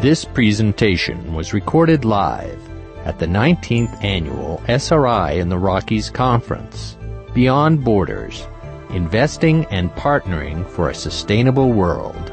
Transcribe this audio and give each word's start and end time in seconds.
This 0.00 0.24
presentation 0.24 1.34
was 1.34 1.52
recorded 1.52 2.06
live 2.06 2.58
at 3.04 3.18
the 3.18 3.26
19th 3.26 4.02
Annual 4.02 4.62
SRI 4.66 5.32
in 5.32 5.50
the 5.50 5.58
Rockies 5.58 6.08
Conference, 6.08 6.96
Beyond 7.34 7.84
Borders, 7.84 8.46
Investing 8.88 9.66
and 9.66 9.90
Partnering 9.90 10.66
for 10.70 10.88
a 10.88 10.94
Sustainable 10.94 11.70
World, 11.70 12.32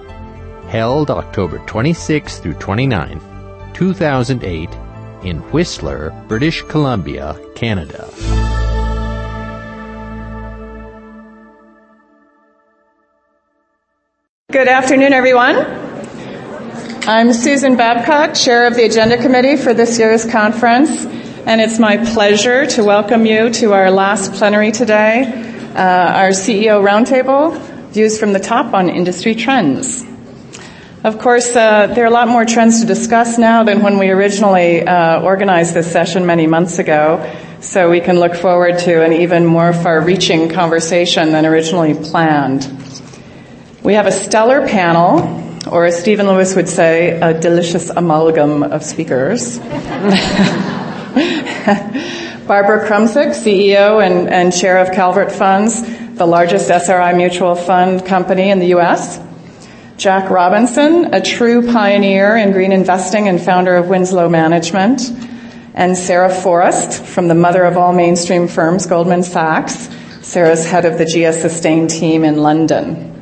held 0.69 1.11
October 1.11 1.57
26 1.67 2.39
through 2.39 2.53
29, 2.53 3.19
2008, 3.73 4.69
in 5.23 5.39
Whistler, 5.51 6.11
British 6.29 6.61
Columbia, 6.61 7.37
Canada. 7.53 8.09
Good 14.53 14.69
afternoon, 14.69 15.11
everyone. 15.11 15.86
I'm 17.09 17.31
Susan 17.31 17.77
Babcock, 17.77 18.33
Chair 18.33 18.67
of 18.67 18.75
the 18.75 18.83
Agenda 18.83 19.15
Committee 19.15 19.55
for 19.55 19.73
this 19.73 19.97
year's 19.97 20.29
conference, 20.29 21.05
and 21.45 21.61
it's 21.61 21.79
my 21.79 21.95
pleasure 21.95 22.65
to 22.65 22.83
welcome 22.83 23.25
you 23.25 23.49
to 23.49 23.71
our 23.71 23.89
last 23.91 24.33
plenary 24.33 24.73
today, 24.73 25.23
uh, 25.73 25.81
our 25.81 26.31
CEO 26.31 26.83
Roundtable, 26.83 27.57
Views 27.91 28.19
from 28.19 28.33
the 28.33 28.41
Top 28.41 28.73
on 28.73 28.89
Industry 28.89 29.35
Trends. 29.35 30.03
Of 31.05 31.19
course, 31.19 31.55
uh, 31.55 31.87
there 31.87 32.03
are 32.03 32.07
a 32.07 32.11
lot 32.11 32.27
more 32.27 32.43
trends 32.43 32.81
to 32.81 32.85
discuss 32.85 33.37
now 33.37 33.63
than 33.63 33.83
when 33.83 33.99
we 33.99 34.09
originally 34.09 34.85
uh, 34.85 35.21
organized 35.21 35.75
this 35.75 35.89
session 35.89 36.25
many 36.25 36.45
months 36.45 36.77
ago, 36.77 37.33
so 37.61 37.89
we 37.89 38.01
can 38.01 38.19
look 38.19 38.35
forward 38.35 38.79
to 38.79 39.01
an 39.01 39.13
even 39.13 39.45
more 39.45 39.71
far-reaching 39.71 40.49
conversation 40.49 41.31
than 41.31 41.45
originally 41.45 41.93
planned. 41.93 42.69
We 43.81 43.93
have 43.93 44.07
a 44.07 44.11
stellar 44.11 44.67
panel, 44.67 45.46
or 45.65 45.85
as 45.85 45.99
Stephen 45.99 46.27
Lewis 46.27 46.55
would 46.55 46.69
say, 46.69 47.19
a 47.19 47.39
delicious 47.39 47.89
amalgam 47.89 48.63
of 48.63 48.83
speakers. 48.83 49.59
Barbara 52.47 52.87
Krumsiek, 52.87 53.33
CEO 53.33 54.05
and, 54.05 54.29
and 54.29 54.53
chair 54.53 54.77
of 54.77 54.91
Calvert 54.93 55.31
Funds, 55.31 55.81
the 56.15 56.25
largest 56.25 56.69
SRI 56.69 57.13
mutual 57.13 57.55
fund 57.55 58.05
company 58.05 58.49
in 58.49 58.59
the 58.59 58.67
U.S. 58.67 59.19
Jack 59.97 60.29
Robinson, 60.29 61.13
a 61.13 61.21
true 61.21 61.65
pioneer 61.71 62.37
in 62.37 62.51
green 62.51 62.71
investing 62.71 63.27
and 63.27 63.41
founder 63.41 63.75
of 63.75 63.87
Winslow 63.87 64.29
Management. 64.29 65.01
And 65.73 65.97
Sarah 65.97 66.33
Forrest, 66.33 67.03
from 67.03 67.27
the 67.27 67.35
mother 67.35 67.63
of 67.63 67.77
all 67.77 67.93
mainstream 67.93 68.47
firms, 68.47 68.85
Goldman 68.85 69.23
Sachs. 69.23 69.89
Sarah's 70.21 70.65
head 70.65 70.85
of 70.85 70.97
the 70.97 71.05
GS 71.05 71.41
Sustain 71.41 71.87
team 71.87 72.23
in 72.23 72.37
London. 72.37 73.16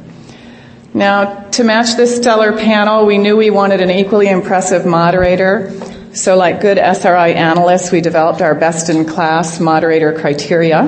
Now, 0.96 1.50
to 1.50 1.66
match 1.66 1.98
this 1.98 2.16
stellar 2.16 2.54
panel, 2.54 3.06
we 3.06 3.18
knew 3.18 3.36
we 3.36 3.50
wanted 3.50 3.82
an 3.82 3.92
equally 3.92 4.30
impressive 4.30 4.86
moderator. 4.86 5.74
So 6.14 6.38
like 6.38 6.62
good 6.62 6.78
SRI 6.78 7.34
analysts, 7.34 7.92
we 7.92 8.00
developed 8.00 8.42
our 8.42 8.56
best 8.56 8.90
in 8.90 9.04
class 9.04 9.60
moderator 9.60 10.18
criteria. 10.18 10.84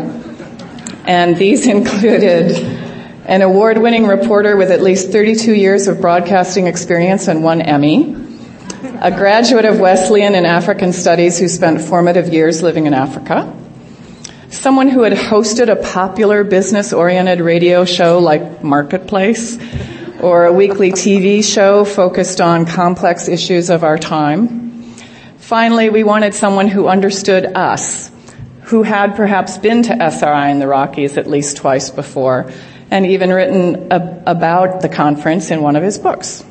And 1.05 1.35
these 1.35 1.67
included 1.77 2.53
an 3.25 3.41
award 3.41 3.79
winning 3.79 4.07
reporter 4.07 4.55
with 4.55 4.71
at 4.71 4.81
least 4.81 5.11
32 5.11 5.53
years 5.53 5.89
of 5.89 5.99
broadcasting 5.99 6.67
experience 6.67 7.27
and 7.27 7.43
one 7.43 7.61
Emmy, 7.61 8.15
a 9.01 9.11
graduate 9.11 9.65
of 9.65 9.81
Wesleyan 9.81 10.35
in 10.35 10.45
African 10.45 10.93
Studies 10.93 11.37
who 11.37 11.49
spent 11.49 11.81
formative 11.81 12.29
years 12.29 12.63
living 12.63 12.85
in 12.85 12.93
Africa, 12.93 13.53
someone 14.49 14.87
who 14.87 15.01
had 15.01 15.11
hosted 15.11 15.69
a 15.69 15.75
popular 15.75 16.45
business 16.45 16.93
oriented 16.93 17.41
radio 17.41 17.83
show 17.83 18.19
like 18.19 18.63
Marketplace, 18.63 19.57
or 20.21 20.45
a 20.45 20.53
weekly 20.53 20.91
TV 20.91 21.43
show 21.43 21.85
focused 21.85 22.41
on 22.41 22.65
complex 22.65 23.27
issues 23.27 23.69
of 23.69 23.83
our 23.83 23.97
time. 23.97 24.93
Finally, 25.37 25.89
we 25.89 26.03
wanted 26.03 26.33
someone 26.33 26.67
who 26.67 26.87
understood 26.87 27.45
us, 27.45 28.11
who 28.63 28.83
had 28.83 29.15
perhaps 29.15 29.57
been 29.57 29.83
to 29.83 29.93
SRI 29.93 30.49
in 30.49 30.59
the 30.59 30.67
Rockies 30.67 31.17
at 31.17 31.27
least 31.27 31.57
twice 31.57 31.89
before, 31.89 32.51
and 32.89 33.05
even 33.05 33.31
written 33.31 33.91
about 33.91 34.81
the 34.81 34.89
conference 34.89 35.51
in 35.51 35.61
one 35.61 35.75
of 35.75 35.83
his 35.83 35.97
books. 35.97 36.43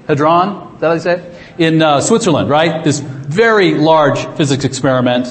Hadron, 0.07 0.75
is 0.75 0.81
that 0.81 0.87
how 0.87 0.93
you 0.93 1.01
say 1.01 1.15
it? 1.19 1.61
In 1.61 1.83
uh, 1.83 2.01
Switzerland, 2.01 2.49
right? 2.49 2.85
This 2.85 3.01
very 3.01 3.75
large 3.75 4.25
physics 4.37 4.63
experiment, 4.63 5.27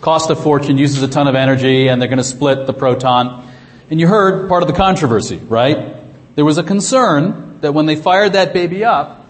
cost 0.00 0.30
a 0.30 0.36
fortune, 0.36 0.78
uses 0.78 1.02
a 1.02 1.08
ton 1.08 1.26
of 1.26 1.34
energy, 1.34 1.88
and 1.88 2.00
they're 2.00 2.08
going 2.08 2.18
to 2.18 2.24
split 2.24 2.68
the 2.68 2.74
proton. 2.74 3.52
And 3.90 3.98
you 3.98 4.06
heard 4.06 4.48
part 4.48 4.62
of 4.62 4.68
the 4.68 4.74
controversy, 4.74 5.38
right? 5.38 5.96
There 6.36 6.44
was 6.44 6.58
a 6.58 6.62
concern 6.62 7.45
that 7.60 7.72
when 7.72 7.86
they 7.86 7.96
fired 7.96 8.34
that 8.34 8.52
baby 8.52 8.84
up, 8.84 9.26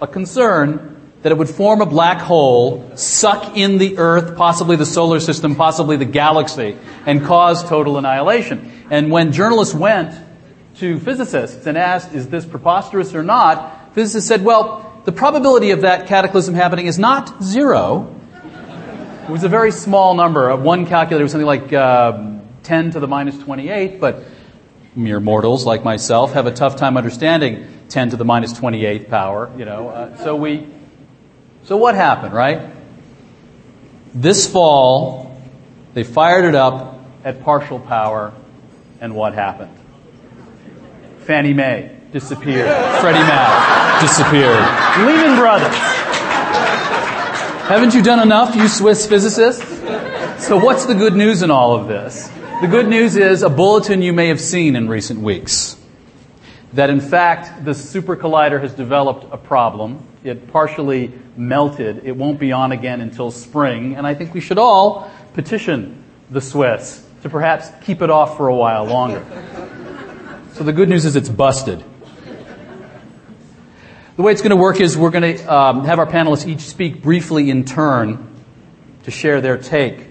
a 0.00 0.06
concern 0.06 0.98
that 1.22 1.32
it 1.32 1.38
would 1.38 1.48
form 1.48 1.80
a 1.80 1.86
black 1.86 2.20
hole, 2.20 2.92
suck 2.94 3.56
in 3.56 3.78
the 3.78 3.98
Earth, 3.98 4.36
possibly 4.36 4.76
the 4.76 4.86
solar 4.86 5.18
system, 5.18 5.56
possibly 5.56 5.96
the 5.96 6.04
galaxy, 6.04 6.76
and 7.06 7.24
cause 7.24 7.68
total 7.68 7.98
annihilation. 7.98 8.70
And 8.90 9.10
when 9.10 9.32
journalists 9.32 9.74
went 9.74 10.14
to 10.76 11.00
physicists 11.00 11.66
and 11.66 11.76
asked, 11.76 12.14
is 12.14 12.28
this 12.28 12.46
preposterous 12.46 13.14
or 13.14 13.24
not, 13.24 13.94
physicists 13.94 14.28
said, 14.28 14.44
well, 14.44 15.02
the 15.04 15.12
probability 15.12 15.72
of 15.72 15.80
that 15.80 16.06
cataclysm 16.06 16.54
happening 16.54 16.86
is 16.86 16.98
not 16.98 17.42
zero. 17.42 18.14
It 19.24 19.30
was 19.30 19.42
a 19.42 19.48
very 19.48 19.72
small 19.72 20.14
number. 20.14 20.54
One 20.54 20.86
calculator 20.86 21.24
was 21.24 21.32
something 21.32 21.46
like 21.46 21.72
uh, 21.72 22.38
10 22.62 22.92
to 22.92 23.00
the 23.00 23.08
minus 23.08 23.36
28, 23.38 24.00
but 24.00 24.22
mere 24.94 25.20
mortals 25.20 25.64
like 25.64 25.84
myself 25.84 26.32
have 26.32 26.46
a 26.46 26.52
tough 26.52 26.76
time 26.76 26.96
understanding 26.96 27.66
10 27.88 28.10
to 28.10 28.16
the 28.16 28.24
minus 28.24 28.52
28th 28.52 29.08
power, 29.08 29.50
you 29.56 29.64
know. 29.64 29.88
Uh, 29.88 30.16
so 30.18 30.36
we, 30.36 30.66
so 31.64 31.76
what 31.76 31.94
happened, 31.94 32.34
right? 32.34 32.70
This 34.14 34.50
fall, 34.50 35.40
they 35.94 36.04
fired 36.04 36.44
it 36.44 36.54
up 36.54 37.00
at 37.24 37.42
partial 37.42 37.78
power, 37.78 38.32
and 39.00 39.14
what 39.14 39.34
happened? 39.34 39.74
Fannie 41.20 41.52
Mae 41.52 41.98
disappeared. 42.12 42.68
Freddie 43.00 43.18
Mac 43.18 44.00
disappeared. 44.00 44.58
Lehman 45.06 45.38
Brothers. 45.38 45.76
Haven't 47.68 47.94
you 47.94 48.02
done 48.02 48.20
enough, 48.20 48.56
you 48.56 48.66
Swiss 48.66 49.06
physicists? 49.06 49.62
So 50.42 50.56
what's 50.56 50.86
the 50.86 50.94
good 50.94 51.14
news 51.14 51.42
in 51.42 51.50
all 51.50 51.74
of 51.74 51.86
this? 51.86 52.30
The 52.60 52.66
good 52.66 52.88
news 52.88 53.14
is 53.14 53.44
a 53.44 53.48
bulletin 53.48 54.02
you 54.02 54.12
may 54.12 54.26
have 54.28 54.40
seen 54.40 54.74
in 54.74 54.88
recent 54.88 55.20
weeks. 55.20 55.76
that 56.72 56.90
in 56.90 57.00
fact 57.00 57.64
the 57.64 57.72
super 57.72 58.16
collider 58.16 58.60
has 58.60 58.72
developed 58.74 59.32
a 59.32 59.36
problem. 59.36 60.04
It 60.24 60.50
partially 60.50 61.12
melted. 61.36 62.02
It 62.04 62.16
won't 62.16 62.40
be 62.40 62.50
on 62.50 62.72
again 62.72 63.00
until 63.00 63.30
spring, 63.30 63.94
and 63.94 64.04
I 64.04 64.14
think 64.14 64.34
we 64.34 64.40
should 64.40 64.58
all 64.58 65.08
petition 65.34 66.02
the 66.30 66.40
Swiss 66.40 67.06
to 67.22 67.30
perhaps 67.30 67.70
keep 67.84 68.02
it 68.02 68.10
off 68.10 68.36
for 68.36 68.48
a 68.48 68.54
while 68.56 68.86
longer. 68.86 69.24
so 70.54 70.64
the 70.64 70.72
good 70.72 70.88
news 70.88 71.04
is 71.04 71.14
it's 71.14 71.28
busted. 71.28 71.84
The 74.16 74.22
way 74.22 74.32
it's 74.32 74.42
going 74.42 74.50
to 74.50 74.56
work 74.56 74.80
is 74.80 74.96
we're 74.96 75.10
going 75.10 75.36
to 75.36 75.54
um, 75.54 75.84
have 75.84 76.00
our 76.00 76.08
panelists 76.08 76.48
each 76.48 76.62
speak 76.62 77.02
briefly 77.02 77.50
in 77.50 77.64
turn 77.64 78.34
to 79.04 79.12
share 79.12 79.40
their 79.40 79.58
take 79.58 80.07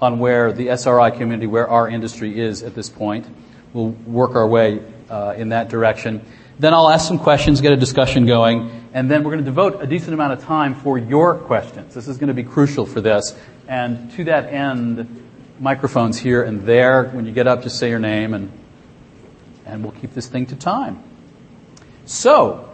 on 0.00 0.18
where 0.18 0.52
the 0.52 0.68
SRI 0.68 1.10
community, 1.10 1.46
where 1.46 1.68
our 1.68 1.88
industry 1.88 2.40
is 2.40 2.62
at 2.62 2.74
this 2.74 2.88
point. 2.88 3.26
We'll 3.72 3.88
work 3.88 4.34
our 4.34 4.46
way 4.46 4.82
uh, 5.08 5.34
in 5.36 5.50
that 5.50 5.68
direction. 5.68 6.24
Then 6.58 6.74
I'll 6.74 6.90
ask 6.90 7.06
some 7.06 7.18
questions, 7.18 7.60
get 7.60 7.72
a 7.72 7.76
discussion 7.76 8.26
going, 8.26 8.88
and 8.92 9.10
then 9.10 9.24
we're 9.24 9.32
going 9.32 9.44
to 9.44 9.50
devote 9.50 9.82
a 9.82 9.86
decent 9.86 10.12
amount 10.12 10.34
of 10.34 10.44
time 10.44 10.74
for 10.74 10.98
your 10.98 11.34
questions. 11.34 11.94
This 11.94 12.08
is 12.08 12.18
going 12.18 12.28
to 12.28 12.34
be 12.34 12.44
crucial 12.44 12.84
for 12.84 13.00
this. 13.00 13.36
And 13.68 14.10
to 14.12 14.24
that 14.24 14.52
end, 14.52 15.26
microphones 15.58 16.18
here 16.18 16.42
and 16.42 16.62
there. 16.62 17.04
When 17.04 17.26
you 17.26 17.32
get 17.32 17.46
up, 17.46 17.62
just 17.62 17.78
say 17.78 17.90
your 17.90 17.98
name, 17.98 18.34
and, 18.34 18.50
and 19.64 19.82
we'll 19.82 19.92
keep 19.92 20.12
this 20.12 20.26
thing 20.26 20.46
to 20.46 20.56
time. 20.56 21.02
So, 22.04 22.68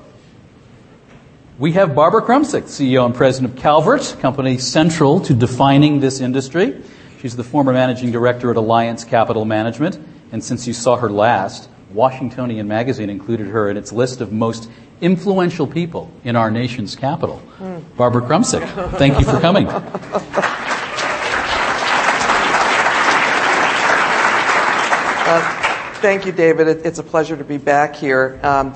we 1.59 1.73
have 1.73 1.95
Barbara 1.95 2.23
Krumsiek, 2.23 2.65
CEO 2.65 3.05
and 3.05 3.15
president 3.15 3.55
of 3.55 3.61
Calvert, 3.61 4.17
company 4.21 4.59
central 4.59 5.21
to 5.21 5.35
defining 5.35 6.01
this 6.01 6.21
industry. 6.21 6.83
She's 7.21 7.37
the 7.37 7.45
former 7.45 7.73
managing 7.73 8.13
director 8.13 8.51
at 8.51 8.57
Alliance 8.57 9.05
Capital 9.05 9.45
Management, 9.45 9.99
and 10.33 10.43
since 10.45 10.67
you 10.67 10.73
saw 10.73 10.97
her 10.97 11.11
last, 11.11 11.69
Washingtonian 11.93 12.69
Magazine 12.69 13.09
included 13.09 13.47
her 13.49 13.71
in 13.71 13.77
its 13.77 13.93
list 13.93 14.21
of 14.21 14.33
most 14.33 14.69
influential 15.01 15.67
people 15.67 16.11
in 16.25 16.37
our 16.37 16.51
nation's 16.51 16.97
capital. 16.97 17.43
Mm. 17.59 17.83
Barbara 17.97 18.23
Krumsiek, 18.23 18.67
thank 18.99 19.19
you 19.19 19.25
for 19.25 19.41
coming. 19.41 19.69
Uh, 25.29 25.41
thank 25.95 26.25
you, 26.25 26.31
David. 26.31 26.69
It, 26.69 26.87
it's 26.87 27.01
a 27.01 27.03
pleasure 27.03 27.37
to 27.37 27.43
be 27.43 27.59
back 27.59 27.97
here. 27.97 28.39
Um, 28.45 28.75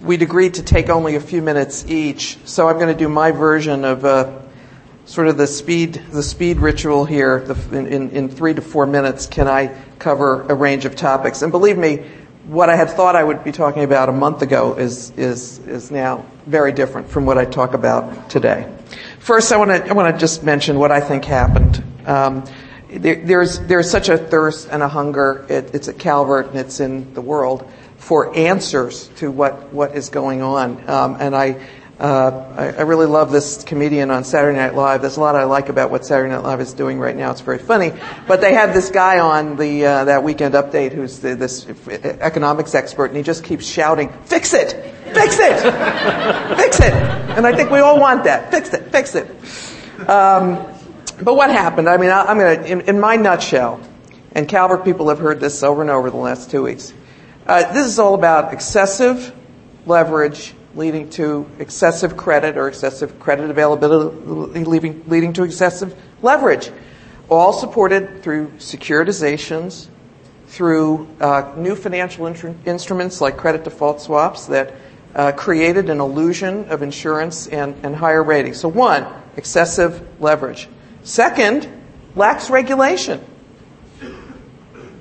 we'd 0.00 0.22
agreed 0.22 0.54
to 0.54 0.62
take 0.64 0.88
only 0.88 1.14
a 1.14 1.20
few 1.20 1.40
minutes 1.40 1.84
each, 1.86 2.36
so 2.44 2.68
I'm 2.68 2.80
going 2.80 2.92
to 2.92 2.98
do 2.98 3.08
my 3.08 3.30
version 3.30 3.84
of 3.84 4.04
uh, 4.04 4.40
sort 5.08 5.26
of 5.26 5.38
the 5.38 5.46
speed 5.46 5.94
the 6.12 6.22
speed 6.22 6.58
ritual 6.58 7.06
here. 7.06 7.40
The, 7.40 7.78
in, 7.78 8.10
in, 8.10 8.28
three 8.28 8.52
to 8.52 8.60
four 8.60 8.86
minutes, 8.86 9.26
can 9.26 9.48
I 9.48 9.74
cover 9.98 10.42
a 10.42 10.54
range 10.54 10.84
of 10.84 10.96
topics? 10.96 11.40
And 11.40 11.50
believe 11.50 11.78
me, 11.78 12.04
what 12.44 12.68
I 12.68 12.76
had 12.76 12.90
thought 12.90 13.16
I 13.16 13.24
would 13.24 13.42
be 13.42 13.50
talking 13.50 13.84
about 13.84 14.10
a 14.10 14.12
month 14.12 14.42
ago 14.42 14.74
is, 14.74 15.10
is, 15.12 15.60
is 15.60 15.90
now 15.90 16.26
very 16.46 16.72
different 16.72 17.08
from 17.08 17.24
what 17.24 17.38
I 17.38 17.46
talk 17.46 17.72
about 17.72 18.28
today. 18.28 18.70
First, 19.18 19.50
I 19.50 19.56
want 19.56 19.70
to 19.70 19.88
I 19.88 19.92
want 19.94 20.14
to 20.14 20.20
just 20.20 20.42
mention 20.42 20.78
what 20.78 20.92
I 20.92 21.00
think 21.00 21.24
happened. 21.24 21.82
Um, 22.06 22.44
there, 22.90 23.22
there's 23.24 23.60
there's 23.60 23.90
such 23.90 24.10
a 24.10 24.18
thirst 24.18 24.68
and 24.70 24.82
a 24.82 24.88
hunger. 24.88 25.46
It, 25.48 25.74
it's 25.74 25.88
at 25.88 25.98
Calvert 25.98 26.48
and 26.48 26.58
it's 26.58 26.80
in 26.80 27.14
the 27.14 27.20
world 27.22 27.70
for 27.96 28.34
answers 28.36 29.08
to 29.16 29.30
what 29.30 29.72
what 29.72 29.96
is 29.96 30.10
going 30.10 30.42
on. 30.42 30.88
Um, 30.88 31.16
and 31.18 31.34
I 31.34 31.66
uh, 31.98 32.54
I, 32.56 32.66
I, 32.68 32.82
really 32.82 33.06
love 33.06 33.32
this 33.32 33.64
comedian 33.64 34.12
on 34.12 34.22
Saturday 34.22 34.56
Night 34.56 34.76
Live. 34.76 35.00
There's 35.00 35.16
a 35.16 35.20
lot 35.20 35.34
I 35.34 35.44
like 35.44 35.68
about 35.68 35.90
what 35.90 36.06
Saturday 36.06 36.30
Night 36.30 36.44
Live 36.44 36.60
is 36.60 36.72
doing 36.72 37.00
right 37.00 37.16
now. 37.16 37.32
It's 37.32 37.40
very 37.40 37.58
funny. 37.58 37.92
But 38.28 38.40
they 38.40 38.54
had 38.54 38.72
this 38.72 38.90
guy 38.90 39.18
on 39.18 39.56
the 39.56 39.84
uh, 39.84 40.04
that 40.04 40.22
weekend 40.22 40.54
update 40.54 40.92
who's 40.92 41.18
the, 41.18 41.34
this 41.34 41.66
economics 41.88 42.76
expert, 42.76 43.06
and 43.06 43.16
he 43.16 43.24
just 43.24 43.42
keeps 43.42 43.66
shouting, 43.66 44.10
"Fix 44.26 44.54
it! 44.54 44.74
Fix 45.12 45.38
it! 45.40 45.60
fix 46.56 46.78
it!" 46.78 46.92
And 46.92 47.44
I 47.44 47.56
think 47.56 47.70
we 47.70 47.80
all 47.80 47.98
want 47.98 48.22
that. 48.24 48.52
Fix 48.52 48.72
it! 48.72 48.92
Fix 48.92 49.16
it! 49.16 49.28
Um, 50.08 50.72
but 51.20 51.34
what 51.34 51.50
happened? 51.50 51.88
I 51.88 51.96
mean, 51.96 52.10
I, 52.10 52.30
am 52.30 52.38
going 52.38 52.62
to, 52.62 52.70
in, 52.70 52.80
in, 52.82 53.00
my 53.00 53.16
nutshell, 53.16 53.80
and 54.36 54.48
Calvert 54.48 54.84
people 54.84 55.08
have 55.08 55.18
heard 55.18 55.40
this 55.40 55.64
over 55.64 55.82
and 55.82 55.90
over 55.90 56.10
the 56.10 56.16
last 56.16 56.52
two 56.52 56.62
weeks. 56.62 56.94
Uh, 57.44 57.72
this 57.72 57.88
is 57.88 57.98
all 57.98 58.14
about 58.14 58.52
excessive 58.52 59.34
leverage 59.84 60.54
leading 60.78 61.10
to 61.10 61.46
excessive 61.58 62.16
credit 62.16 62.56
or 62.56 62.68
excessive 62.68 63.18
credit 63.20 63.50
availability, 63.50 64.64
leading, 64.64 65.04
leading 65.08 65.32
to 65.34 65.42
excessive 65.42 65.94
leverage. 66.22 66.70
All 67.28 67.52
supported 67.52 68.22
through 68.22 68.48
securitizations, 68.58 69.88
through 70.46 71.06
uh, 71.20 71.52
new 71.56 71.76
financial 71.76 72.26
in- 72.26 72.58
instruments 72.64 73.20
like 73.20 73.36
credit 73.36 73.64
default 73.64 74.00
swaps 74.00 74.46
that 74.46 74.74
uh, 75.14 75.32
created 75.32 75.90
an 75.90 76.00
illusion 76.00 76.64
of 76.70 76.82
insurance 76.82 77.46
and, 77.48 77.74
and 77.82 77.94
higher 77.94 78.22
ratings. 78.22 78.58
So, 78.60 78.68
one, 78.68 79.06
excessive 79.36 80.06
leverage. 80.20 80.68
Second, 81.02 81.68
lax 82.14 82.50
regulation. 82.50 83.24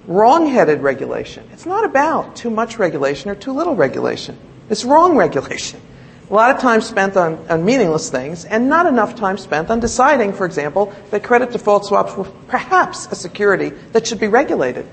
Wrong 0.06 0.48
headed 0.48 0.82
regulation. 0.82 1.48
It's 1.52 1.66
not 1.66 1.84
about 1.84 2.36
too 2.36 2.50
much 2.50 2.80
regulation 2.80 3.30
or 3.30 3.36
too 3.36 3.52
little 3.52 3.76
regulation. 3.76 4.38
It's 4.70 4.84
wrong 4.84 5.16
regulation. 5.16 5.82
A 6.30 6.34
lot 6.34 6.54
of 6.54 6.60
time 6.62 6.82
spent 6.82 7.16
on, 7.16 7.46
on, 7.50 7.64
meaningless 7.64 8.10
things 8.10 8.44
and 8.44 8.68
not 8.68 8.86
enough 8.86 9.16
time 9.16 9.38
spent 9.38 9.70
on 9.70 9.80
deciding, 9.80 10.34
for 10.34 10.46
example, 10.46 10.94
that 11.10 11.24
credit 11.24 11.52
default 11.52 11.86
swaps 11.86 12.18
were 12.18 12.26
perhaps 12.48 13.08
a 13.08 13.16
security 13.16 13.70
that 13.94 14.06
should 14.06 14.20
be 14.20 14.28
regulated. 14.28 14.86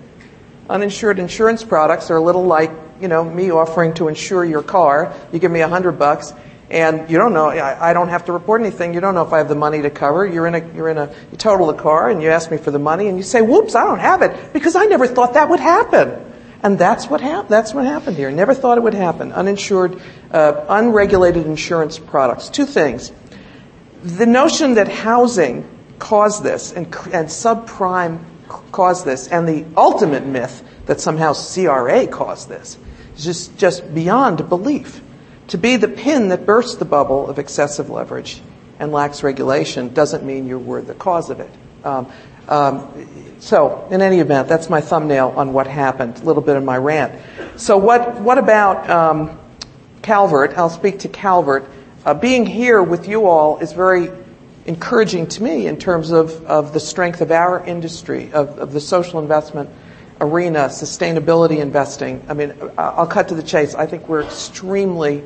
Uninsured 0.71 1.19
insurance 1.19 1.65
products 1.65 2.09
are 2.09 2.17
a 2.17 2.21
little 2.21 2.45
like, 2.45 2.71
you 3.01 3.09
know, 3.09 3.25
me 3.25 3.51
offering 3.51 3.95
to 3.95 4.07
insure 4.07 4.45
your 4.45 4.63
car. 4.63 5.13
You 5.33 5.41
give 5.41 5.51
me 5.51 5.61
a 5.61 5.69
hundred 5.69 5.99
bucks 5.99 6.33
and 6.71 7.11
you 7.11 7.19
don't 7.19 7.35
know, 7.35 7.47
I, 7.47 7.91
I, 7.91 7.93
don't 7.93 8.09
have 8.09 8.27
to 8.27 8.33
report 8.33 8.61
anything. 8.61 8.95
You 8.95 9.01
don't 9.01 9.15
know 9.15 9.27
if 9.27 9.33
I 9.33 9.39
have 9.39 9.49
the 9.49 9.55
money 9.57 9.83
to 9.83 9.91
cover. 9.91 10.25
You're 10.25 10.47
in 10.47 10.55
a, 10.55 10.75
you're 10.75 10.89
in 10.89 10.99
a, 10.99 11.13
you 11.33 11.37
total 11.37 11.67
the 11.67 11.75
car 11.75 12.11
and 12.11 12.23
you 12.23 12.31
ask 12.31 12.51
me 12.51 12.57
for 12.59 12.71
the 12.71 12.79
money 12.79 13.09
and 13.09 13.19
you 13.19 13.25
say, 13.25 13.43
whoops, 13.43 13.75
I 13.75 13.85
don't 13.85 13.99
have 13.99 14.23
it 14.23 14.53
because 14.53 14.77
I 14.77 14.85
never 14.87 15.07
thought 15.07 15.35
that 15.35 15.51
would 15.51 15.61
happen. 15.61 16.34
And 16.65 16.79
that's 16.79 17.09
what 17.09 17.21
happened. 17.21 17.51
That's 17.51 17.75
what 17.75 17.85
happened 17.85 18.17
here. 18.17 18.31
Never 18.31 18.55
thought 18.55 18.79
it 18.79 18.81
would 18.81 18.95
happen. 18.95 19.33
Uninsured, 19.33 20.01
uh, 20.31 20.65
unregulated 20.71 21.45
insurance 21.45 21.99
products. 21.99 22.49
Two 22.49 22.65
things. 22.65 23.13
The 24.03 24.25
notion 24.25 24.75
that 24.75 24.89
housing 24.89 25.69
caused 25.99 26.43
this 26.43 26.73
and, 26.73 26.87
and 26.87 27.29
subprime 27.29 28.25
caused 28.73 29.05
this, 29.05 29.29
and 29.29 29.47
the 29.47 29.67
ultimate 29.77 30.25
myth 30.25 30.65
that 30.87 31.01
somehow 31.01 31.35
CRA 31.35 32.07
caused 32.07 32.49
this 32.49 32.79
is 33.15 33.25
just, 33.25 33.59
just 33.59 33.95
beyond 33.95 34.49
belief. 34.49 35.03
To 35.49 35.59
be 35.59 35.77
the 35.77 35.89
pin 35.89 36.29
that 36.29 36.47
bursts 36.47 36.77
the 36.77 36.87
bubble 36.87 37.29
of 37.29 37.39
excessive 37.39 37.91
leverage 37.91 38.41
and 38.79 38.91
lax 38.91 39.23
regulation 39.23 39.93
doesn't 39.93 40.25
mean 40.25 40.47
you 40.47 40.59
were 40.59 40.81
the 40.81 40.95
cause 40.95 41.29
of 41.29 41.41
it. 41.41 41.51
Um, 41.85 42.11
um, 42.49 43.39
so, 43.39 43.87
in 43.91 44.01
any 44.01 44.21
event, 44.21 44.49
that's 44.49 44.71
my 44.71 44.81
thumbnail 44.81 45.35
on 45.37 45.53
what 45.53 45.67
happened, 45.67 46.19
a 46.19 46.25
little 46.25 46.43
bit 46.43 46.57
of 46.57 46.65
my 46.65 46.79
rant. 46.79 47.21
So, 47.57 47.77
what, 47.77 48.21
what 48.21 48.39
about 48.39 48.89
um, 48.89 49.39
Calvert? 50.03 50.57
I'll 50.57 50.71
speak 50.71 51.01
to 51.01 51.09
Calvert. 51.09 51.67
Uh, 52.05 52.15
being 52.15 52.47
here 52.47 52.83
with 52.83 53.09
you 53.09 53.27
all 53.27 53.59
is 53.59 53.73
very 53.73 54.11
encouraging 54.67 55.27
to 55.27 55.43
me 55.43 55.67
in 55.67 55.77
terms 55.77 56.11
of, 56.11 56.45
of 56.47 56.73
the 56.73 56.81
strength 56.81 57.21
of 57.21 57.31
our 57.31 57.65
industry, 57.65 58.33
of, 58.33 58.59
of 58.59 58.73
the 58.73 58.81
social 58.81 59.21
investment 59.21 59.69
arena, 60.21 60.69
sustainability 60.69 61.59
investing. 61.59 62.25
I 62.29 62.35
mean, 62.35 62.55
I'll 62.79 63.07
cut 63.07 63.29
to 63.29 63.35
the 63.35 63.43
chase. 63.43 63.75
I 63.75 63.87
think 63.87 64.09
we're 64.09 64.23
extremely 64.23 65.23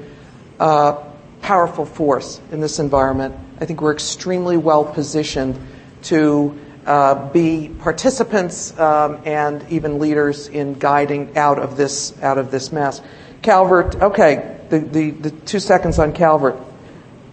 uh, 0.59 1.05
powerful 1.41 1.85
force 1.85 2.41
in 2.51 2.61
this 2.61 2.79
environment. 2.79 3.35
I 3.61 3.65
think 3.65 3.81
we're 3.81 3.93
extremely 3.93 4.57
well 4.57 4.85
positioned 4.85 5.59
to 6.05 6.59
uh, 6.59 6.68
be 7.33 7.69
participants 7.81 8.79
um, 8.79 9.21
and 9.27 9.65
even 9.69 9.99
leaders 9.99 10.49
in 10.49 10.73
guiding 10.75 11.37
out 11.37 11.59
of 11.59 11.77
this 11.77 12.19
out 12.23 12.39
of 12.39 12.51
this 12.51 12.73
mess. 12.73 13.03
Calvert, 13.43 13.95
okay, 13.97 14.59
the, 14.71 14.79
the, 14.79 15.11
the 15.11 15.31
two 15.31 15.61
seconds 15.61 15.99
on 15.99 16.13
Calvert. 16.13 16.57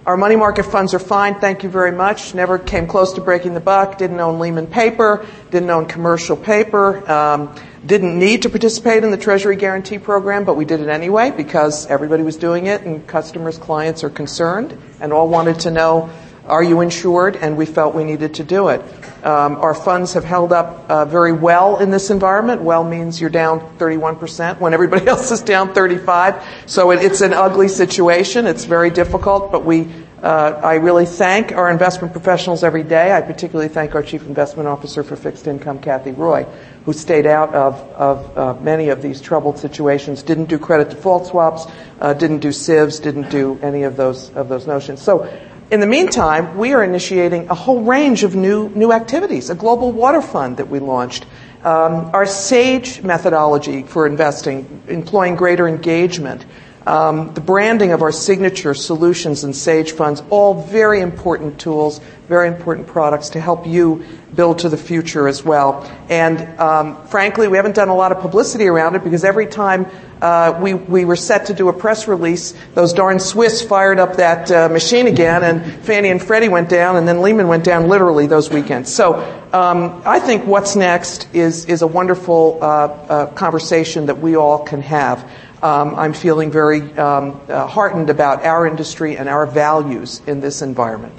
Our 0.06 0.18
money 0.18 0.36
market 0.36 0.66
funds 0.66 0.94
are 0.94 1.00
fine, 1.00 1.40
thank 1.40 1.64
you 1.64 1.70
very 1.70 1.92
much. 1.92 2.36
Never 2.36 2.60
came 2.60 2.86
close 2.86 3.14
to 3.14 3.22
breaking 3.22 3.56
the 3.56 3.60
buck, 3.60 3.98
didn't 3.98 4.20
own 4.20 4.40
Lehman 4.40 4.68
paper, 4.68 5.26
didn't 5.50 5.70
own 5.72 5.88
commercial 5.88 6.38
paper, 6.38 7.10
um, 7.10 7.56
didn't 7.84 8.20
need 8.20 8.44
to 8.44 8.50
participate 8.50 9.04
in 9.04 9.10
the 9.10 9.18
Treasury 9.18 9.56
Guarantee 9.56 9.98
Program, 9.98 10.44
but 10.44 10.56
we 10.56 10.66
did 10.66 10.80
it 10.80 10.90
anyway 10.90 11.32
because 11.32 11.88
everybody 11.88 12.22
was 12.22 12.38
doing 12.38 12.68
it 12.68 12.82
and 12.82 13.08
customers, 13.08 13.58
clients 13.58 14.04
are 14.04 14.12
concerned 14.12 14.78
and 15.00 15.12
all 15.12 15.28
wanted 15.28 15.62
to 15.62 15.72
know 15.72 16.12
are 16.48 16.64
you 16.64 16.82
insured? 16.82 17.36
And 17.36 17.58
we 17.58 17.66
felt 17.66 17.96
we 17.96 18.04
needed 18.04 18.36
to 18.36 18.44
do 18.44 18.70
it. 18.70 18.82
Um, 19.24 19.56
our 19.58 19.74
funds 19.74 20.14
have 20.14 20.24
held 20.24 20.54
up 20.54 20.90
uh, 20.90 21.06
very 21.06 21.34
well 21.34 21.78
in 21.78 21.90
this 21.90 22.10
environment. 22.10 22.62
Well 22.62 22.84
means 22.84 23.20
you're 23.20 23.30
down 23.30 23.60
31% 23.78 24.60
when 24.60 24.74
everybody 24.74 25.08
else 25.14 25.32
is 25.32 25.42
down 25.42 25.74
35. 25.74 26.44
So 26.68 26.92
it, 26.92 27.04
it's 27.04 27.22
an 27.22 27.34
ugly 27.34 27.68
situation. 27.68 28.46
It's 28.46 28.66
very 28.66 28.90
difficult, 28.90 29.52
but 29.52 29.66
we 29.66 29.88
Uh, 30.26 30.60
I 30.64 30.76
really 30.76 31.06
thank 31.06 31.52
our 31.52 31.70
investment 31.70 32.12
professionals 32.12 32.64
every 32.64 32.82
day. 32.82 33.12
I 33.12 33.22
particularly 33.22 33.68
thank 33.68 33.94
our 33.94 34.02
Chief 34.02 34.26
Investment 34.26 34.68
Officer 34.68 35.04
for 35.04 35.16
Fixed 35.16 35.46
Income, 35.46 35.82
Kathy 35.82 36.14
Roy, 36.14 36.48
who 36.86 36.94
stayed 36.94 37.28
out 37.28 37.54
of, 37.54 37.76
of 37.94 38.36
uh, 38.36 38.60
many 38.60 38.90
of 38.90 39.04
these 39.04 39.22
troubled 39.22 39.60
situations, 39.60 40.24
didn't 40.24 40.46
do 40.46 40.58
credit 40.58 40.90
default 40.90 41.28
swaps, 41.28 41.68
uh, 42.02 42.14
didn't 42.14 42.40
do 42.40 42.50
SIVs, 42.50 43.04
didn't 43.04 43.30
do 43.30 43.60
any 43.62 43.84
of 43.84 43.98
those, 43.98 44.32
of 44.32 44.50
those 44.50 44.66
notions. 44.66 45.00
So 45.00 45.30
in 45.72 45.80
the 45.80 45.88
meantime, 45.88 46.58
we 46.58 46.74
are 46.74 46.84
initiating 46.84 47.50
a 47.50 47.56
whole 47.56 47.82
range 47.82 48.24
of 48.24 48.36
new, 48.36 48.70
new 48.70 48.92
activities, 48.92 49.50
a 49.50 49.56
global 49.56 49.92
water 49.92 50.22
fund 50.22 50.58
that 50.58 50.70
we 50.70 50.80
launched, 50.80 51.26
um, 51.64 52.12
our 52.14 52.28
SAGE 52.28 53.02
methodology 53.02 53.82
for 53.82 54.06
investing, 54.06 54.84
employing 54.88 55.36
greater 55.36 55.68
engagement, 55.68 56.46
um, 56.86 57.34
the 57.34 57.42
branding 57.42 57.92
of 57.92 58.04
our 58.04 58.12
signature 58.12 58.76
solutions 58.76 59.44
and 59.44 59.56
Sage 59.56 59.94
funds, 59.94 60.22
all 60.30 60.62
very 60.62 61.02
important 61.02 61.60
tools, 61.60 62.00
very 62.28 62.48
important 62.48 62.86
products 62.86 63.30
to 63.30 63.42
help 63.42 63.66
you 63.66 64.06
build 64.36 64.60
to 64.60 64.70
the 64.70 64.78
future 64.78 65.28
as 65.28 65.44
well. 65.44 65.84
And 66.10 66.60
um, 66.60 67.08
frankly, 67.08 67.48
we 67.48 67.58
haven't 67.58 67.76
done 67.76 67.90
a 67.90 67.96
lot 67.96 68.12
of 68.12 68.20
publicity 68.20 68.68
around 68.68 68.96
it 68.96 69.04
because 69.04 69.24
every 69.24 69.48
time 69.48 69.88
uh, 70.26 70.60
we, 70.60 70.74
we 70.74 71.06
were 71.06 71.16
set 71.16 71.46
to 71.46 71.54
do 71.54 71.70
a 71.70 71.74
press 71.74 72.08
release, 72.08 72.56
those 72.74 72.94
darn 72.94 73.20
Swiss 73.20 73.62
fired 73.62 74.00
up 74.00 74.16
that 74.16 74.50
uh, 74.50 74.70
machine 74.70 75.06
again, 75.06 75.44
and 75.44 75.84
Fannie 75.84 76.10
and 76.10 76.22
Freddie 76.22 76.50
went 76.50 76.68
down, 76.68 76.96
and 76.96 77.08
then 77.08 77.22
Lehman 77.22 77.48
went 77.48 77.64
down 77.64 77.90
literally 77.90 78.26
those 78.26 78.50
weekends. 78.50 78.94
So 78.94 79.16
um, 79.54 80.02
I 80.04 80.20
think 80.20 80.46
what's 80.46 80.76
next 80.76 81.28
is, 81.34 81.66
is 81.66 81.84
a 81.84 81.88
wonderful 81.88 82.58
uh, 82.62 82.66
uh 82.66 83.26
conversation 83.34 84.08
that 84.08 84.18
we 84.18 84.36
all 84.36 84.66
can 84.66 84.82
have 84.82 85.30
um, 85.66 85.96
I'm 85.96 86.14
feeling 86.14 86.52
very 86.52 86.82
um, 86.94 87.42
uh, 87.48 87.66
heartened 87.66 88.10
about 88.10 88.46
our 88.46 88.68
industry 88.68 89.18
and 89.18 89.28
our 89.28 89.48
values 89.48 90.22
in 90.28 90.40
this 90.40 90.62
environment. 90.62 91.14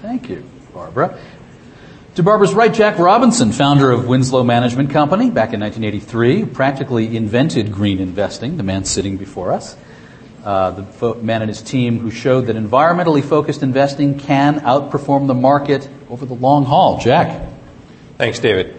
Thank 0.00 0.30
you, 0.30 0.42
Barbara. 0.72 1.18
To 2.16 2.22
Barbara's 2.22 2.52
right, 2.52 2.74
Jack 2.74 2.98
Robinson, 2.98 3.52
founder 3.52 3.90
of 3.90 4.06
Winslow 4.06 4.44
Management 4.44 4.90
Company 4.90 5.30
back 5.30 5.54
in 5.54 5.60
1983, 5.60 6.44
practically 6.44 7.16
invented 7.16 7.72
green 7.72 8.00
investing, 8.00 8.58
the 8.58 8.62
man 8.62 8.84
sitting 8.84 9.16
before 9.16 9.50
us. 9.50 9.78
Uh, 10.44 10.72
the 10.72 10.82
fo- 10.82 11.14
man 11.14 11.40
and 11.40 11.48
his 11.48 11.62
team 11.62 12.00
who 12.00 12.10
showed 12.10 12.42
that 12.48 12.56
environmentally 12.56 13.24
focused 13.24 13.62
investing 13.62 14.18
can 14.18 14.60
outperform 14.60 15.26
the 15.26 15.32
market 15.32 15.88
over 16.10 16.26
the 16.26 16.34
long 16.34 16.66
haul. 16.66 16.98
Jack. 16.98 17.48
Thanks, 18.18 18.38
David. 18.40 18.76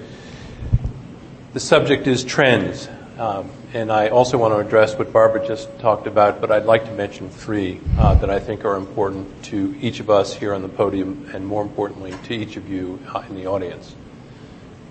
The 1.54 1.60
subject 1.60 2.06
is 2.06 2.24
trends. 2.24 2.88
Um, 3.24 3.50
and 3.74 3.90
I 3.90 4.10
also 4.10 4.38
want 4.38 4.54
to 4.54 4.58
address 4.58 5.00
what 5.00 5.14
Barbara 5.14 5.48
just 5.48 5.80
talked 5.80 6.08
about, 6.08 6.42
but 6.42 6.52
I'd 6.52 6.66
like 6.66 6.84
to 6.88 6.92
mention 6.92 7.30
three 7.30 7.80
uh, 7.98 8.16
that 8.16 8.30
I 8.30 8.38
think 8.42 8.66
are 8.66 8.76
important 8.76 9.46
to 9.46 9.74
each 9.80 10.02
of 10.02 10.10
us 10.10 10.34
here 10.34 10.54
on 10.54 10.62
the 10.62 10.68
podium, 10.68 11.32
and 11.34 11.48
more 11.48 11.62
importantly, 11.62 12.14
to 12.26 12.34
each 12.34 12.58
of 12.58 12.68
you 12.68 13.00
uh, 13.08 13.24
in 13.30 13.36
the 13.36 13.48
audience. 13.48 13.96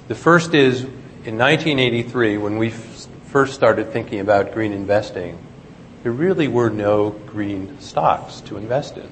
The 0.08 0.14
first 0.14 0.54
is 0.54 0.80
in 0.80 1.36
1983, 1.36 2.38
when 2.38 2.56
we 2.56 2.68
f- 2.68 3.06
first 3.26 3.52
started 3.52 3.92
thinking 3.92 4.20
about 4.20 4.54
green 4.54 4.72
investing, 4.72 5.38
there 6.02 6.12
really 6.12 6.48
were 6.48 6.70
no 6.70 7.10
green 7.10 7.78
stocks 7.80 8.40
to 8.46 8.56
invest 8.56 8.96
in. 8.96 9.10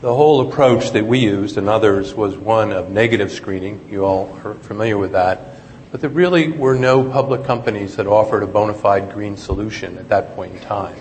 The 0.00 0.14
whole 0.14 0.48
approach 0.48 0.92
that 0.92 1.04
we 1.04 1.18
used 1.18 1.58
and 1.58 1.68
others 1.68 2.14
was 2.14 2.38
one 2.38 2.72
of 2.72 2.88
negative 2.88 3.32
screening. 3.32 3.86
You 3.90 4.06
all 4.06 4.34
are 4.42 4.54
familiar 4.54 4.96
with 4.96 5.12
that 5.12 5.59
but 5.90 6.00
there 6.00 6.10
really 6.10 6.48
were 6.48 6.74
no 6.74 7.08
public 7.08 7.44
companies 7.44 7.96
that 7.96 8.06
offered 8.06 8.42
a 8.42 8.46
bona 8.46 8.74
fide 8.74 9.12
green 9.12 9.36
solution 9.36 9.98
at 9.98 10.08
that 10.08 10.34
point 10.36 10.54
in 10.54 10.60
time. 10.60 10.98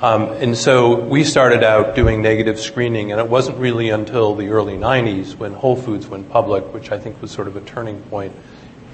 Um, 0.00 0.30
and 0.32 0.56
so 0.56 0.98
we 0.98 1.24
started 1.24 1.62
out 1.62 1.94
doing 1.94 2.22
negative 2.22 2.58
screening, 2.58 3.12
and 3.12 3.20
it 3.20 3.28
wasn't 3.28 3.58
really 3.58 3.90
until 3.90 4.34
the 4.34 4.48
early 4.48 4.78
90s 4.78 5.36
when 5.36 5.52
Whole 5.52 5.76
Foods 5.76 6.06
went 6.06 6.30
public, 6.30 6.72
which 6.72 6.90
I 6.90 6.98
think 6.98 7.20
was 7.20 7.30
sort 7.30 7.48
of 7.48 7.56
a 7.56 7.60
turning 7.60 8.00
point 8.04 8.34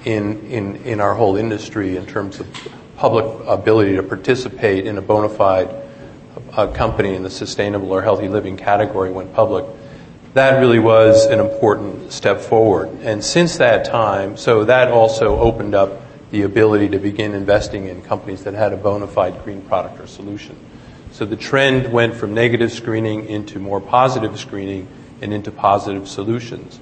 in, 0.03 0.45
in, 0.47 0.75
in 0.77 0.99
our 0.99 1.13
whole 1.13 1.37
industry 1.37 1.95
in 1.95 2.05
terms 2.05 2.39
of 2.39 2.47
public 2.97 3.25
ability 3.47 3.95
to 3.95 4.03
participate 4.03 4.85
in 4.85 4.97
a 4.97 5.01
bona 5.01 5.29
fide 5.29 5.73
uh, 6.53 6.67
company 6.67 7.15
in 7.15 7.23
the 7.23 7.29
sustainable 7.29 7.91
or 7.91 8.01
healthy 8.01 8.27
living 8.27 8.57
category 8.57 9.11
went 9.11 9.33
public 9.33 9.65
that 10.33 10.59
really 10.59 10.79
was 10.79 11.25
an 11.25 11.39
important 11.39 12.11
step 12.11 12.41
forward. 12.41 12.89
And 13.01 13.23
since 13.23 13.57
that 13.57 13.85
time, 13.85 14.37
so 14.37 14.65
that 14.65 14.91
also 14.91 15.39
opened 15.39 15.73
up 15.73 16.01
the 16.31 16.43
ability 16.43 16.89
to 16.89 16.99
begin 16.99 17.33
investing 17.33 17.87
in 17.87 18.01
companies 18.01 18.43
that 18.43 18.53
had 18.53 18.73
a 18.73 18.77
bona 18.77 19.07
fide 19.07 19.43
green 19.43 19.61
product 19.61 19.99
or 19.99 20.07
solution. 20.07 20.55
So 21.11 21.25
the 21.25 21.37
trend 21.37 21.91
went 21.91 22.15
from 22.15 22.33
negative 22.33 22.71
screening 22.71 23.27
into 23.27 23.59
more 23.59 23.81
positive 23.81 24.37
screening 24.37 24.87
and 25.21 25.33
into 25.33 25.51
positive 25.51 26.07
solutions. 26.07 26.79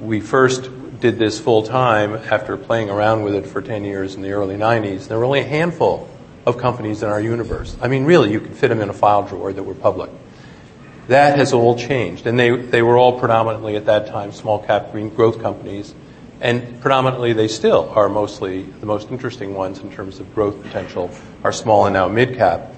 We 0.00 0.20
first 0.20 0.70
did 1.00 1.18
this 1.18 1.38
full 1.38 1.62
time 1.62 2.14
after 2.14 2.56
playing 2.56 2.90
around 2.90 3.22
with 3.22 3.34
it 3.34 3.46
for 3.46 3.62
10 3.62 3.84
years 3.84 4.16
in 4.16 4.22
the 4.22 4.32
early 4.32 4.56
90s. 4.56 5.08
There 5.08 5.18
were 5.18 5.24
only 5.24 5.40
a 5.40 5.44
handful 5.44 6.08
of 6.44 6.58
companies 6.58 7.02
in 7.02 7.08
our 7.08 7.20
universe. 7.20 7.76
I 7.80 7.88
mean, 7.88 8.04
really, 8.04 8.32
you 8.32 8.40
could 8.40 8.56
fit 8.56 8.68
them 8.68 8.80
in 8.80 8.88
a 8.88 8.94
file 8.94 9.22
drawer 9.22 9.52
that 9.52 9.62
were 9.62 9.74
public. 9.74 10.10
That 11.08 11.38
has 11.38 11.54
all 11.54 11.76
changed. 11.76 12.26
And 12.26 12.38
they, 12.38 12.50
they 12.50 12.82
were 12.82 12.96
all 12.96 13.18
predominantly 13.18 13.76
at 13.76 13.86
that 13.86 14.06
time 14.08 14.30
small 14.30 14.58
cap 14.58 14.92
green 14.92 15.08
growth 15.08 15.42
companies. 15.42 15.94
And 16.40 16.80
predominantly 16.80 17.32
they 17.32 17.48
still 17.48 17.90
are 17.90 18.08
mostly 18.08 18.62
the 18.62 18.86
most 18.86 19.10
interesting 19.10 19.54
ones 19.54 19.80
in 19.80 19.90
terms 19.90 20.20
of 20.20 20.32
growth 20.34 20.62
potential 20.62 21.10
are 21.42 21.52
small 21.52 21.86
and 21.86 21.94
now 21.94 22.08
mid 22.08 22.36
cap. 22.36 22.74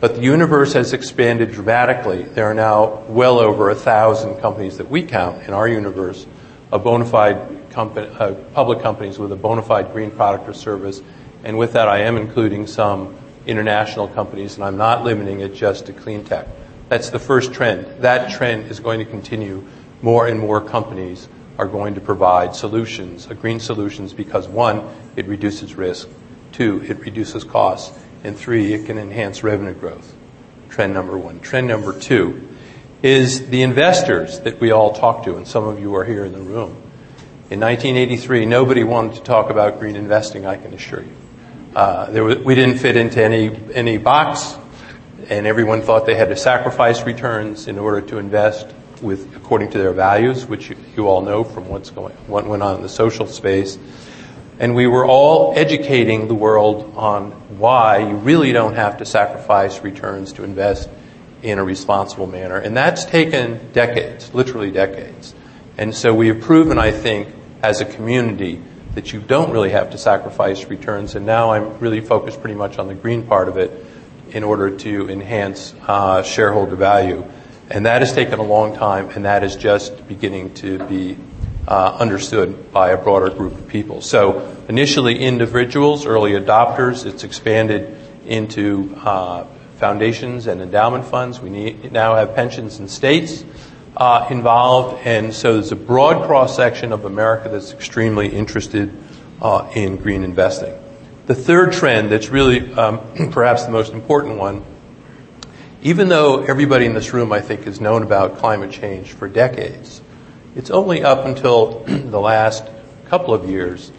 But 0.00 0.16
the 0.16 0.22
universe 0.22 0.72
has 0.72 0.92
expanded 0.92 1.52
dramatically. 1.52 2.24
There 2.24 2.46
are 2.46 2.54
now 2.54 3.04
well 3.06 3.38
over 3.38 3.70
a 3.70 3.74
thousand 3.74 4.40
companies 4.40 4.78
that 4.78 4.90
we 4.90 5.02
count 5.02 5.46
in 5.46 5.54
our 5.54 5.68
universe 5.68 6.26
of 6.72 6.84
bona 6.84 7.04
fide 7.04 7.70
company, 7.70 8.08
uh, 8.18 8.32
public 8.54 8.80
companies 8.80 9.18
with 9.18 9.30
a 9.30 9.36
bona 9.36 9.62
fide 9.62 9.92
green 9.92 10.10
product 10.10 10.48
or 10.48 10.54
service. 10.54 11.02
And 11.44 11.58
with 11.58 11.74
that, 11.74 11.88
I 11.88 12.00
am 12.00 12.16
including 12.16 12.66
some 12.66 13.16
international 13.46 14.08
companies, 14.08 14.56
and 14.56 14.64
I'm 14.64 14.78
not 14.78 15.04
limiting 15.04 15.40
it 15.40 15.54
just 15.54 15.86
to 15.86 15.92
clean 15.92 16.24
tech. 16.24 16.48
That's 16.94 17.10
the 17.10 17.18
first 17.18 17.52
trend. 17.52 18.02
That 18.02 18.30
trend 18.30 18.70
is 18.70 18.78
going 18.78 19.00
to 19.00 19.04
continue. 19.04 19.66
More 20.00 20.28
and 20.28 20.38
more 20.38 20.60
companies 20.60 21.28
are 21.58 21.66
going 21.66 21.96
to 21.96 22.00
provide 22.00 22.54
solutions, 22.54 23.26
uh, 23.28 23.34
green 23.34 23.58
solutions, 23.58 24.12
because 24.12 24.46
one, 24.46 24.88
it 25.16 25.26
reduces 25.26 25.74
risk, 25.74 26.08
two, 26.52 26.84
it 26.84 27.00
reduces 27.00 27.42
costs, 27.42 27.98
and 28.22 28.36
three, 28.36 28.72
it 28.74 28.86
can 28.86 28.96
enhance 28.96 29.42
revenue 29.42 29.74
growth. 29.74 30.14
Trend 30.68 30.94
number 30.94 31.18
one. 31.18 31.40
Trend 31.40 31.66
number 31.66 31.98
two 31.98 32.48
is 33.02 33.48
the 33.48 33.62
investors 33.62 34.38
that 34.42 34.60
we 34.60 34.70
all 34.70 34.92
talk 34.92 35.24
to, 35.24 35.36
and 35.36 35.48
some 35.48 35.66
of 35.66 35.80
you 35.80 35.96
are 35.96 36.04
here 36.04 36.24
in 36.24 36.30
the 36.30 36.38
room. 36.38 36.80
In 37.50 37.58
1983, 37.58 38.46
nobody 38.46 38.84
wanted 38.84 39.16
to 39.16 39.22
talk 39.22 39.50
about 39.50 39.80
green 39.80 39.96
investing, 39.96 40.46
I 40.46 40.58
can 40.58 40.72
assure 40.72 41.02
you. 41.02 41.16
Uh, 41.74 42.06
was, 42.12 42.38
we 42.38 42.54
didn't 42.54 42.78
fit 42.78 42.96
into 42.96 43.20
any, 43.20 43.50
any 43.74 43.98
box 43.98 44.56
and 45.28 45.46
everyone 45.46 45.82
thought 45.82 46.06
they 46.06 46.14
had 46.14 46.28
to 46.28 46.36
sacrifice 46.36 47.04
returns 47.04 47.68
in 47.68 47.78
order 47.78 48.00
to 48.00 48.18
invest 48.18 48.66
with 49.02 49.34
according 49.36 49.70
to 49.70 49.78
their 49.78 49.92
values, 49.92 50.46
which 50.46 50.70
you, 50.70 50.76
you 50.96 51.08
all 51.08 51.22
know 51.22 51.44
from 51.44 51.68
what's 51.68 51.90
going 51.90 52.14
what 52.26 52.46
went 52.46 52.62
on 52.62 52.76
in 52.76 52.82
the 52.82 52.88
social 52.88 53.26
space. 53.26 53.78
And 54.58 54.74
we 54.74 54.86
were 54.86 55.04
all 55.04 55.52
educating 55.56 56.28
the 56.28 56.34
world 56.34 56.94
on 56.96 57.32
why 57.58 57.98
you 57.98 58.16
really 58.16 58.52
don't 58.52 58.74
have 58.74 58.98
to 58.98 59.04
sacrifice 59.04 59.82
returns 59.82 60.32
to 60.34 60.44
invest 60.44 60.88
in 61.42 61.58
a 61.58 61.64
responsible 61.64 62.26
manner. 62.26 62.56
And 62.56 62.76
that's 62.76 63.04
taken 63.04 63.72
decades, 63.72 64.32
literally 64.32 64.70
decades. 64.70 65.34
And 65.76 65.94
so 65.94 66.14
we 66.14 66.28
have 66.28 66.40
proven, 66.40 66.78
I 66.78 66.92
think, 66.92 67.28
as 67.62 67.80
a 67.80 67.84
community 67.84 68.62
that 68.94 69.12
you 69.12 69.20
don't 69.20 69.50
really 69.50 69.70
have 69.70 69.90
to 69.90 69.98
sacrifice 69.98 70.66
returns. 70.66 71.16
And 71.16 71.26
now 71.26 71.50
I'm 71.50 71.78
really 71.80 72.00
focused 72.00 72.40
pretty 72.40 72.54
much 72.54 72.78
on 72.78 72.86
the 72.86 72.94
green 72.94 73.26
part 73.26 73.48
of 73.48 73.56
it 73.56 73.84
in 74.34 74.44
order 74.44 74.76
to 74.76 75.08
enhance 75.08 75.74
uh, 75.86 76.22
shareholder 76.22 76.76
value. 76.76 77.24
And 77.70 77.86
that 77.86 78.02
has 78.02 78.12
taken 78.12 78.38
a 78.38 78.42
long 78.42 78.76
time, 78.76 79.08
and 79.10 79.24
that 79.24 79.42
is 79.42 79.56
just 79.56 80.06
beginning 80.06 80.52
to 80.54 80.84
be 80.86 81.16
uh, 81.66 81.96
understood 81.98 82.72
by 82.72 82.90
a 82.90 83.02
broader 83.02 83.30
group 83.30 83.54
of 83.54 83.68
people. 83.68 84.02
So 84.02 84.54
initially 84.68 85.18
individuals, 85.18 86.04
early 86.04 86.32
adopters, 86.32 87.06
it's 87.06 87.24
expanded 87.24 87.96
into 88.26 88.94
uh, 89.02 89.46
foundations 89.76 90.46
and 90.46 90.60
endowment 90.60 91.06
funds. 91.06 91.40
We 91.40 91.48
need, 91.50 91.92
now 91.92 92.16
have 92.16 92.34
pensions 92.34 92.78
and 92.80 92.90
states 92.90 93.44
uh, 93.96 94.26
involved, 94.30 95.06
and 95.06 95.32
so 95.32 95.54
there's 95.54 95.72
a 95.72 95.76
broad 95.76 96.26
cross 96.26 96.56
section 96.56 96.92
of 96.92 97.04
America 97.04 97.48
that's 97.48 97.72
extremely 97.72 98.28
interested 98.28 98.92
uh, 99.40 99.70
in 99.74 99.96
green 99.96 100.22
investing. 100.22 100.83
The 101.26 101.34
third 101.34 101.72
trend 101.72 102.10
that's 102.10 102.28
really 102.28 102.72
um, 102.74 103.30
perhaps 103.30 103.64
the 103.64 103.70
most 103.70 103.92
important 103.92 104.38
one, 104.38 104.64
even 105.82 106.08
though 106.08 106.42
everybody 106.42 106.86
in 106.86 106.94
this 106.94 107.12
room, 107.12 107.32
I 107.32 107.40
think, 107.40 107.64
has 107.64 107.80
known 107.80 108.02
about 108.02 108.38
climate 108.38 108.70
change 108.70 109.12
for 109.12 109.28
decades, 109.28 110.02
it's 110.54 110.70
only 110.70 111.02
up 111.02 111.24
until 111.24 111.80
the 111.86 112.20
last 112.20 112.64
couple 113.06 113.32
of 113.32 113.48
years 113.48 113.90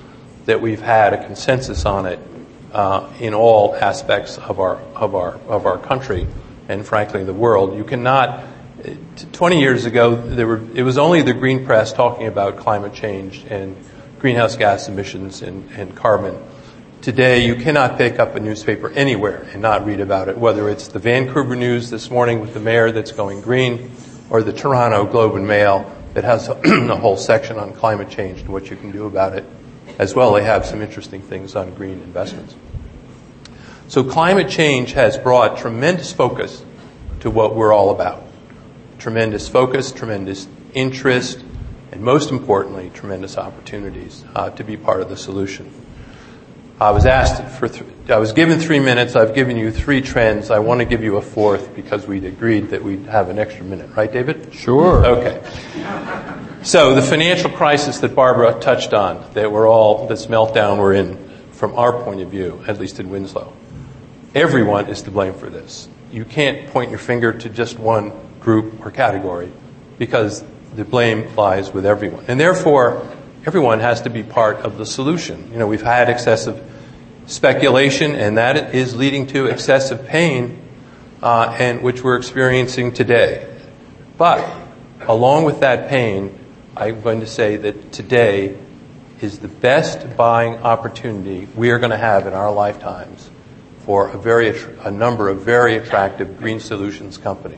that 0.45 0.61
we've 0.61 0.81
had 0.81 1.13
a 1.13 1.25
consensus 1.25 1.85
on 1.85 2.05
it 2.05 2.19
uh, 2.73 3.11
in 3.19 3.33
all 3.33 3.75
aspects 3.75 4.37
of 4.37 4.59
our, 4.59 4.77
of, 4.93 5.15
our, 5.15 5.35
of 5.47 5.65
our 5.65 5.79
country 5.79 6.27
and, 6.69 6.85
frankly, 6.85 7.23
the 7.23 7.33
world. 7.33 7.75
You 7.75 7.83
cannot 7.83 8.43
20 9.31 9.59
years 9.59 9.85
ago, 9.85 10.15
there 10.15 10.47
were, 10.47 10.61
it 10.73 10.83
was 10.83 10.97
only 10.97 11.21
the 11.21 11.33
green 11.33 11.65
press 11.65 11.93
talking 11.93 12.27
about 12.27 12.57
climate 12.57 12.93
change 12.93 13.45
and 13.49 13.75
greenhouse 14.19 14.55
gas 14.55 14.87
emissions 14.87 15.41
and, 15.41 15.69
and 15.71 15.95
carbon. 15.95 16.37
Today, 17.05 17.45
you 17.45 17.55
cannot 17.55 17.99
pick 17.99 18.17
up 18.17 18.33
a 18.33 18.39
newspaper 18.39 18.89
anywhere 18.89 19.47
and 19.53 19.61
not 19.61 19.85
read 19.85 19.99
about 19.99 20.27
it, 20.27 20.35
whether 20.35 20.67
it's 20.67 20.87
the 20.87 20.97
Vancouver 20.97 21.55
News 21.55 21.91
this 21.91 22.09
morning 22.09 22.39
with 22.39 22.55
the 22.55 22.59
mayor 22.59 22.91
that's 22.91 23.11
going 23.11 23.41
green, 23.41 23.91
or 24.31 24.41
the 24.41 24.51
Toronto 24.51 25.05
Globe 25.05 25.35
and 25.35 25.47
Mail 25.47 25.95
that 26.15 26.23
has 26.23 26.47
a 26.65 26.95
whole 26.95 27.15
section 27.15 27.59
on 27.59 27.73
climate 27.73 28.09
change 28.09 28.39
and 28.39 28.49
what 28.49 28.71
you 28.71 28.75
can 28.75 28.89
do 28.89 29.05
about 29.05 29.37
it. 29.37 29.45
As 29.99 30.15
well, 30.15 30.33
they 30.33 30.43
have 30.45 30.65
some 30.65 30.81
interesting 30.81 31.21
things 31.21 31.55
on 31.55 31.75
green 31.75 32.01
investments. 32.01 32.55
So 33.87 34.03
climate 34.03 34.49
change 34.49 34.93
has 34.93 35.15
brought 35.15 35.59
tremendous 35.59 36.11
focus 36.11 36.65
to 37.19 37.29
what 37.29 37.55
we're 37.55 37.71
all 37.71 37.91
about. 37.91 38.23
Tremendous 38.97 39.47
focus, 39.47 39.91
tremendous 39.91 40.47
interest, 40.73 41.45
and 41.91 42.01
most 42.01 42.31
importantly, 42.31 42.89
tremendous 42.95 43.37
opportunities 43.37 44.25
uh, 44.33 44.49
to 44.49 44.63
be 44.63 44.75
part 44.75 45.01
of 45.01 45.09
the 45.09 45.17
solution. 45.17 45.71
I 46.79 46.91
was 46.91 47.05
asked 47.05 47.57
for, 47.57 47.69
th- 47.69 47.85
I 48.09 48.17
was 48.17 48.33
given 48.33 48.59
three 48.59 48.79
minutes. 48.79 49.15
I've 49.15 49.33
given 49.33 49.55
you 49.55 49.71
three 49.71 50.01
trends. 50.01 50.51
I 50.51 50.59
want 50.59 50.79
to 50.81 50.85
give 50.85 51.03
you 51.03 51.15
a 51.15 51.21
fourth 51.21 51.73
because 51.73 52.05
we'd 52.05 52.25
agreed 52.25 52.71
that 52.71 52.83
we'd 52.83 53.05
have 53.05 53.29
an 53.29 53.39
extra 53.39 53.63
minute, 53.63 53.95
right, 53.95 54.11
David? 54.11 54.53
Sure. 54.53 55.05
Okay. 55.05 55.41
So 56.63 56.93
the 56.93 57.01
financial 57.01 57.49
crisis 57.49 57.99
that 57.99 58.13
Barbara 58.13 58.59
touched 58.59 58.93
on, 58.93 59.25
that 59.35 59.51
we're 59.51 59.69
all, 59.69 60.07
this 60.07 60.25
meltdown 60.25 60.77
we're 60.77 60.95
in, 60.95 61.29
from 61.53 61.75
our 61.75 62.03
point 62.03 62.19
of 62.19 62.29
view, 62.29 62.61
at 62.67 62.77
least 62.77 62.99
in 62.99 63.09
Winslow, 63.09 63.53
everyone 64.33 64.87
is 64.89 65.03
to 65.03 65.11
blame 65.11 65.33
for 65.33 65.49
this. 65.49 65.87
You 66.11 66.25
can't 66.25 66.67
point 66.67 66.89
your 66.89 66.99
finger 66.99 67.31
to 67.31 67.49
just 67.49 67.79
one 67.79 68.11
group 68.41 68.85
or 68.85 68.91
category 68.91 69.49
because 69.97 70.43
the 70.75 70.83
blame 70.83 71.33
lies 71.37 71.71
with 71.71 71.85
everyone. 71.85 72.25
And 72.27 72.37
therefore, 72.37 73.07
everyone 73.45 73.79
has 73.79 74.01
to 74.01 74.09
be 74.09 74.23
part 74.23 74.57
of 74.57 74.79
the 74.79 74.85
solution. 74.85 75.51
You 75.51 75.59
know, 75.59 75.67
we've 75.67 75.81
had 75.81 76.09
excessive 76.09 76.63
speculation, 77.27 78.15
and 78.15 78.37
that 78.37 78.73
is 78.73 78.95
leading 78.95 79.27
to 79.27 79.45
excessive 79.45 80.07
pain, 80.07 80.59
uh, 81.21 81.55
and 81.59 81.83
which 81.83 82.03
we're 82.03 82.17
experiencing 82.17 82.91
today. 82.91 83.47
But 84.17 84.43
along 85.01 85.43
with 85.43 85.59
that 85.59 85.89
pain, 85.89 86.39
I'm 86.75 87.01
going 87.01 87.19
to 87.19 87.27
say 87.27 87.57
that 87.57 87.91
today 87.91 88.57
is 89.21 89.39
the 89.39 89.47
best 89.47 90.17
buying 90.17 90.55
opportunity 90.55 91.47
we 91.55 91.69
are 91.69 91.77
going 91.77 91.91
to 91.91 91.97
have 91.97 92.25
in 92.25 92.33
our 92.33 92.51
lifetimes 92.51 93.29
for 93.79 94.09
a 94.09 94.17
very 94.17 94.59
a 94.79 94.89
number 94.89 95.29
of 95.29 95.41
very 95.41 95.77
attractive 95.77 96.39
green 96.39 96.59
solutions 96.59 97.19
company. 97.19 97.57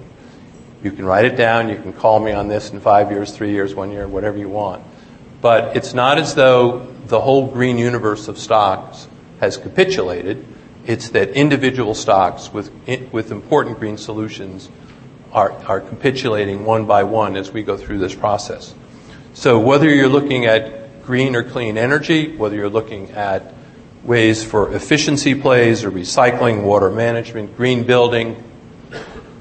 You 0.84 0.92
can 0.92 1.06
write 1.06 1.26
it 1.26 1.38
down. 1.38 1.70
You 1.70 1.78
can 1.78 1.94
call 1.94 2.20
me 2.20 2.34
on 2.34 2.50
this 2.50 2.72
in 2.72 2.82
five 2.82 3.10
years, 3.10 3.36
three 3.36 3.52
years, 3.52 3.74
one 3.74 3.92
year, 3.92 4.06
whatever 4.06 4.38
you 4.38 4.50
want. 4.50 4.84
But 5.42 5.76
it's 5.76 5.94
not 5.94 6.18
as 6.18 6.36
though 6.36 6.88
the 7.06 7.22
whole 7.22 7.48
green 7.48 7.78
universe 7.78 8.28
of 8.28 8.38
stocks 8.38 9.08
has 9.40 9.58
capitulated. 9.58 10.46
It's 10.86 11.10
that 11.10 11.30
individual 11.30 11.94
stocks 11.94 12.52
with, 12.52 12.72
with 13.12 13.32
important 13.32 13.80
green 13.80 13.98
solutions 13.98 14.70
are, 15.32 15.52
are 15.66 15.82
capitulating 15.82 16.66
one 16.66 16.86
by 16.86 17.04
one 17.04 17.36
as 17.36 17.52
we 17.52 17.64
go 17.64 17.78
through 17.78 18.00
this 18.00 18.16
process. 18.16 18.74
So 19.34 19.60
whether 19.60 19.88
you're 19.90 20.08
looking 20.08 20.46
at 20.46 21.04
green 21.04 21.36
or 21.36 21.44
clean 21.44 21.78
energy, 21.78 22.36
whether 22.36 22.56
you're 22.56 22.70
looking 22.70 23.12
at 23.12 23.54
ways 24.04 24.44
for 24.44 24.74
efficiency 24.74 25.36
plays 25.36 25.84
or 25.84 25.92
recycling, 25.92 26.64
water 26.64 26.90
management, 26.90 27.56
green 27.56 27.84
building, 27.84 28.44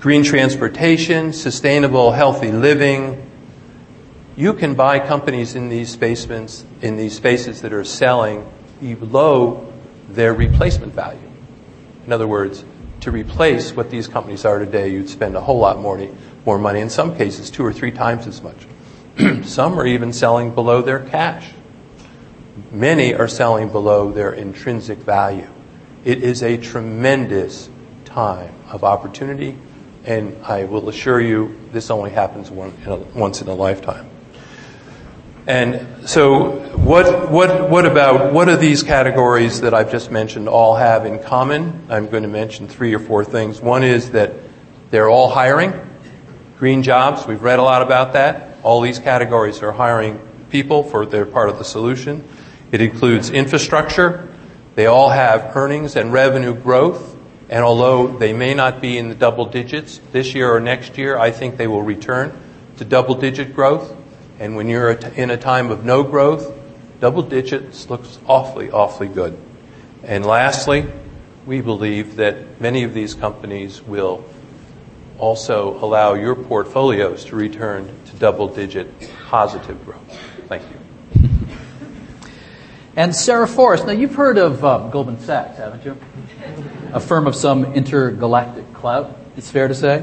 green 0.01 0.25
transportation, 0.25 1.33
sustainable 1.33 2.13
healthy 2.13 2.53
living, 2.53 3.26
you 4.37 4.53
can 4.53 4.75
buy 4.75 4.99
companies 4.99 5.55
in 5.55 5.71
these 5.71 5.89
spaces, 5.89 6.65
in 6.83 6.97
these 6.97 7.17
spaces 7.17 7.63
that 7.63 7.73
are 7.73 7.85
selling 7.85 8.47
below 8.81 9.73
their 10.11 10.35
replacement 10.35 10.93
value. 10.93 11.19
In 12.05 12.13
other 12.13 12.29
words, 12.29 12.65
to 13.01 13.11
replace 13.11 13.75
what 13.75 13.91
these 13.91 14.07
companies 14.07 14.45
are 14.45 14.59
today, 14.59 14.91
you'd 14.91 15.09
spend 15.09 15.37
a 15.37 15.41
whole 15.41 15.59
lot 15.59 15.81
more, 15.81 16.09
more 16.45 16.59
money, 16.59 16.81
in 16.81 16.91
some 16.91 17.17
cases, 17.17 17.51
two 17.51 17.65
or 17.65 17.73
three 17.73 17.91
times 17.91 18.27
as 18.27 18.43
much. 18.43 18.67
some 19.45 19.81
are 19.81 19.87
even 19.87 20.13
selling 20.13 20.55
below 20.55 20.83
their 20.83 21.01
cash. 21.01 21.51
Many 22.71 23.15
are 23.15 23.29
selling 23.29 23.71
below 23.71 24.13
their 24.13 24.33
intrinsic 24.33 24.99
value. 24.99 25.49
It 26.05 26.23
is 26.23 26.43
a 26.43 26.59
tremendous 26.59 27.71
time 28.05 28.55
of 28.69 28.85
opportunity, 28.85 29.57
and 30.05 30.37
I 30.45 30.65
will 30.65 30.89
assure 30.89 31.21
you 31.21 31.59
this 31.73 31.91
only 31.91 32.11
happens 32.11 32.51
one, 32.51 32.75
in 32.85 32.93
a, 32.93 32.97
once 32.97 33.41
in 33.41 33.49
a 33.49 33.55
lifetime. 33.55 34.11
And 35.47 36.09
so, 36.09 36.75
what, 36.77 37.31
what, 37.31 37.71
what 37.71 37.87
about, 37.87 38.33
what 38.33 38.47
do 38.47 38.57
these 38.57 38.83
categories 38.83 39.61
that 39.61 39.75
I've 39.75 39.93
just 39.93 40.11
mentioned 40.11 40.49
all 40.49 40.75
have 40.75 41.07
in 41.07 41.23
common? 41.23 41.87
I'm 41.89 42.09
going 42.09 42.25
to 42.25 42.29
mention 42.29 42.67
three 42.67 42.95
or 42.95 42.99
four 42.99 43.25
things. 43.25 43.61
One 43.61 43.85
is 43.85 44.11
that 44.11 44.33
they're 44.91 45.09
all 45.09 45.31
hiring. 45.31 45.73
Green 46.59 46.83
jobs, 46.83 47.27
we've 47.29 47.43
read 47.43 47.61
a 47.61 47.63
lot 47.63 47.83
about 47.83 48.15
that. 48.15 48.59
All 48.65 48.81
these 48.81 48.99
categories 48.99 49.63
are 49.63 49.71
hiring 49.71 50.19
people 50.51 50.83
for 50.83 51.07
their 51.07 51.27
part 51.27 51.49
of 51.49 51.59
the 51.59 51.65
solution. 51.65 52.27
It 52.73 52.81
includes 52.81 53.31
infrastructure. 53.31 54.29
They 54.75 54.87
all 54.87 55.11
have 55.11 55.57
earnings 55.57 55.95
and 55.95 56.13
revenue 56.13 56.55
growth. 56.55 57.17
And 57.49 57.63
although 57.65 58.19
they 58.19 58.33
may 58.33 58.55
not 58.55 58.81
be 58.81 58.99
in 58.99 59.09
the 59.09 59.15
double 59.15 59.47
digits 59.47 60.01
this 60.11 60.35
year 60.35 60.53
or 60.53 60.59
next 60.59 60.99
year, 60.99 61.17
I 61.17 61.31
think 61.31 61.57
they 61.57 61.69
will 61.69 61.83
return 61.83 62.37
to 62.79 62.85
double 62.85 63.15
digit 63.15 63.55
growth. 63.55 63.96
And 64.39 64.55
when 64.57 64.69
you're 64.69 64.91
in 64.91 65.31
a 65.31 65.37
time 65.37 65.71
of 65.71 65.85
no 65.85 66.03
growth, 66.03 66.53
double 67.01 67.23
digits 67.23 67.89
looks 67.89 68.19
awfully, 68.27 68.71
awfully 68.71 69.09
good. 69.09 69.39
And 70.03 70.27
lastly, 70.27 70.87
we 71.47 71.61
believe 71.61 72.17
that 72.17 72.61
many 72.61 72.83
of 72.83 72.93
these 72.93 73.15
companies 73.15 73.81
will 73.83 74.25
also 75.19 75.83
allow 75.83 76.15
your 76.15 76.35
portfolios 76.35 77.25
to 77.27 77.37
return 77.37 77.89
to 78.07 78.17
double 78.17 78.49
digit 78.49 79.11
positive 79.27 79.83
growth. 79.85 80.21
Thank 80.49 80.63
you. 80.63 81.29
And 82.99 83.15
Sarah 83.15 83.47
Forrest, 83.47 83.85
now 83.85 83.93
you've 83.93 84.15
heard 84.15 84.39
of 84.39 84.65
um, 84.65 84.89
Goldman 84.89 85.21
Sachs, 85.21 85.59
haven't 85.59 85.85
you? 85.85 85.99
A 86.95 87.01
firm 87.01 87.27
of 87.27 87.37
some 87.37 87.75
intergalactic 87.75 88.73
clout, 88.73 89.15
it's 89.37 89.51
fair 89.51 89.69
to 89.69 89.75
say. 89.75 90.03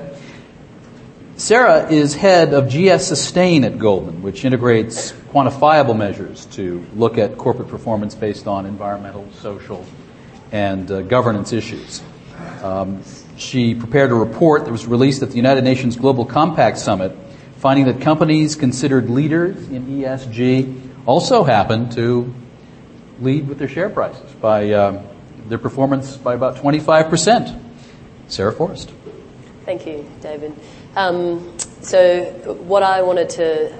Sarah 1.35 1.89
is 1.89 2.13
head 2.13 2.53
of 2.53 2.69
GS 2.69 3.07
Sustain 3.07 3.63
at 3.63 3.79
Goldman, 3.79 4.21
which 4.21 4.45
integrates 4.45 5.11
quantifiable 5.33 5.97
measures 5.97 6.45
to 6.47 6.85
look 6.95 7.17
at 7.17 7.39
corporate 7.39 7.69
performance 7.69 8.13
based 8.13 8.45
on 8.45 8.67
environmental, 8.67 9.27
social, 9.41 9.83
and 10.51 10.89
uh, 10.91 11.01
governance 11.01 11.51
issues. 11.51 12.03
Um, 12.61 13.01
she 13.35 13.73
prepared 13.73 14.11
a 14.11 14.15
report 14.15 14.65
that 14.65 14.71
was 14.71 14.85
released 14.85 15.23
at 15.23 15.29
the 15.29 15.35
United 15.35 15.63
Nations 15.63 15.95
Global 15.95 16.23
Compact 16.23 16.77
Summit, 16.77 17.17
finding 17.57 17.85
that 17.85 17.99
companies 17.99 18.55
considered 18.55 19.09
leaders 19.09 19.57
in 19.69 19.87
ESG 19.87 20.81
also 21.07 21.43
happen 21.43 21.89
to 21.91 22.31
lead 23.21 23.47
with 23.47 23.57
their 23.57 23.67
share 23.67 23.89
prices 23.89 24.31
by 24.33 24.69
uh, 24.69 25.01
their 25.47 25.57
performance 25.57 26.15
by 26.15 26.35
about 26.35 26.57
25%. 26.57 27.59
Sarah 28.27 28.53
Forrest. 28.53 28.91
Thank 29.65 29.87
you, 29.87 30.09
David. 30.21 30.53
Um, 30.95 31.57
so, 31.81 32.23
what 32.65 32.83
I 32.83 33.01
wanted 33.01 33.29
to 33.31 33.73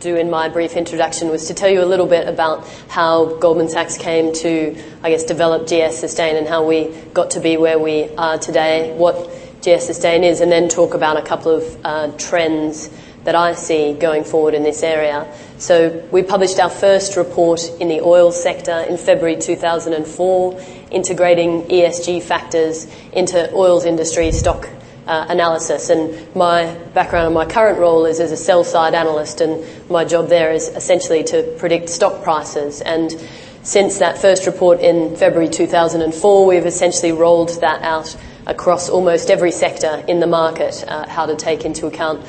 do 0.00 0.16
in 0.16 0.28
my 0.28 0.48
brief 0.48 0.74
introduction 0.76 1.28
was 1.28 1.46
to 1.46 1.54
tell 1.54 1.70
you 1.70 1.82
a 1.82 1.86
little 1.86 2.06
bit 2.06 2.28
about 2.28 2.66
how 2.88 3.36
Goldman 3.36 3.68
Sachs 3.68 3.96
came 3.96 4.32
to, 4.34 4.76
I 5.02 5.10
guess, 5.10 5.24
develop 5.24 5.66
GS 5.66 5.96
Sustain 5.96 6.36
and 6.36 6.46
how 6.46 6.66
we 6.66 6.88
got 7.14 7.30
to 7.32 7.40
be 7.40 7.56
where 7.56 7.78
we 7.78 8.08
are 8.16 8.36
today, 8.36 8.92
what 8.96 9.30
GS 9.62 9.86
Sustain 9.86 10.24
is, 10.24 10.40
and 10.40 10.50
then 10.50 10.68
talk 10.68 10.94
about 10.94 11.16
a 11.16 11.22
couple 11.22 11.52
of 11.52 11.80
uh, 11.84 12.10
trends 12.18 12.90
that 13.22 13.34
I 13.34 13.54
see 13.54 13.92
going 13.94 14.24
forward 14.24 14.54
in 14.54 14.62
this 14.64 14.82
area. 14.82 15.32
So 15.58 16.04
we 16.10 16.22
published 16.22 16.58
our 16.58 16.70
first 16.70 17.16
report 17.16 17.60
in 17.80 17.88
the 17.88 18.00
oil 18.00 18.32
sector 18.32 18.80
in 18.88 18.96
February 18.96 19.36
2004, 19.36 20.60
integrating 20.90 21.62
ESG 21.62 22.22
factors 22.22 22.86
into 23.12 23.52
oil's 23.54 23.84
industry 23.84 24.30
stock 24.32 24.68
uh, 25.06 25.26
analysis. 25.28 25.90
And 25.90 26.34
my 26.34 26.74
background 26.94 27.26
and 27.26 27.34
my 27.34 27.46
current 27.46 27.78
role 27.78 28.06
is 28.06 28.20
as 28.20 28.32
a 28.32 28.36
sell 28.36 28.64
side 28.64 28.94
analyst, 28.94 29.40
and 29.40 29.64
my 29.90 30.04
job 30.04 30.28
there 30.28 30.52
is 30.52 30.68
essentially 30.68 31.24
to 31.24 31.42
predict 31.58 31.88
stock 31.88 32.22
prices. 32.22 32.80
And 32.80 33.14
since 33.62 33.98
that 33.98 34.18
first 34.18 34.46
report 34.46 34.80
in 34.80 35.16
February 35.16 35.48
2004, 35.48 36.46
we've 36.46 36.66
essentially 36.66 37.12
rolled 37.12 37.60
that 37.60 37.82
out 37.82 38.16
across 38.46 38.88
almost 38.88 39.30
every 39.30 39.50
sector 39.50 40.04
in 40.06 40.20
the 40.20 40.26
market, 40.26 40.84
uh, 40.86 41.08
how 41.08 41.26
to 41.26 41.34
take 41.34 41.64
into 41.64 41.86
account 41.86 42.24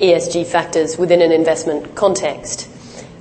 ESG 0.00 0.46
factors 0.46 0.98
within 0.98 1.22
an 1.22 1.30
investment 1.30 1.94
context. 1.94 2.68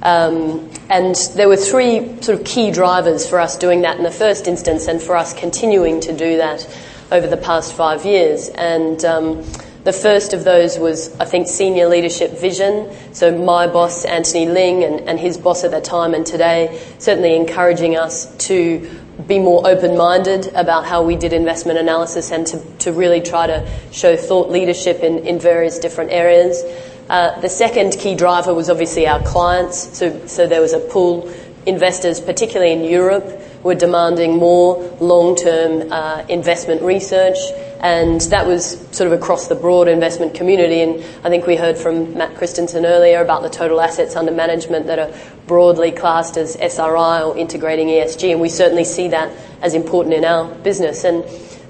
Um, 0.02 0.70
and 0.90 1.16
there 1.36 1.48
were 1.48 1.56
three 1.56 2.22
sort 2.22 2.40
of 2.40 2.46
key 2.46 2.72
drivers 2.72 3.30
for 3.30 3.40
us 3.40 3.58
doing 3.58 3.82
that 3.82 3.98
in 3.98 4.04
the 4.04 4.12
first 4.12 4.48
instance 4.48 4.88
and 4.88 5.02
for 5.02 5.16
us 5.16 5.34
continuing 5.34 6.02
to 6.02 6.12
do 6.12 6.38
that 6.38 6.68
over 7.14 7.28
the 7.28 7.38
past 7.38 7.74
five 7.74 8.04
years. 8.06 8.50
And 8.50 9.06
um, 9.06 9.44
The 9.84 9.92
first 9.92 10.32
of 10.32 10.46
those 10.46 10.80
was, 10.80 11.14
I 11.20 11.26
think, 11.26 11.48
senior 11.48 11.90
leadership 11.90 12.40
vision. 12.40 12.90
So 13.12 13.38
my 13.38 13.68
boss, 13.68 14.06
Anthony 14.06 14.46
Ling, 14.46 14.82
and, 14.86 15.02
and 15.02 15.20
his 15.20 15.38
boss 15.38 15.66
at 15.66 15.72
that 15.72 15.84
time 15.84 16.14
and 16.14 16.26
today, 16.26 16.82
certainly 17.00 17.36
encouraging 17.36 17.98
us 17.98 18.34
to 18.48 18.90
be 19.28 19.40
more 19.40 19.68
open-minded 19.68 20.54
about 20.56 20.86
how 20.86 21.04
we 21.04 21.18
did 21.18 21.34
investment 21.34 21.80
analysis 21.80 22.32
and 22.32 22.48
to, 22.48 22.64
to 22.80 22.94
really 22.94 23.20
try 23.20 23.46
to 23.46 23.70
show 23.92 24.16
thought 24.16 24.50
leadership 24.50 25.02
in, 25.02 25.28
in 25.28 25.38
various 25.38 25.80
different 25.80 26.12
areas. 26.12 26.64
Uh, 27.10 27.38
the 27.42 27.50
second 27.50 27.92
key 28.00 28.16
driver 28.16 28.54
was 28.54 28.70
obviously 28.70 29.06
our 29.06 29.22
clients. 29.24 29.98
So, 29.98 30.26
so 30.28 30.48
there 30.48 30.62
was 30.62 30.72
a 30.72 30.80
pool 30.80 31.30
investors, 31.66 32.22
particularly 32.22 32.72
in 32.72 32.86
Europe, 32.86 33.26
were 33.64 33.76
demanding 33.76 34.38
more 34.38 34.78
long-term 35.00 35.92
uh, 35.92 36.26
investment 36.30 36.82
research, 36.82 37.38
and 37.80 38.22
that 38.22 38.46
was 38.46 38.80
sort 38.92 39.12
of 39.12 39.14
across 39.14 39.48
the 39.48 39.56
broad 39.56 39.88
investment 39.88 40.34
community. 40.34 40.82
And 40.82 41.04
I 41.26 41.30
think 41.30 41.48
we 41.48 41.56
heard 41.56 41.78
from 41.78 42.18
Matt 42.18 42.36
Christensen 42.36 42.86
earlier 42.86 43.22
about 43.22 43.42
the 43.42 43.50
total 43.50 43.82
assets 43.82 44.16
under 44.16 44.32
management 44.32 44.88
that 44.88 45.00
are 45.00 45.12
broadly 45.48 45.92
classed 45.92 46.38
as 46.38 46.56
SRI 46.58 47.24
or 47.24 47.38
integrating 47.38 47.88
ESG, 47.88 48.32
and 48.32 48.42
we 48.42 48.50
certainly 48.50 48.86
see 48.86 49.08
that 49.10 49.36
as 49.62 49.74
important 49.74 50.16
in 50.16 50.26
our 50.26 50.54
business. 50.56 51.04
And 51.04 51.24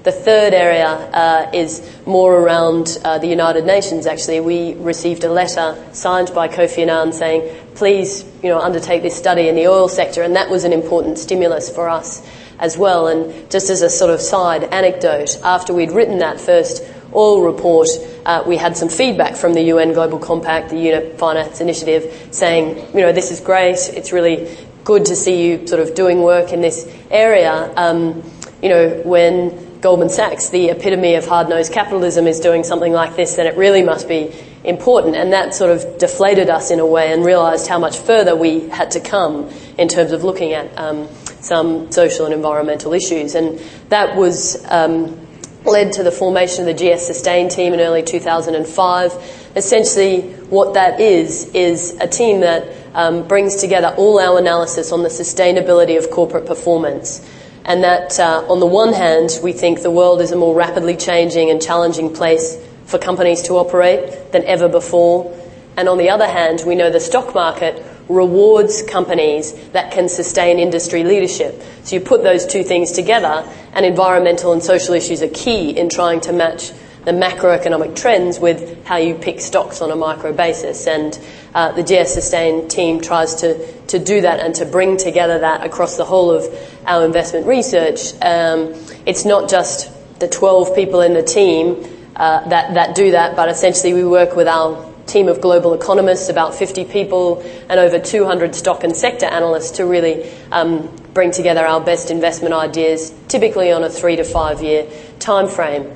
the 0.04 0.12
third 0.12 0.52
area 0.52 0.86
uh, 0.86 1.50
is 1.54 1.82
more 2.06 2.36
around 2.36 2.98
uh, 3.04 3.18
the 3.18 3.26
United 3.26 3.64
Nations. 3.64 4.06
Actually, 4.06 4.40
we 4.40 4.74
received 4.74 5.24
a 5.24 5.32
letter 5.32 5.82
signed 5.92 6.30
by 6.34 6.46
Kofi 6.46 6.82
Annan 6.82 7.12
saying, 7.12 7.42
"Please, 7.74 8.22
you 8.42 8.50
know, 8.50 8.60
undertake 8.60 9.02
this 9.02 9.16
study 9.16 9.48
in 9.48 9.56
the 9.56 9.66
oil 9.66 9.88
sector," 9.88 10.22
and 10.22 10.36
that 10.36 10.50
was 10.50 10.64
an 10.64 10.74
important 10.74 11.18
stimulus 11.18 11.74
for 11.74 11.88
us 11.88 12.22
as 12.58 12.76
well. 12.76 13.08
And 13.08 13.50
just 13.50 13.70
as 13.70 13.80
a 13.80 13.88
sort 13.88 14.10
of 14.10 14.20
side 14.20 14.64
anecdote, 14.64 15.38
after 15.42 15.72
we'd 15.72 15.90
written 15.90 16.18
that 16.18 16.38
first 16.38 16.82
oil 17.14 17.40
report, 17.40 17.88
uh, 18.26 18.44
we 18.46 18.58
had 18.58 18.76
some 18.76 18.90
feedback 18.90 19.36
from 19.36 19.54
the 19.54 19.62
UN 19.62 19.94
Global 19.94 20.18
Compact, 20.18 20.68
the 20.68 20.80
UN 20.90 21.16
Finance 21.16 21.62
Initiative, 21.62 22.28
saying, 22.30 22.76
you 22.94 23.00
know, 23.00 23.12
this 23.12 23.30
is 23.30 23.40
great. 23.40 23.78
It's 23.88 24.12
really 24.12 24.54
good 24.84 25.06
to 25.06 25.16
see 25.16 25.48
you 25.48 25.66
sort 25.66 25.80
of 25.80 25.94
doing 25.94 26.20
work 26.20 26.52
in 26.52 26.60
this 26.60 26.86
area. 27.10 27.72
Um, 27.74 28.22
you 28.62 28.68
know, 28.68 29.02
when 29.04 29.73
Goldman 29.84 30.08
Sachs, 30.08 30.48
the 30.48 30.70
epitome 30.70 31.14
of 31.16 31.26
hard 31.26 31.50
nosed 31.50 31.70
capitalism, 31.70 32.26
is 32.26 32.40
doing 32.40 32.64
something 32.64 32.94
like 32.94 33.16
this, 33.16 33.36
then 33.36 33.46
it 33.46 33.54
really 33.58 33.82
must 33.82 34.08
be 34.08 34.34
important. 34.64 35.14
And 35.14 35.34
that 35.34 35.54
sort 35.54 35.70
of 35.70 35.98
deflated 35.98 36.48
us 36.48 36.70
in 36.70 36.80
a 36.80 36.86
way 36.86 37.12
and 37.12 37.22
realised 37.22 37.66
how 37.66 37.78
much 37.78 37.98
further 37.98 38.34
we 38.34 38.66
had 38.70 38.92
to 38.92 39.00
come 39.00 39.50
in 39.76 39.88
terms 39.88 40.12
of 40.12 40.24
looking 40.24 40.54
at 40.54 40.78
um, 40.78 41.06
some 41.40 41.92
social 41.92 42.24
and 42.24 42.32
environmental 42.32 42.94
issues. 42.94 43.34
And 43.34 43.60
that 43.90 44.16
was 44.16 44.64
um, 44.70 45.20
led 45.66 45.92
to 45.92 46.02
the 46.02 46.10
formation 46.10 46.66
of 46.66 46.74
the 46.74 46.94
GS 46.94 47.06
Sustain 47.06 47.50
team 47.50 47.74
in 47.74 47.80
early 47.80 48.02
2005. 48.02 49.52
Essentially, 49.54 50.22
what 50.48 50.72
that 50.72 50.98
is, 50.98 51.50
is 51.52 51.94
a 52.00 52.08
team 52.08 52.40
that 52.40 52.74
um, 52.94 53.28
brings 53.28 53.56
together 53.56 53.94
all 53.98 54.18
our 54.18 54.38
analysis 54.38 54.92
on 54.92 55.02
the 55.02 55.10
sustainability 55.10 55.98
of 55.98 56.10
corporate 56.10 56.46
performance 56.46 57.20
and 57.64 57.82
that 57.82 58.18
uh, 58.20 58.44
on 58.48 58.60
the 58.60 58.66
one 58.66 58.92
hand, 58.92 59.38
we 59.42 59.52
think 59.52 59.82
the 59.82 59.90
world 59.90 60.20
is 60.20 60.32
a 60.32 60.36
more 60.36 60.54
rapidly 60.54 60.96
changing 60.96 61.50
and 61.50 61.62
challenging 61.62 62.12
place 62.12 62.58
for 62.86 62.98
companies 62.98 63.42
to 63.42 63.54
operate 63.54 64.32
than 64.32 64.44
ever 64.44 64.68
before. 64.68 65.34
And 65.76 65.88
on 65.88 65.98
the 65.98 66.10
other 66.10 66.28
hand, 66.28 66.62
we 66.66 66.74
know 66.74 66.90
the 66.90 67.00
stock 67.00 67.34
market 67.34 67.84
rewards 68.08 68.82
companies 68.82 69.52
that 69.70 69.92
can 69.92 70.08
sustain 70.08 70.58
industry 70.58 71.04
leadership. 71.04 71.62
So 71.84 71.96
you 71.96 72.02
put 72.02 72.22
those 72.22 72.46
two 72.46 72.62
things 72.62 72.92
together, 72.92 73.48
and 73.72 73.86
environmental 73.86 74.52
and 74.52 74.62
social 74.62 74.94
issues 74.94 75.22
are 75.22 75.28
key 75.28 75.70
in 75.70 75.88
trying 75.88 76.20
to 76.22 76.32
match 76.32 76.72
the 77.04 77.12
macroeconomic 77.12 77.96
trends 77.96 78.38
with 78.38 78.84
how 78.84 78.96
you 78.96 79.14
pick 79.14 79.40
stocks 79.40 79.80
on 79.80 79.90
a 79.90 79.96
micro 79.96 80.32
basis. 80.32 80.86
And 80.86 81.18
uh, 81.54 81.72
the 81.72 81.82
GS 81.82 82.14
Sustain 82.14 82.68
team 82.68 83.00
tries 83.00 83.36
to, 83.36 83.72
to 83.88 83.98
do 83.98 84.22
that 84.22 84.40
and 84.40 84.54
to 84.56 84.64
bring 84.64 84.96
together 84.96 85.40
that 85.40 85.64
across 85.64 85.96
the 85.96 86.04
whole 86.04 86.30
of 86.30 86.44
our 86.86 87.04
investment 87.04 87.46
research. 87.46 88.14
Um, 88.22 88.74
it's 89.06 89.24
not 89.24 89.48
just 89.50 89.90
the 90.20 90.28
12 90.28 90.74
people 90.74 91.00
in 91.00 91.14
the 91.14 91.22
team 91.22 91.84
uh, 92.16 92.48
that, 92.48 92.74
that 92.74 92.94
do 92.94 93.12
that, 93.12 93.36
but 93.36 93.48
essentially 93.48 93.92
we 93.92 94.04
work 94.04 94.36
with 94.36 94.48
our 94.48 94.92
team 95.06 95.28
of 95.28 95.40
global 95.40 95.74
economists, 95.74 96.28
about 96.28 96.54
50 96.54 96.86
people, 96.86 97.42
and 97.68 97.78
over 97.78 97.98
200 97.98 98.54
stock 98.54 98.84
and 98.84 98.96
sector 98.96 99.26
analysts 99.26 99.72
to 99.72 99.84
really 99.84 100.30
um, 100.50 100.88
bring 101.12 101.30
together 101.30 101.66
our 101.66 101.80
best 101.80 102.10
investment 102.10 102.54
ideas, 102.54 103.12
typically 103.28 103.70
on 103.72 103.84
a 103.84 103.90
three 103.90 104.16
to 104.16 104.24
five 104.24 104.62
year 104.62 104.86
time 105.18 105.48
frame. 105.48 105.92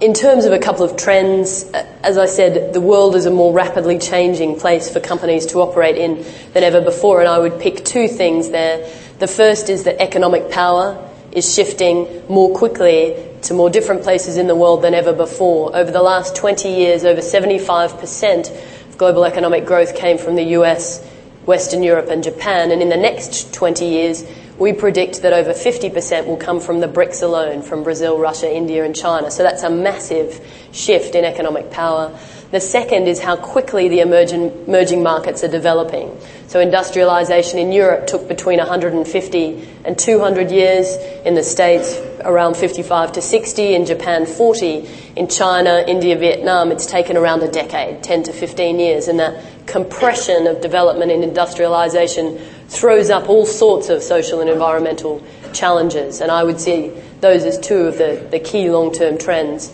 In 0.00 0.14
terms 0.14 0.44
of 0.44 0.52
a 0.52 0.58
couple 0.58 0.84
of 0.84 0.96
trends, 0.96 1.64
as 2.02 2.18
I 2.18 2.26
said, 2.26 2.72
the 2.72 2.80
world 2.80 3.14
is 3.14 3.26
a 3.26 3.30
more 3.30 3.52
rapidly 3.52 3.98
changing 3.98 4.58
place 4.58 4.90
for 4.90 4.98
companies 4.98 5.46
to 5.46 5.60
operate 5.60 5.96
in 5.96 6.24
than 6.52 6.64
ever 6.64 6.80
before, 6.80 7.20
and 7.20 7.28
I 7.28 7.38
would 7.38 7.60
pick 7.60 7.84
two 7.84 8.08
things 8.08 8.50
there. 8.50 8.90
The 9.18 9.26
first 9.26 9.68
is 9.68 9.84
that 9.84 10.00
economic 10.00 10.50
power 10.50 11.04
is 11.32 11.52
shifting 11.52 12.22
more 12.28 12.54
quickly 12.56 13.16
to 13.42 13.54
more 13.54 13.70
different 13.70 14.02
places 14.02 14.36
in 14.36 14.46
the 14.46 14.56
world 14.56 14.82
than 14.82 14.94
ever 14.94 15.12
before. 15.12 15.76
Over 15.76 15.90
the 15.90 16.02
last 16.02 16.34
20 16.34 16.68
years, 16.68 17.04
over 17.04 17.20
75% 17.20 18.50
of 18.88 18.98
global 18.98 19.24
economic 19.24 19.66
growth 19.66 19.94
came 19.94 20.18
from 20.18 20.34
the 20.36 20.44
US, 20.58 21.04
Western 21.44 21.82
Europe, 21.82 22.08
and 22.08 22.24
Japan, 22.24 22.70
and 22.70 22.82
in 22.82 22.88
the 22.88 22.96
next 22.96 23.52
20 23.54 23.84
years, 23.84 24.24
we 24.58 24.72
predict 24.72 25.22
that 25.22 25.32
over 25.32 25.52
50% 25.52 26.26
will 26.26 26.36
come 26.36 26.60
from 26.60 26.80
the 26.80 26.88
BRICS 26.88 27.22
alone, 27.22 27.62
from 27.62 27.84
Brazil, 27.84 28.18
Russia, 28.18 28.52
India, 28.52 28.84
and 28.84 28.94
China. 28.94 29.30
So 29.30 29.42
that's 29.42 29.62
a 29.62 29.70
massive 29.70 30.44
shift 30.72 31.14
in 31.14 31.24
economic 31.24 31.70
power. 31.70 32.18
The 32.50 32.60
second 32.60 33.08
is 33.08 33.20
how 33.20 33.36
quickly 33.36 33.88
the 33.88 34.00
emerging, 34.00 34.64
emerging 34.66 35.02
markets 35.02 35.44
are 35.44 35.48
developing. 35.48 36.18
So 36.46 36.60
industrialization 36.60 37.58
in 37.58 37.72
Europe 37.72 38.06
took 38.06 38.26
between 38.26 38.58
150 38.58 39.68
and 39.84 39.98
200 39.98 40.50
years. 40.50 40.96
In 41.26 41.34
the 41.34 41.42
States, 41.42 42.00
around 42.20 42.56
55 42.56 43.12
to 43.12 43.22
60. 43.22 43.74
In 43.74 43.84
Japan, 43.84 44.24
40. 44.24 44.88
In 45.16 45.28
China, 45.28 45.84
India, 45.86 46.16
Vietnam, 46.16 46.72
it's 46.72 46.86
taken 46.86 47.18
around 47.18 47.42
a 47.42 47.50
decade, 47.50 48.02
10 48.02 48.24
to 48.24 48.32
15 48.32 48.80
years. 48.80 49.08
And 49.08 49.18
that 49.20 49.57
compression 49.68 50.46
of 50.46 50.60
development 50.60 51.12
and 51.12 51.22
industrialization 51.22 52.38
throws 52.68 53.10
up 53.10 53.28
all 53.28 53.46
sorts 53.46 53.90
of 53.90 54.02
social 54.02 54.40
and 54.40 54.50
environmental 54.50 55.22
challenges. 55.52 56.20
And 56.20 56.30
I 56.30 56.42
would 56.42 56.60
see 56.60 56.92
those 57.20 57.44
as 57.44 57.58
two 57.58 57.86
of 57.86 57.98
the, 57.98 58.26
the 58.30 58.40
key 58.40 58.70
long-term 58.70 59.18
trends. 59.18 59.72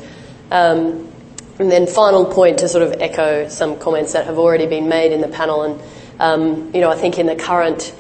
Um, 0.50 1.11
and 1.59 1.70
then 1.70 1.87
final 1.87 2.24
point 2.24 2.59
to 2.59 2.68
sort 2.68 2.83
of 2.83 3.00
echo 3.00 3.48
some 3.48 3.78
comments 3.78 4.12
that 4.12 4.26
have 4.26 4.38
already 4.38 4.66
been 4.66 4.88
made 4.88 5.12
in 5.12 5.20
the 5.20 5.28
panel. 5.28 5.62
And, 5.62 5.80
um, 6.18 6.74
you 6.74 6.80
know, 6.80 6.90
I 6.90 6.96
think 6.96 7.18
in 7.18 7.26
the 7.26 7.37
current 7.37 7.94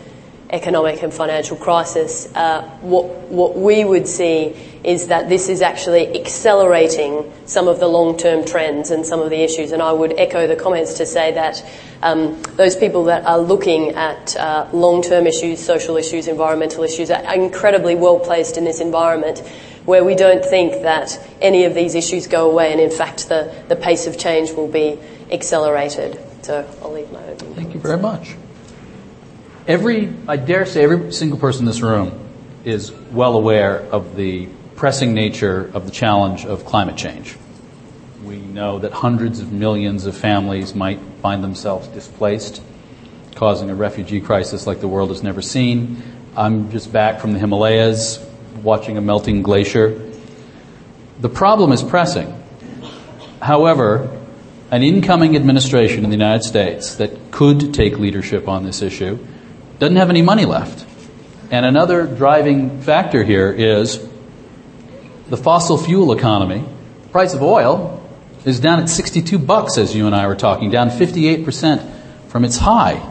economic 0.50 1.02
and 1.02 1.14
financial 1.14 1.56
crisis, 1.56 2.26
uh, 2.34 2.62
what, 2.80 3.06
what 3.28 3.56
we 3.56 3.84
would 3.84 4.08
see 4.08 4.56
is 4.84 5.08
that 5.08 5.28
this 5.28 5.48
is 5.48 5.62
actually 5.62 6.20
accelerating 6.20 7.32
some 7.46 7.68
of 7.68 7.80
the 7.80 7.86
long-term 7.86 8.44
trends 8.44 8.90
and 8.90 9.04
some 9.06 9.20
of 9.20 9.30
the 9.30 9.42
issues. 9.42 9.72
And 9.72 9.82
I 9.82 9.92
would 9.92 10.12
echo 10.18 10.46
the 10.46 10.56
comments 10.56 10.94
to 10.94 11.06
say 11.06 11.32
that 11.32 11.64
um, 12.02 12.40
those 12.56 12.76
people 12.76 13.04
that 13.04 13.24
are 13.24 13.38
looking 13.38 13.90
at 13.90 14.36
uh, 14.36 14.68
long-term 14.72 15.26
issues, 15.26 15.64
social 15.64 15.96
issues, 15.96 16.28
environmental 16.28 16.84
issues, 16.84 17.10
are 17.10 17.34
incredibly 17.34 17.94
well 17.94 18.18
placed 18.18 18.58
in 18.58 18.64
this 18.64 18.80
environment 18.80 19.38
where 19.86 20.04
we 20.04 20.14
don't 20.14 20.44
think 20.44 20.82
that 20.82 21.18
any 21.40 21.64
of 21.64 21.74
these 21.74 21.94
issues 21.94 22.26
go 22.26 22.50
away, 22.50 22.72
and 22.72 22.80
in 22.80 22.90
fact, 22.90 23.28
the, 23.28 23.54
the 23.68 23.76
pace 23.76 24.06
of 24.06 24.18
change 24.18 24.50
will 24.52 24.68
be 24.68 24.98
accelerated. 25.30 26.18
So 26.42 26.68
I'll 26.82 26.92
leave 26.92 27.10
my 27.12 27.22
opening. 27.22 27.54
Thank 27.54 27.74
you 27.74 27.80
very 27.80 27.98
much. 27.98 28.34
Every, 29.66 30.12
I 30.28 30.36
dare 30.36 30.66
say, 30.66 30.84
every 30.84 31.12
single 31.12 31.38
person 31.38 31.62
in 31.62 31.66
this 31.66 31.80
room 31.80 32.18
is 32.64 32.92
well 32.92 33.34
aware 33.34 33.78
of 33.78 34.16
the 34.16 34.48
pressing 34.76 35.14
nature 35.14 35.70
of 35.74 35.86
the 35.86 35.90
challenge 35.90 36.44
of 36.44 36.64
climate 36.64 36.96
change. 36.96 37.36
We 38.24 38.36
know 38.36 38.78
that 38.78 38.92
hundreds 38.92 39.40
of 39.40 39.52
millions 39.52 40.06
of 40.06 40.16
families 40.16 40.74
might 40.74 41.00
find 41.20 41.44
themselves 41.44 41.88
displaced, 41.88 42.62
causing 43.34 43.70
a 43.70 43.74
refugee 43.74 44.20
crisis 44.20 44.66
like 44.66 44.80
the 44.80 44.88
world 44.88 45.10
has 45.10 45.22
never 45.22 45.42
seen. 45.42 46.02
I'm 46.36 46.70
just 46.70 46.92
back 46.92 47.20
from 47.20 47.32
the 47.32 47.38
Himalayas, 47.38 48.24
watching 48.62 48.96
a 48.96 49.00
melting 49.00 49.42
glacier. 49.42 50.10
The 51.20 51.28
problem 51.28 51.72
is 51.72 51.82
pressing. 51.82 52.42
However, 53.40 54.20
an 54.70 54.82
incoming 54.82 55.36
administration 55.36 56.02
in 56.02 56.10
the 56.10 56.16
United 56.16 56.42
States 56.42 56.96
that 56.96 57.30
could 57.30 57.74
take 57.74 57.98
leadership 57.98 58.48
on 58.48 58.64
this 58.64 58.82
issue 58.82 59.18
doesn't 59.78 59.96
have 59.96 60.10
any 60.10 60.22
money 60.22 60.46
left. 60.46 60.86
And 61.50 61.66
another 61.66 62.06
driving 62.06 62.80
factor 62.80 63.22
here 63.22 63.52
is 63.52 63.98
the 65.28 65.36
fossil 65.36 65.78
fuel 65.78 66.12
economy. 66.12 66.64
The 67.02 67.08
price 67.08 67.34
of 67.34 67.42
oil 67.42 68.02
is 68.44 68.60
down 68.60 68.80
at 68.80 68.88
62 68.88 69.38
bucks, 69.38 69.78
as 69.78 69.94
you 69.94 70.06
and 70.06 70.14
I 70.14 70.26
were 70.26 70.36
talking, 70.36 70.70
down 70.70 70.90
58% 70.90 71.90
from 72.28 72.44
its 72.44 72.58
high. 72.58 73.10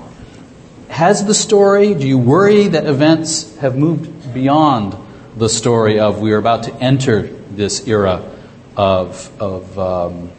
Has 0.89 1.25
the 1.25 1.33
story, 1.33 1.93
do 1.95 2.07
you 2.07 2.17
worry 2.17 2.67
that 2.67 2.85
events 2.85 3.55
have 3.57 3.75
moved 3.75 4.33
beyond 4.33 4.95
the 5.35 5.49
story 5.49 5.99
of 5.99 6.19
we 6.19 6.31
are 6.33 6.37
about 6.37 6.63
to 6.63 6.73
enter 6.75 7.23
this 7.23 7.87
era 7.87 8.29
of, 8.75 9.41
of 9.41 9.79
um, 9.79 10.31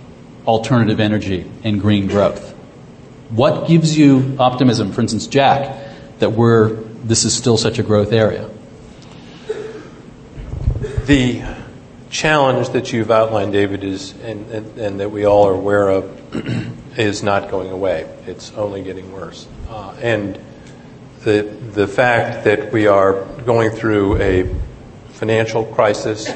alternative 0.46 1.00
energy 1.00 1.50
and 1.62 1.80
green 1.80 2.06
growth. 2.06 2.52
What 3.30 3.66
gives 3.66 3.96
you 3.96 4.36
optimism, 4.38 4.92
for 4.92 5.00
instance, 5.00 5.26
Jack, 5.26 5.76
that 6.18 6.32
we're, 6.32 6.74
this 6.74 7.24
is 7.24 7.34
still 7.34 7.56
such 7.56 7.78
a 7.78 7.82
growth 7.82 8.12
area? 8.12 8.50
The 11.06 11.42
challenge 12.14 12.68
that 12.70 12.92
you've 12.92 13.10
outlined, 13.10 13.52
David, 13.52 13.82
is, 13.82 14.12
and, 14.22 14.48
and, 14.50 14.78
and 14.78 15.00
that 15.00 15.10
we 15.10 15.24
all 15.24 15.48
are 15.48 15.52
aware 15.52 15.88
of, 15.90 16.36
is 16.98 17.24
not 17.24 17.50
going 17.50 17.72
away. 17.72 18.08
It's 18.26 18.52
only 18.52 18.84
getting 18.84 19.12
worse. 19.12 19.48
Uh, 19.68 19.96
and 20.00 20.38
the, 21.24 21.42
the 21.72 21.88
fact 21.88 22.44
that 22.44 22.72
we 22.72 22.86
are 22.86 23.24
going 23.44 23.70
through 23.70 24.22
a 24.22 24.54
financial 25.10 25.64
crisis, 25.64 26.32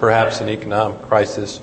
perhaps 0.00 0.40
an 0.40 0.48
economic 0.48 1.02
crisis, 1.02 1.60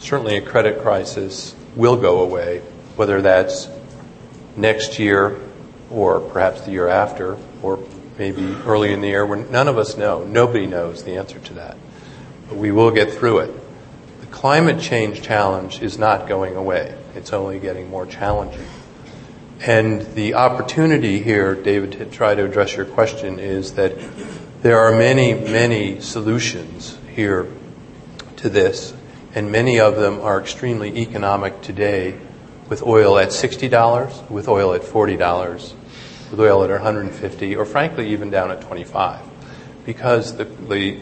certainly 0.00 0.36
a 0.36 0.42
credit 0.42 0.82
crisis, 0.82 1.54
will 1.76 1.96
go 1.96 2.22
away, 2.22 2.58
whether 2.96 3.22
that's 3.22 3.68
next 4.56 4.98
year 4.98 5.40
or 5.90 6.18
perhaps 6.18 6.62
the 6.62 6.72
year 6.72 6.88
after 6.88 7.38
or 7.62 7.86
maybe 8.18 8.44
early 8.64 8.92
in 8.92 9.00
the 9.00 9.08
year 9.08 9.26
none 9.36 9.68
of 9.68 9.78
us 9.78 9.96
know. 9.96 10.24
Nobody 10.24 10.66
knows 10.66 11.04
the 11.04 11.16
answer 11.16 11.38
to 11.38 11.54
that. 11.54 11.76
But 12.48 12.58
we 12.58 12.70
will 12.70 12.90
get 12.90 13.12
through 13.12 13.38
it. 13.38 13.50
The 14.20 14.26
climate 14.26 14.80
change 14.80 15.22
challenge 15.22 15.82
is 15.82 15.98
not 15.98 16.28
going 16.28 16.56
away. 16.56 16.96
It's 17.14 17.32
only 17.32 17.58
getting 17.58 17.88
more 17.88 18.06
challenging. 18.06 18.66
And 19.60 20.02
the 20.14 20.34
opportunity 20.34 21.22
here, 21.22 21.54
David, 21.54 21.92
to 21.92 22.04
try 22.06 22.34
to 22.34 22.44
address 22.44 22.76
your 22.76 22.84
question 22.84 23.38
is 23.38 23.74
that 23.74 23.94
there 24.62 24.78
are 24.78 24.92
many, 24.96 25.34
many 25.34 26.00
solutions 26.00 26.98
here 27.14 27.46
to 28.36 28.48
this, 28.48 28.92
and 29.34 29.50
many 29.50 29.80
of 29.80 29.96
them 29.96 30.20
are 30.20 30.40
extremely 30.40 30.98
economic 30.98 31.62
today 31.62 32.18
with 32.68 32.82
oil 32.82 33.18
at 33.18 33.28
$60, 33.28 34.30
with 34.30 34.48
oil 34.48 34.74
at 34.74 34.82
$40, 34.82 35.72
with 36.30 36.40
oil 36.40 36.64
at 36.64 36.70
150, 36.70 37.56
or 37.56 37.64
frankly 37.64 38.10
even 38.10 38.30
down 38.30 38.50
at 38.50 38.60
25. 38.60 39.20
Because 39.86 40.36
the, 40.36 40.44
the 40.44 40.98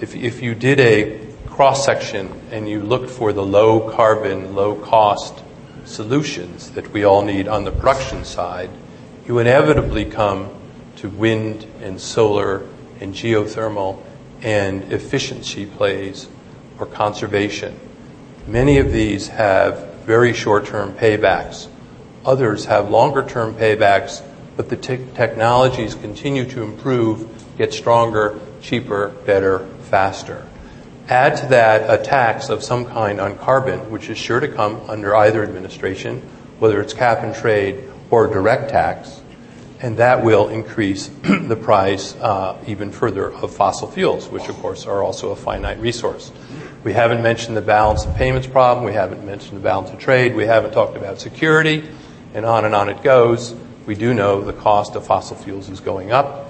if, 0.00 0.14
if 0.14 0.42
you 0.42 0.54
did 0.54 0.80
a 0.80 1.26
cross 1.46 1.84
section 1.84 2.30
and 2.50 2.68
you 2.68 2.82
looked 2.82 3.10
for 3.10 3.32
the 3.32 3.44
low 3.44 3.90
carbon, 3.90 4.54
low 4.54 4.74
cost 4.74 5.42
solutions 5.84 6.72
that 6.72 6.92
we 6.92 7.04
all 7.04 7.22
need 7.22 7.48
on 7.48 7.64
the 7.64 7.72
production 7.72 8.24
side, 8.24 8.70
you 9.26 9.38
inevitably 9.38 10.04
come 10.04 10.50
to 10.96 11.08
wind 11.08 11.66
and 11.80 12.00
solar 12.00 12.66
and 13.00 13.14
geothermal 13.14 14.02
and 14.42 14.92
efficiency 14.92 15.64
plays 15.64 16.28
or 16.78 16.86
conservation. 16.86 17.78
Many 18.46 18.78
of 18.78 18.92
these 18.92 19.28
have 19.28 19.94
very 20.04 20.32
short 20.34 20.66
term 20.66 20.92
paybacks. 20.92 21.68
Others 22.24 22.66
have 22.66 22.90
longer 22.90 23.26
term 23.26 23.54
paybacks, 23.54 24.22
but 24.56 24.68
the 24.68 24.76
te- 24.76 25.06
technologies 25.14 25.94
continue 25.94 26.44
to 26.50 26.62
improve, 26.62 27.28
get 27.56 27.72
stronger, 27.72 28.38
cheaper, 28.60 29.08
better, 29.24 29.66
faster. 29.86 30.46
Add 31.08 31.36
to 31.38 31.46
that 31.46 31.88
a 31.88 32.02
tax 32.02 32.48
of 32.48 32.64
some 32.64 32.84
kind 32.84 33.20
on 33.20 33.38
carbon, 33.38 33.90
which 33.90 34.08
is 34.10 34.18
sure 34.18 34.40
to 34.40 34.48
come 34.48 34.80
under 34.88 35.14
either 35.14 35.42
administration, 35.42 36.20
whether 36.58 36.80
it's 36.80 36.92
cap 36.92 37.22
and 37.22 37.34
trade 37.34 37.84
or 38.10 38.26
direct 38.26 38.70
tax, 38.70 39.22
and 39.80 39.98
that 39.98 40.24
will 40.24 40.48
increase 40.48 41.06
the 41.22 41.56
price 41.56 42.16
uh, 42.16 42.58
even 42.66 42.90
further 42.90 43.32
of 43.32 43.54
fossil 43.54 43.88
fuels, 43.88 44.28
which 44.28 44.48
of 44.48 44.56
course 44.56 44.84
are 44.84 45.02
also 45.02 45.30
a 45.30 45.36
finite 45.36 45.78
resource. 45.78 46.32
We 46.82 46.92
haven't 46.92 47.22
mentioned 47.22 47.56
the 47.56 47.62
balance 47.62 48.04
of 48.04 48.14
payments 48.16 48.48
problem, 48.48 48.84
we 48.84 48.92
haven't 48.92 49.24
mentioned 49.24 49.56
the 49.56 49.62
balance 49.62 49.90
of 49.90 49.98
trade, 49.98 50.34
we 50.34 50.44
haven't 50.44 50.72
talked 50.72 50.96
about 50.96 51.20
security, 51.20 51.88
and 52.34 52.44
on 52.44 52.64
and 52.64 52.74
on 52.74 52.88
it 52.88 53.02
goes. 53.02 53.54
We 53.86 53.94
do 53.94 54.12
know 54.12 54.40
the 54.40 54.52
cost 54.52 54.96
of 54.96 55.06
fossil 55.06 55.36
fuels 55.36 55.68
is 55.68 55.78
going 55.78 56.10
up 56.10 56.45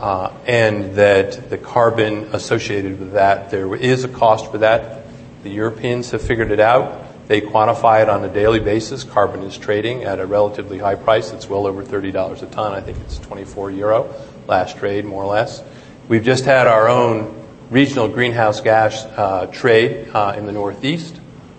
uh, 0.00 0.32
and 0.46 0.94
that 0.94 1.50
the 1.50 1.58
carbon 1.58 2.30
associated 2.32 2.98
with 2.98 3.12
that, 3.12 3.50
there 3.50 3.74
is 3.74 4.02
a 4.04 4.08
cost 4.08 4.50
for 4.50 4.58
that. 4.58 5.04
The 5.42 5.50
Europeans 5.50 6.10
have 6.12 6.22
figured 6.22 6.50
it 6.50 6.60
out. 6.60 7.28
They 7.28 7.42
quantify 7.42 8.02
it 8.02 8.08
on 8.08 8.24
a 8.24 8.28
daily 8.28 8.60
basis. 8.60 9.04
Carbon 9.04 9.42
is 9.42 9.56
trading 9.56 10.04
at 10.04 10.18
a 10.18 10.26
relatively 10.26 10.78
high 10.78 10.96
price. 10.96 11.32
It's 11.32 11.48
well 11.48 11.66
over 11.66 11.84
$30 11.84 12.42
a 12.42 12.46
ton. 12.46 12.72
I 12.72 12.80
think 12.80 12.98
it's 13.02 13.18
24 13.18 13.70
euro 13.70 14.12
last 14.48 14.78
trade, 14.78 15.04
more 15.04 15.22
or 15.22 15.26
less. 15.26 15.62
We've 16.08 16.24
just 16.24 16.44
had 16.44 16.66
our 16.66 16.88
own 16.88 17.46
regional 17.70 18.08
greenhouse 18.08 18.60
gas 18.60 19.04
uh, 19.04 19.46
trade 19.52 20.08
uh, 20.12 20.34
in 20.36 20.46
the 20.46 20.52
Northeast, 20.52 21.18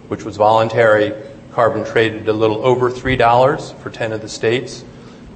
which 0.09 0.23
was 0.23 0.35
voluntary. 0.35 1.13
Carbon 1.53 1.85
traded 1.85 2.27
a 2.27 2.33
little 2.33 2.65
over 2.65 2.91
$3 2.91 3.75
for 3.79 3.89
10 3.89 4.13
of 4.13 4.21
the 4.21 4.29
states. 4.29 4.83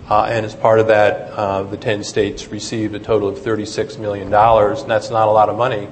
Uh, 0.10 0.26
and 0.26 0.46
as 0.46 0.56
part 0.56 0.80
of 0.80 0.88
that, 0.88 1.32
uh, 1.32 1.64
the 1.64 1.78
10 1.78 2.04
states 2.04 2.48
received 2.50 2.94
a 2.94 3.00
total 3.00 3.28
of 3.28 3.40
$36 3.40 3.98
million. 3.98 4.32
And 4.32 4.92
that's 4.92 5.10
not 5.10 5.28
a 5.28 5.32
lot 5.32 5.50
of 5.50 5.58
money, 5.58 5.88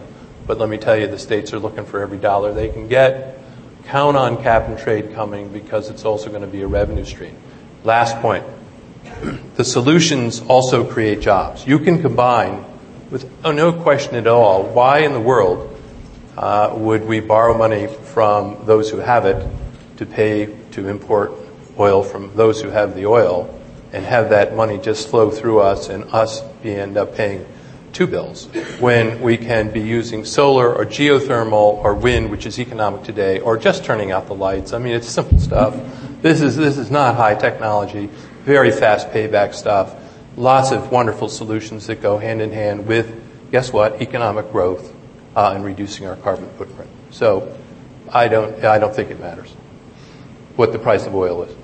but 0.45 0.59
let 0.59 0.69
me 0.69 0.77
tell 0.77 0.95
you, 0.95 1.07
the 1.07 1.17
states 1.17 1.51
are 1.51 1.59
looking 1.59 1.85
for 1.85 1.99
every 1.99 2.19
dollar 2.19 2.53
they 2.53 2.69
can 2.69 2.87
get. 2.87 3.39
Count 3.85 4.15
on 4.15 4.41
cap 4.43 4.67
and 4.67 4.77
trade 4.77 5.13
coming 5.15 5.49
because 5.49 5.89
it's 5.89 6.05
also 6.05 6.29
going 6.29 6.41
to 6.41 6.47
be 6.47 6.61
a 6.61 6.67
revenue 6.67 7.05
stream. 7.05 7.35
Last 7.83 8.17
point. 8.17 8.45
the 9.55 9.63
solutions 9.63 10.41
also 10.41 10.89
create 10.89 11.19
jobs. 11.19 11.65
You 11.65 11.79
can 11.79 12.01
combine, 12.01 12.65
with 13.09 13.29
oh, 13.43 13.51
no 13.51 13.73
question 13.73 14.15
at 14.15 14.27
all, 14.27 14.63
why 14.63 14.99
in 14.99 15.13
the 15.13 15.19
world 15.19 15.79
uh, 16.37 16.73
would 16.75 17.05
we 17.05 17.19
borrow 17.19 17.57
money 17.57 17.87
from 17.87 18.65
those 18.65 18.91
who 18.91 18.97
have 18.97 19.25
it 19.25 19.45
to 19.97 20.05
pay 20.05 20.55
to 20.71 20.87
import 20.87 21.31
oil 21.79 22.03
from 22.03 22.35
those 22.35 22.61
who 22.61 22.69
have 22.69 22.95
the 22.95 23.07
oil? 23.07 23.59
And 23.93 24.03
have 24.05 24.31
that 24.31 24.55
money 24.55 24.79
just 24.79 25.07
flow 25.07 25.29
through 25.29 25.59
us 25.61 25.87
and 25.87 26.03
us 26.05 26.41
be 26.61 26.73
end 26.73 26.97
up 26.97 27.15
paying 27.15 27.45
two 27.93 28.07
bills 28.07 28.47
when 28.79 29.21
we 29.21 29.37
can 29.37 29.69
be 29.69 29.79
using 29.79 30.25
solar 30.25 30.73
or 30.73 30.83
geothermal 30.83 31.75
or 31.83 31.93
wind, 31.93 32.31
which 32.31 32.47
is 32.47 32.59
economic 32.59 33.03
today, 33.03 33.39
or 33.39 33.55
just 33.55 33.85
turning 33.85 34.11
out 34.11 34.25
the 34.25 34.33
lights. 34.35 34.73
I 34.73 34.79
mean, 34.79 34.95
it's 34.95 35.07
simple 35.07 35.39
stuff. 35.39 35.75
This 36.23 36.41
is, 36.41 36.55
this 36.57 36.77
is 36.77 36.89
not 36.89 37.15
high 37.15 37.35
technology, 37.35 38.09
very 38.43 38.71
fast 38.71 39.09
payback 39.09 39.53
stuff. 39.53 39.95
Lots 40.35 40.71
of 40.71 40.91
wonderful 40.91 41.29
solutions 41.29 41.85
that 41.87 42.01
go 42.01 42.17
hand 42.17 42.41
in 42.41 42.51
hand 42.51 42.87
with, 42.87 43.51
guess 43.51 43.71
what, 43.71 44.01
economic 44.01 44.51
growth 44.51 44.91
uh, 45.35 45.53
and 45.53 45.63
reducing 45.63 46.07
our 46.07 46.15
carbon 46.15 46.49
footprint. 46.57 46.89
So 47.11 47.55
I 48.09 48.27
don't, 48.27 48.65
I 48.65 48.79
don't 48.79 48.95
think 48.95 49.11
it 49.11 49.19
matters 49.19 49.51
what 50.55 50.71
the 50.71 50.79
price 50.79 51.05
of 51.05 51.13
oil 51.13 51.43
is. 51.43 51.55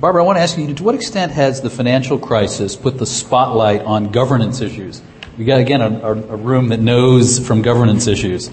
Barbara, 0.00 0.22
I 0.22 0.26
want 0.26 0.38
to 0.38 0.42
ask 0.42 0.56
you, 0.56 0.72
to 0.72 0.82
what 0.82 0.94
extent 0.94 1.30
has 1.32 1.60
the 1.60 1.68
financial 1.68 2.18
crisis 2.18 2.74
put 2.74 2.96
the 2.96 3.04
spotlight 3.04 3.82
on 3.82 4.10
governance 4.10 4.62
issues? 4.62 5.02
We 5.36 5.44
got, 5.44 5.60
again, 5.60 5.82
a, 5.82 6.12
a 6.12 6.36
room 6.36 6.68
that 6.68 6.80
knows 6.80 7.38
from 7.38 7.60
governance 7.60 8.06
issues. 8.06 8.50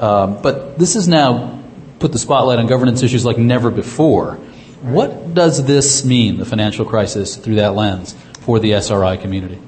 Um, 0.00 0.42
but 0.42 0.80
this 0.80 0.94
has 0.94 1.06
now 1.06 1.62
put 2.00 2.10
the 2.10 2.18
spotlight 2.18 2.58
on 2.58 2.66
governance 2.66 3.04
issues 3.04 3.24
like 3.24 3.38
never 3.38 3.70
before. 3.70 4.34
What 4.82 5.32
does 5.32 5.64
this 5.64 6.04
mean, 6.04 6.38
the 6.38 6.44
financial 6.44 6.84
crisis, 6.84 7.36
through 7.36 7.56
that 7.56 7.76
lens 7.76 8.16
for 8.40 8.58
the 8.58 8.74
SRI 8.74 9.16
community? 9.16 9.60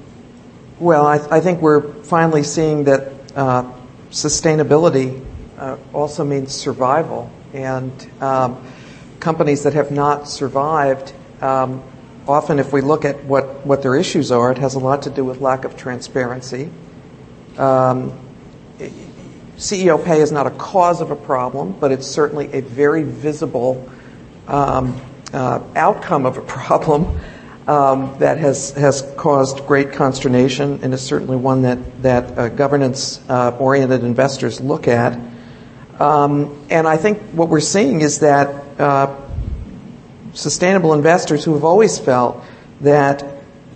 Well, 0.77 1.07
I, 1.07 1.19
I 1.31 1.39
think 1.39 1.61
we're 1.61 2.03
finally 2.03 2.43
seeing 2.43 2.83
that 2.83 3.13
uh, 3.33 3.71
sustainability 4.11 5.23
uh, 5.57 5.77
also 5.93 6.25
means 6.25 6.53
survival. 6.53 7.31
And 7.53 7.93
um, 8.19 8.61
companies 9.23 9.63
that 9.63 9.73
have 9.73 9.89
not 9.89 10.27
survived, 10.27 11.13
um, 11.41 11.81
often 12.27 12.59
if 12.59 12.73
we 12.73 12.81
look 12.81 13.05
at 13.05 13.23
what, 13.23 13.65
what 13.65 13.81
their 13.81 13.95
issues 13.95 14.31
are, 14.31 14.51
it 14.51 14.57
has 14.57 14.75
a 14.75 14.79
lot 14.79 15.03
to 15.03 15.09
do 15.09 15.23
with 15.23 15.39
lack 15.39 15.63
of 15.63 15.77
transparency. 15.77 16.69
Um, 17.57 18.19
CEO 19.57 20.03
pay 20.03 20.19
is 20.19 20.31
not 20.33 20.45
a 20.45 20.51
cause 20.51 20.99
of 20.99 21.09
a 21.09 21.15
problem, 21.15 21.71
but 21.79 21.91
it's 21.91 22.05
certainly 22.05 22.51
a 22.51 22.61
very 22.61 23.03
visible 23.03 23.89
um, 24.47 24.99
uh, 25.31 25.61
outcome 25.75 26.25
of 26.25 26.37
a 26.37 26.41
problem 26.59 27.19
um, 27.65 28.17
that 28.19 28.39
has 28.39 28.71
has 28.71 29.09
caused 29.15 29.65
great 29.65 29.93
consternation, 29.93 30.81
and 30.83 30.93
is 30.93 31.01
certainly 31.01 31.37
one 31.37 31.61
that 31.61 32.03
that 32.03 32.37
uh, 32.37 32.49
governance-oriented 32.49 34.03
uh, 34.03 34.05
investors 34.05 34.59
look 34.59 34.89
at. 34.89 35.17
Um, 35.97 36.65
and 36.69 36.85
I 36.85 36.97
think 36.97 37.21
what 37.31 37.47
we're 37.47 37.61
seeing 37.61 38.01
is 38.01 38.19
that 38.19 38.62
uh, 38.79 39.15
sustainable 40.33 40.93
investors 40.93 41.43
who 41.43 41.53
have 41.53 41.63
always 41.63 41.99
felt 41.99 42.43
that 42.81 43.23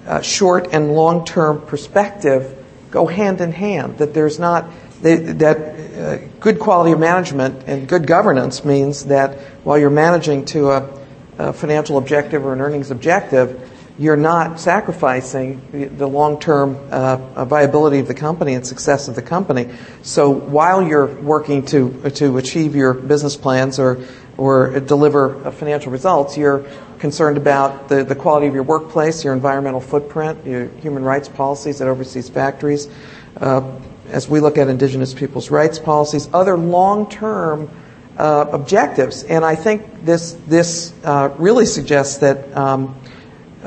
uh, 0.05 0.21
short 0.21 0.69
and 0.71 0.93
long 0.93 1.25
term 1.25 1.61
perspective 1.61 2.53
go 2.91 3.05
hand 3.05 3.41
in 3.41 3.51
hand, 3.51 3.97
that 3.97 4.13
there's 4.13 4.39
not, 4.39 4.69
that 5.01 5.57
uh, 5.57 6.27
good 6.39 6.59
quality 6.59 6.93
of 6.93 6.99
management 6.99 7.63
and 7.67 7.87
good 7.87 8.07
governance 8.07 8.63
means 8.63 9.05
that 9.05 9.37
while 9.63 9.77
you're 9.77 9.89
managing 9.89 10.45
to 10.45 10.71
a, 10.71 10.99
a 11.37 11.53
financial 11.53 11.97
objective 11.97 12.45
or 12.45 12.53
an 12.53 12.61
earnings 12.61 12.91
objective, 12.91 13.69
you're 13.99 14.17
not 14.17 14.59
sacrificing 14.59 15.95
the 15.97 16.07
long-term 16.07 16.75
uh, 16.91 17.45
viability 17.45 17.99
of 17.99 18.07
the 18.07 18.13
company 18.13 18.53
and 18.53 18.65
success 18.65 19.07
of 19.07 19.15
the 19.15 19.21
company. 19.21 19.69
So 20.03 20.29
while 20.29 20.83
you're 20.83 21.07
working 21.07 21.65
to 21.67 22.09
to 22.11 22.37
achieve 22.37 22.75
your 22.75 22.93
business 22.93 23.35
plans 23.35 23.79
or 23.79 23.99
or 24.37 24.79
deliver 24.79 25.51
financial 25.51 25.91
results, 25.91 26.37
you're 26.37 26.63
concerned 26.99 27.37
about 27.37 27.89
the, 27.89 28.03
the 28.03 28.15
quality 28.15 28.45
of 28.47 28.53
your 28.53 28.63
workplace, 28.63 29.23
your 29.23 29.33
environmental 29.33 29.81
footprint, 29.81 30.45
your 30.45 30.67
human 30.67 31.03
rights 31.03 31.27
policies 31.27 31.81
at 31.81 31.87
overseas 31.87 32.29
factories. 32.29 32.87
Uh, 33.35 33.79
as 34.09 34.29
we 34.29 34.39
look 34.39 34.57
at 34.57 34.67
indigenous 34.67 35.13
people's 35.13 35.51
rights 35.51 35.79
policies, 35.79 36.29
other 36.33 36.55
long-term 36.55 37.69
uh, 38.17 38.45
objectives, 38.51 39.23
and 39.23 39.43
I 39.43 39.55
think 39.55 40.05
this 40.05 40.33
this 40.47 40.93
uh, 41.03 41.33
really 41.37 41.65
suggests 41.65 42.19
that 42.19 42.55
um, 42.55 42.95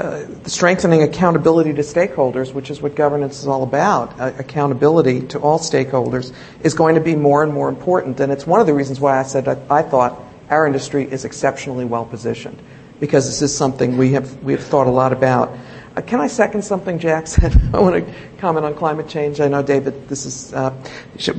uh, 0.01 0.27
strengthening 0.45 1.03
accountability 1.03 1.75
to 1.75 1.83
stakeholders, 1.83 2.55
which 2.55 2.71
is 2.71 2.81
what 2.81 2.95
governance 2.95 3.41
is 3.41 3.47
all 3.47 3.63
about, 3.63 4.19
uh, 4.19 4.33
accountability 4.39 5.21
to 5.27 5.39
all 5.39 5.59
stakeholders, 5.59 6.33
is 6.63 6.73
going 6.73 6.95
to 6.95 7.03
be 7.03 7.15
more 7.15 7.43
and 7.43 7.53
more 7.53 7.69
important. 7.69 8.19
And 8.19 8.33
it's 8.33 8.47
one 8.47 8.63
of 8.63 8.67
the 8.67 8.73
reasons 8.73 8.99
why 8.99 9.19
I 9.19 9.25
said 9.25 9.47
I, 9.47 9.59
I 9.69 9.83
thought 9.83 10.19
our 10.49 10.67
industry 10.67 11.05
is 11.05 11.27
exceptionally 11.27 11.85
well 11.85 12.07
positioned, 12.07 12.59
because 12.99 13.27
this 13.27 13.43
is 13.43 13.55
something 13.55 13.99
we 13.99 14.13
have 14.13 14.43
we 14.43 14.55
have 14.55 14.65
thought 14.65 14.87
a 14.87 14.91
lot 14.91 15.13
about. 15.13 15.55
Uh, 15.95 16.01
can 16.01 16.19
I 16.19 16.29
second 16.29 16.63
something 16.63 16.99
Jack 16.99 17.27
said? 17.27 17.55
I 17.75 17.81
want 17.81 18.07
to 18.07 18.15
comment 18.39 18.65
on 18.65 18.75
climate 18.75 19.07
change. 19.07 19.39
I 19.39 19.49
know 19.49 19.63
David, 19.63 20.09
this 20.09 20.25
is, 20.25 20.55
uh, 20.55 20.75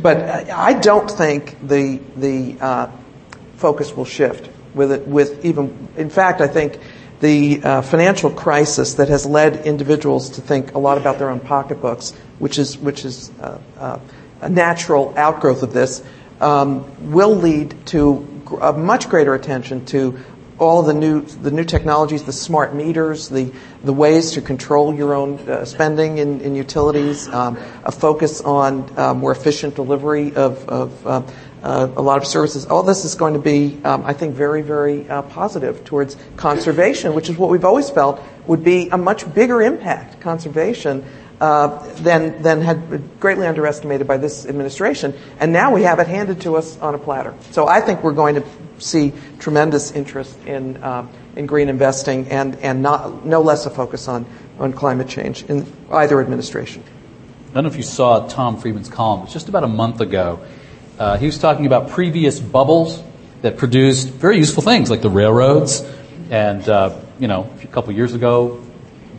but 0.03 0.17
I 0.51 0.73
don't 0.73 1.09
think 1.09 1.57
the 1.67 1.99
the 2.15 2.57
uh, 2.61 2.91
focus 3.55 3.95
will 3.95 4.05
shift 4.05 4.51
with 4.75 4.91
it. 4.91 5.07
With 5.07 5.43
even, 5.43 5.87
in 5.97 6.11
fact, 6.11 6.41
I 6.41 6.47
think 6.47 6.79
the 7.21 7.61
uh, 7.63 7.81
financial 7.83 8.31
crisis 8.31 8.95
that 8.95 9.07
has 9.07 9.25
led 9.25 9.65
individuals 9.65 10.31
to 10.31 10.41
think 10.41 10.73
a 10.73 10.79
lot 10.79 10.97
about 10.97 11.19
their 11.19 11.29
own 11.29 11.39
pocketbooks, 11.39 12.11
which 12.39 12.57
is 12.57 12.77
which 12.77 13.05
is 13.05 13.31
uh, 13.39 13.59
uh, 13.77 13.99
a 14.41 14.49
natural 14.49 15.13
outgrowth 15.15 15.63
of 15.63 15.71
this, 15.71 16.03
um, 16.41 17.11
will 17.11 17.35
lead 17.35 17.75
to 17.87 18.27
a 18.59 18.73
much 18.73 19.07
greater 19.07 19.35
attention 19.35 19.85
to 19.85 20.19
all 20.57 20.81
the 20.81 20.93
new 20.93 21.21
the 21.21 21.51
new 21.51 21.63
technologies, 21.63 22.23
the 22.23 22.33
smart 22.33 22.73
meters, 22.73 23.29
the 23.29 23.51
the 23.83 23.93
ways 23.93 24.31
to 24.31 24.41
control 24.41 24.93
your 24.93 25.13
own 25.13 25.37
uh, 25.47 25.63
spending 25.65 26.17
in, 26.17 26.41
in 26.41 26.55
utilities, 26.55 27.27
um, 27.29 27.57
a 27.83 27.91
focus 27.91 28.41
on 28.41 28.91
uh, 28.97 29.13
more 29.13 29.31
efficient 29.31 29.75
delivery 29.75 30.35
of, 30.35 30.67
of 30.69 31.07
uh, 31.07 31.21
uh, 31.63 31.89
a 31.95 32.01
lot 32.01 32.17
of 32.17 32.25
services. 32.25 32.65
All 32.65 32.83
this 32.83 33.05
is 33.05 33.15
going 33.15 33.33
to 33.33 33.39
be, 33.39 33.79
um, 33.83 34.03
I 34.05 34.13
think, 34.13 34.35
very, 34.35 34.61
very 34.61 35.07
uh, 35.09 35.21
positive 35.23 35.83
towards 35.85 36.17
conservation, 36.35 37.13
which 37.13 37.29
is 37.29 37.37
what 37.37 37.49
we've 37.49 37.65
always 37.65 37.89
felt 37.89 38.21
would 38.47 38.63
be 38.63 38.89
a 38.89 38.97
much 38.97 39.31
bigger 39.33 39.61
impact, 39.61 40.19
conservation, 40.21 41.05
uh, 41.39 41.83
than, 41.95 42.41
than 42.43 42.61
had 42.61 43.19
greatly 43.19 43.47
underestimated 43.47 44.07
by 44.07 44.17
this 44.17 44.45
administration. 44.45 45.13
And 45.39 45.51
now 45.51 45.73
we 45.73 45.83
have 45.83 45.99
it 45.99 46.07
handed 46.07 46.41
to 46.41 46.55
us 46.55 46.77
on 46.79 46.93
a 46.93 46.99
platter. 46.99 47.33
So 47.51 47.67
I 47.67 47.81
think 47.81 48.03
we're 48.03 48.13
going 48.13 48.35
to 48.35 48.43
see 48.77 49.13
tremendous 49.39 49.91
interest 49.91 50.37
in, 50.45 50.77
uh, 50.77 51.07
in 51.35 51.45
green 51.45 51.69
investing 51.69 52.27
and, 52.29 52.55
and 52.57 52.81
not, 52.81 53.25
no 53.25 53.41
less 53.41 53.65
a 53.65 53.69
focus 53.69 54.07
on, 54.07 54.25
on 54.59 54.73
climate 54.73 55.07
change 55.07 55.43
in 55.43 55.71
either 55.91 56.21
administration. 56.21 56.83
I 57.49 57.53
don't 57.55 57.63
know 57.63 57.69
if 57.69 57.75
you 57.75 57.83
saw 57.83 58.27
Tom 58.27 58.59
Friedman's 58.61 58.89
column. 58.89 59.21
It 59.21 59.23
was 59.25 59.33
just 59.33 59.49
about 59.49 59.63
a 59.63 59.67
month 59.67 59.99
ago 59.99 60.41
uh, 61.01 61.17
he 61.17 61.25
was 61.25 61.39
talking 61.39 61.65
about 61.65 61.89
previous 61.89 62.39
bubbles 62.39 63.01
that 63.41 63.57
produced 63.57 64.09
very 64.09 64.37
useful 64.37 64.61
things 64.61 64.91
like 64.91 65.01
the 65.01 65.09
railroads 65.09 65.83
and, 66.29 66.69
uh, 66.69 66.95
you 67.17 67.27
know, 67.27 67.51
a 67.63 67.65
couple 67.65 67.91
years 67.91 68.13
ago, 68.13 68.63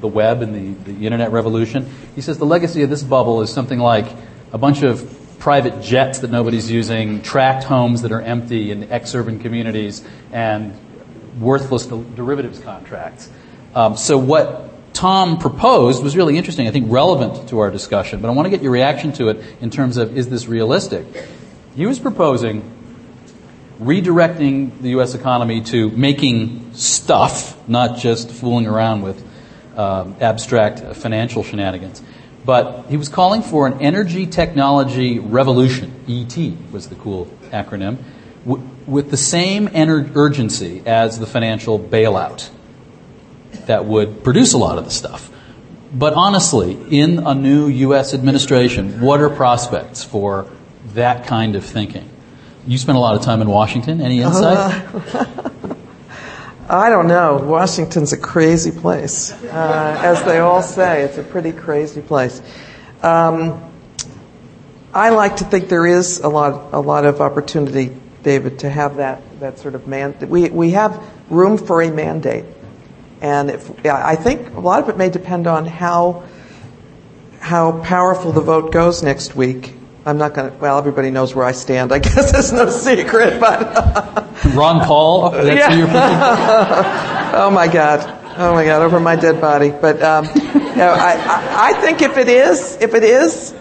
the 0.00 0.06
web 0.06 0.42
and 0.42 0.54
the, 0.54 0.92
the 0.92 1.04
internet 1.04 1.32
revolution. 1.32 1.90
He 2.14 2.20
says 2.20 2.38
the 2.38 2.46
legacy 2.46 2.84
of 2.84 2.90
this 2.90 3.02
bubble 3.02 3.42
is 3.42 3.52
something 3.52 3.80
like 3.80 4.06
a 4.52 4.58
bunch 4.58 4.84
of 4.84 5.12
private 5.40 5.82
jets 5.82 6.20
that 6.20 6.30
nobody's 6.30 6.70
using, 6.70 7.20
tract 7.20 7.64
homes 7.64 8.02
that 8.02 8.12
are 8.12 8.22
empty 8.22 8.70
in 8.70 8.92
ex-urban 8.92 9.40
communities, 9.40 10.04
and 10.30 10.78
worthless 11.40 11.86
derivatives 11.86 12.60
contracts. 12.60 13.28
Um, 13.74 13.96
so 13.96 14.18
what 14.18 14.94
Tom 14.94 15.36
proposed 15.36 16.00
was 16.00 16.16
really 16.16 16.38
interesting, 16.38 16.68
I 16.68 16.70
think 16.70 16.92
relevant 16.92 17.48
to 17.48 17.58
our 17.58 17.72
discussion, 17.72 18.20
but 18.20 18.28
I 18.28 18.30
want 18.34 18.46
to 18.46 18.50
get 18.50 18.62
your 18.62 18.70
reaction 18.70 19.12
to 19.14 19.30
it 19.30 19.42
in 19.60 19.70
terms 19.70 19.96
of 19.96 20.16
is 20.16 20.28
this 20.28 20.46
realistic? 20.46 21.06
He 21.74 21.86
was 21.86 21.98
proposing 21.98 22.70
redirecting 23.80 24.80
the 24.80 24.90
U.S. 24.90 25.14
economy 25.14 25.62
to 25.62 25.90
making 25.90 26.74
stuff, 26.74 27.56
not 27.68 27.98
just 27.98 28.30
fooling 28.30 28.66
around 28.66 29.02
with 29.02 29.24
um, 29.76 30.16
abstract 30.20 30.96
financial 30.96 31.42
shenanigans. 31.42 32.02
But 32.44 32.86
he 32.88 32.96
was 32.96 33.08
calling 33.08 33.42
for 33.42 33.66
an 33.66 33.80
energy 33.80 34.26
technology 34.26 35.18
revolution. 35.18 36.04
ET 36.08 36.36
was 36.72 36.88
the 36.88 36.94
cool 36.96 37.26
acronym, 37.50 37.98
w- 38.44 38.68
with 38.86 39.10
the 39.10 39.16
same 39.16 39.68
ener- 39.68 40.14
urgency 40.14 40.82
as 40.84 41.18
the 41.18 41.26
financial 41.26 41.78
bailout 41.78 42.50
that 43.66 43.84
would 43.84 44.24
produce 44.24 44.52
a 44.52 44.58
lot 44.58 44.78
of 44.78 44.84
the 44.84 44.90
stuff. 44.90 45.30
But 45.94 46.14
honestly, 46.14 46.76
in 46.90 47.20
a 47.20 47.34
new 47.34 47.68
U.S. 47.68 48.12
administration, 48.12 49.00
what 49.00 49.20
are 49.20 49.30
prospects 49.30 50.02
for 50.02 50.48
that 50.94 51.26
kind 51.26 51.56
of 51.56 51.64
thinking. 51.64 52.08
You 52.66 52.78
spent 52.78 52.96
a 52.96 53.00
lot 53.00 53.16
of 53.16 53.22
time 53.22 53.42
in 53.42 53.48
Washington. 53.48 54.00
Any 54.00 54.20
insight? 54.20 54.56
Uh, 54.56 55.74
I 56.68 56.90
don't 56.90 57.08
know. 57.08 57.36
Washington's 57.36 58.12
a 58.12 58.16
crazy 58.16 58.70
place. 58.70 59.32
Uh, 59.32 60.00
as 60.02 60.22
they 60.22 60.38
all 60.38 60.62
say, 60.62 61.02
it's 61.02 61.18
a 61.18 61.24
pretty 61.24 61.52
crazy 61.52 62.00
place. 62.00 62.40
Um, 63.02 63.70
I 64.94 65.10
like 65.10 65.36
to 65.36 65.44
think 65.44 65.68
there 65.68 65.86
is 65.86 66.20
a 66.20 66.28
lot, 66.28 66.72
a 66.72 66.80
lot 66.80 67.04
of 67.04 67.20
opportunity, 67.20 67.94
David, 68.22 68.60
to 68.60 68.70
have 68.70 68.96
that, 68.96 69.22
that 69.40 69.58
sort 69.58 69.74
of 69.74 69.88
man. 69.88 70.14
We, 70.20 70.50
we 70.50 70.70
have 70.70 71.02
room 71.30 71.58
for 71.58 71.82
a 71.82 71.90
mandate. 71.90 72.44
And 73.20 73.50
if, 73.50 73.86
I 73.86 74.16
think 74.16 74.54
a 74.54 74.60
lot 74.60 74.82
of 74.82 74.88
it 74.88 74.96
may 74.96 75.10
depend 75.10 75.46
on 75.46 75.66
how, 75.66 76.24
how 77.40 77.80
powerful 77.82 78.32
the 78.32 78.40
vote 78.40 78.72
goes 78.72 79.02
next 79.02 79.34
week 79.34 79.74
I'm 80.04 80.18
not 80.18 80.34
going 80.34 80.50
to, 80.50 80.56
well, 80.58 80.78
everybody 80.78 81.10
knows 81.10 81.34
where 81.34 81.44
I 81.44 81.52
stand. 81.52 81.92
I 81.92 81.98
guess 82.00 82.34
it's 82.36 82.52
no 82.52 82.68
secret, 82.70 83.38
but. 83.38 84.28
Ron 84.54 84.84
Paul? 84.84 85.30
That's 85.30 85.46
yeah. 85.46 85.70
who 85.70 85.78
you're 85.78 85.88
oh 87.42 87.50
my 87.50 87.68
God. 87.68 88.18
Oh 88.36 88.52
my 88.54 88.64
God, 88.64 88.82
over 88.82 88.98
my 88.98 89.14
dead 89.14 89.40
body. 89.40 89.70
But, 89.70 90.02
um, 90.02 90.24
you 90.24 90.76
know, 90.76 90.90
I, 90.90 91.12
I, 91.12 91.70
I 91.70 91.80
think 91.80 92.02
if 92.02 92.16
it 92.16 92.28
is, 92.28 92.78
if 92.80 92.94
it 92.94 93.04
is, 93.04 93.54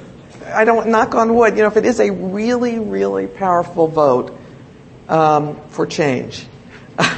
I 0.47 0.65
don't 0.65 0.89
knock 0.89 1.13
on 1.13 1.36
wood, 1.36 1.56
you 1.56 1.62
know, 1.62 1.67
if 1.67 1.77
it 1.77 1.86
is 1.86 1.99
a 1.99 2.10
really, 2.10 2.80
really 2.80 3.27
powerful 3.27 3.88
vote 3.88 4.38
um, 5.10 5.60
for 5.69 5.86
change, 5.86 6.45
uh, 6.97 7.17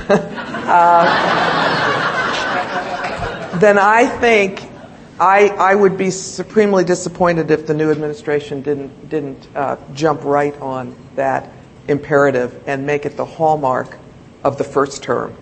then 3.59 3.77
I 3.77 4.07
think 4.07 4.67
I, 5.19 5.49
I 5.49 5.75
would 5.75 5.97
be 5.97 6.09
supremely 6.09 6.83
disappointed 6.83 7.51
if 7.51 7.67
the 7.67 7.73
new 7.73 7.91
administration 7.91 8.61
didn't, 8.61 9.09
didn't 9.09 9.47
uh, 9.55 9.77
jump 9.93 10.23
right 10.23 10.59
on 10.59 10.95
that 11.15 11.49
imperative 11.87 12.63
and 12.67 12.85
make 12.85 13.05
it 13.05 13.15
the 13.15 13.25
hallmark 13.25 13.97
of 14.43 14.57
the 14.57 14.63
first 14.63 15.03
term. 15.03 15.35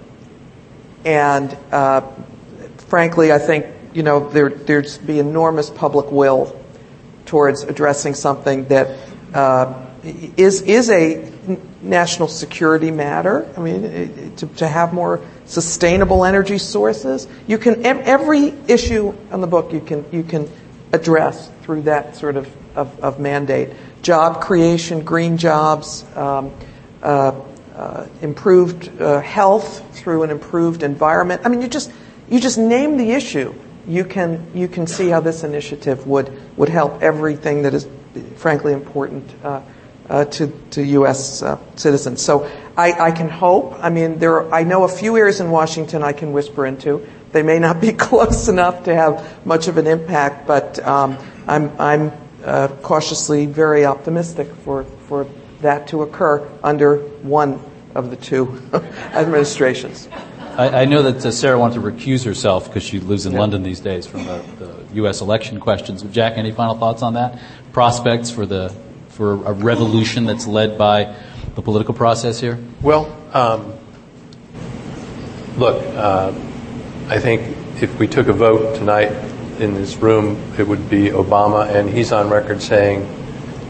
And 1.06 1.56
uh, 1.72 2.02
frankly, 2.88 3.32
I 3.32 3.40
think 3.40 3.66
you 3.94 4.04
know 4.04 4.30
there 4.30 4.50
there's 4.50 4.98
be 4.98 5.20
enormous 5.20 5.70
public 5.70 6.12
will 6.12 6.58
towards 7.26 7.64
addressing 7.64 8.14
something 8.14 8.66
that 8.66 8.98
uh, 9.34 9.86
is 10.04 10.62
is 10.64 10.90
a 10.90 11.32
national 11.82 12.28
security 12.28 12.92
matter. 12.92 13.52
I 13.56 13.60
mean, 13.60 14.36
to, 14.38 14.48
to 14.48 14.68
have 14.68 14.94
more 14.94 15.22
sustainable 15.46 16.26
energy 16.26 16.58
sources. 16.58 17.28
You 17.48 17.58
can 17.58 17.86
every 17.86 18.54
issue 18.68 19.14
on 19.32 19.42
the 19.42 19.48
book 19.48 19.74
you 19.74 19.82
can 19.82 20.06
you 20.12 20.24
can 20.24 20.50
address 20.92 21.50
through 21.62 21.84
that 21.84 22.16
sort 22.16 22.36
of 22.36 22.52
of, 22.76 23.00
of 23.00 23.20
mandate. 23.20 23.70
Job 24.02 24.42
creation, 24.42 25.04
green 25.04 25.38
jobs, 25.38 26.04
um, 26.16 26.52
uh, 27.04 27.40
uh, 27.76 28.08
improved 28.22 29.02
uh, 29.02 29.22
health 29.22 29.84
through 29.96 30.24
an 30.24 30.32
improved 30.32 30.84
environment. 30.84 31.42
I 31.46 31.50
mean, 31.50 31.62
you 31.62 31.68
just 31.68 31.92
you 32.30 32.40
just 32.40 32.58
name 32.58 32.98
the 32.98 33.12
issue. 33.12 33.54
You 33.88 34.06
can 34.06 34.48
you 34.56 34.68
can 34.68 34.88
see 34.88 35.10
how 35.10 35.20
this 35.20 35.44
initiative 35.44 36.08
would 36.08 36.32
would 36.58 36.70
help 36.70 37.04
everything 37.04 37.64
that 37.64 37.74
is 37.74 37.88
frankly 38.36 38.74
important 38.74 39.30
uh, 40.12 40.26
to, 40.26 40.48
to 40.72 40.84
U.S. 41.00 41.42
Uh, 41.42 41.58
citizens. 41.78 42.22
So 42.22 42.44
I, 42.76 42.92
I, 42.92 43.12
can 43.12 43.30
hope. 43.30 43.76
I 43.80 43.90
mean, 43.90 44.20
there 44.20 44.42
are, 44.42 44.54
I 44.54 44.64
know 44.64 44.84
a 44.84 44.90
few 44.90 45.16
areas 45.16 45.40
in 45.40 45.50
Washington 45.50 46.04
I 46.04 46.12
can 46.12 46.34
whisper 46.34 46.66
into. 46.66 47.08
They 47.32 47.44
may 47.44 47.60
not 47.60 47.80
be 47.80 47.94
close 48.10 48.50
enough 48.50 48.84
to 48.84 48.94
have 48.94 49.46
much 49.46 49.70
of 49.70 49.78
an 49.78 49.88
impact, 49.88 50.46
but 50.46 50.86
um, 50.86 51.18
I'm, 51.48 51.72
I'm 51.80 52.12
uh, 52.44 52.68
cautiously 52.82 53.46
very 53.46 53.86
optimistic 53.86 54.50
for, 54.66 54.84
for 55.08 55.28
that 55.62 55.88
to 55.88 56.02
occur 56.02 56.46
under 56.62 56.98
one 57.22 57.62
of 57.96 58.10
the 58.10 58.18
two 58.18 58.62
administrations. 59.14 60.10
I, 60.58 60.82
I 60.82 60.86
know 60.86 61.04
that 61.04 61.26
uh, 61.26 61.32
Sarah 61.32 61.58
wants 61.58 61.78
to 61.78 61.82
recuse 61.82 62.26
herself 62.26 62.68
because 62.68 62.84
she 62.84 63.00
lives 63.00 63.26
in 63.26 63.32
London 63.32 63.64
these 63.64 63.80
days 63.80 64.08
from 64.08 64.26
the, 64.26 64.44
the 64.60 64.96
U.S. 64.96 65.22
election 65.22 65.62
questions. 65.62 66.04
Jack, 66.04 66.34
any 66.36 66.52
final 66.52 66.76
thoughts 66.76 67.02
on 67.02 67.14
that? 67.14 67.40
Prospects 67.72 68.30
for 68.30 68.46
the 68.46 68.76
for 69.22 69.34
a 69.46 69.54
revolution 69.54 70.26
that's 70.26 70.48
led 70.48 70.80
by 70.80 71.16
the 71.54 71.62
political 71.62 71.94
process 71.94 72.40
here? 72.40 72.58
Well, 72.82 73.16
um, 73.34 73.72
look, 75.58 75.80
uh, 75.96 76.34
I 77.08 77.20
think 77.20 77.56
if 77.84 78.00
we 78.00 78.08
took 78.08 78.30
a 78.30 78.34
vote 78.34 78.78
tonight 78.78 79.12
in 79.62 79.76
this 79.76 79.98
room, 79.98 80.42
it 80.58 80.68
would 80.68 80.90
be 80.90 81.10
Obama, 81.10 81.70
and 81.70 81.88
he's 81.88 82.12
on 82.12 82.32
record 82.32 82.64
saying 82.64 83.08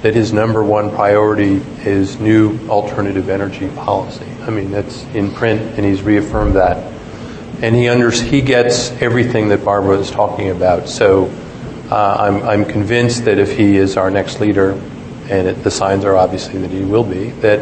that 0.03 0.15
his 0.15 0.31
number 0.31 0.63
one 0.63 0.89
priority 0.89 1.55
is 1.85 2.17
new 2.17 2.57
alternative 2.69 3.27
energy 3.27 3.67
policy. 3.75 4.27
I 4.43 4.51
mean, 4.51 4.71
that's 4.71 5.03
in 5.13 5.31
print, 5.31 5.59
and 5.77 5.85
he's 5.85 6.01
reaffirmed 6.01 6.55
that. 6.55 6.77
And 7.61 7.75
he 7.75 7.89
under, 7.89 8.09
he 8.09 8.39
gets 8.39 8.89
everything 9.01 9.49
that 9.49 9.65
Barbara 9.65 9.97
is 9.97 10.11
talking 10.11 10.49
about. 10.49 10.87
So 10.87 11.25
uh, 11.91 12.15
I'm, 12.19 12.41
I'm 12.43 12.63
convinced 12.63 13.25
that 13.25 13.37
if 13.37 13.57
he 13.57 13.75
is 13.75 13.97
our 13.97 14.09
next 14.09 14.39
leader, 14.39 14.81
and 15.32 15.47
it, 15.47 15.63
the 15.63 15.71
signs 15.71 16.05
are 16.05 16.15
obviously 16.15 16.59
that 16.59 16.69
he 16.69 16.84
will 16.84 17.03
be, 17.03 17.29
that 17.41 17.59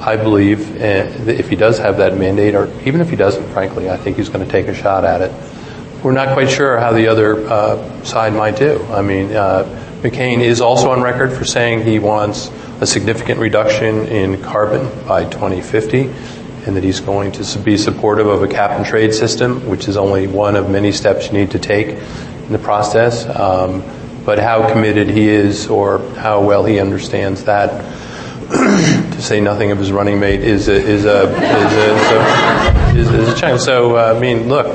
I 0.00 0.16
believe 0.16 0.78
that 0.78 1.28
if 1.28 1.50
he 1.50 1.56
does 1.56 1.78
have 1.78 1.98
that 1.98 2.16
mandate, 2.16 2.54
or 2.54 2.72
even 2.84 3.02
if 3.02 3.10
he 3.10 3.16
doesn't, 3.16 3.52
frankly, 3.52 3.90
I 3.90 3.98
think 3.98 4.16
he's 4.16 4.30
going 4.30 4.44
to 4.44 4.50
take 4.50 4.66
a 4.66 4.74
shot 4.74 5.04
at 5.04 5.20
it. 5.20 5.32
We're 6.02 6.12
not 6.12 6.32
quite 6.32 6.50
sure 6.50 6.78
how 6.78 6.92
the 6.92 7.08
other 7.08 7.46
uh, 7.46 8.04
side 8.04 8.32
might 8.32 8.56
do. 8.56 8.82
I 8.90 9.02
mean, 9.02 9.32
uh, 9.36 9.64
McCain 10.00 10.40
is 10.40 10.62
also 10.62 10.90
on 10.90 11.02
record 11.02 11.30
for 11.30 11.44
saying 11.44 11.84
he 11.84 11.98
wants 11.98 12.50
a 12.80 12.86
significant 12.86 13.38
reduction 13.38 14.06
in 14.06 14.40
carbon 14.40 14.88
by 15.06 15.24
2050 15.24 16.04
and 16.66 16.76
that 16.76 16.84
he's 16.84 17.00
going 17.00 17.32
to 17.32 17.58
be 17.58 17.76
supportive 17.76 18.26
of 18.26 18.42
a 18.42 18.48
cap 18.48 18.70
and 18.70 18.86
trade 18.86 19.12
system, 19.12 19.66
which 19.68 19.88
is 19.88 19.98
only 19.98 20.26
one 20.26 20.56
of 20.56 20.70
many 20.70 20.92
steps 20.92 21.26
you 21.26 21.32
need 21.32 21.50
to 21.50 21.58
take 21.58 21.88
in 21.88 22.52
the 22.52 22.58
process. 22.58 23.26
Um, 23.26 23.82
but 24.24 24.38
how 24.38 24.70
committed 24.70 25.08
he 25.08 25.28
is 25.28 25.68
or 25.68 25.98
how 26.14 26.42
well 26.42 26.64
he 26.64 26.78
understands 26.78 27.44
that, 27.44 27.70
to 28.50 29.22
say 29.22 29.40
nothing 29.40 29.70
of 29.70 29.78
his 29.78 29.92
running 29.92 30.18
mate, 30.20 30.40
is 30.40 30.68
a, 30.68 30.74
is 30.74 31.04
a, 31.04 31.22
is 32.94 33.08
a, 33.08 33.18
is 33.18 33.28
a, 33.28 33.36
challenge. 33.36 33.62
So, 33.62 33.96
uh, 33.96 34.14
I 34.14 34.18
mean, 34.18 34.48
look, 34.48 34.66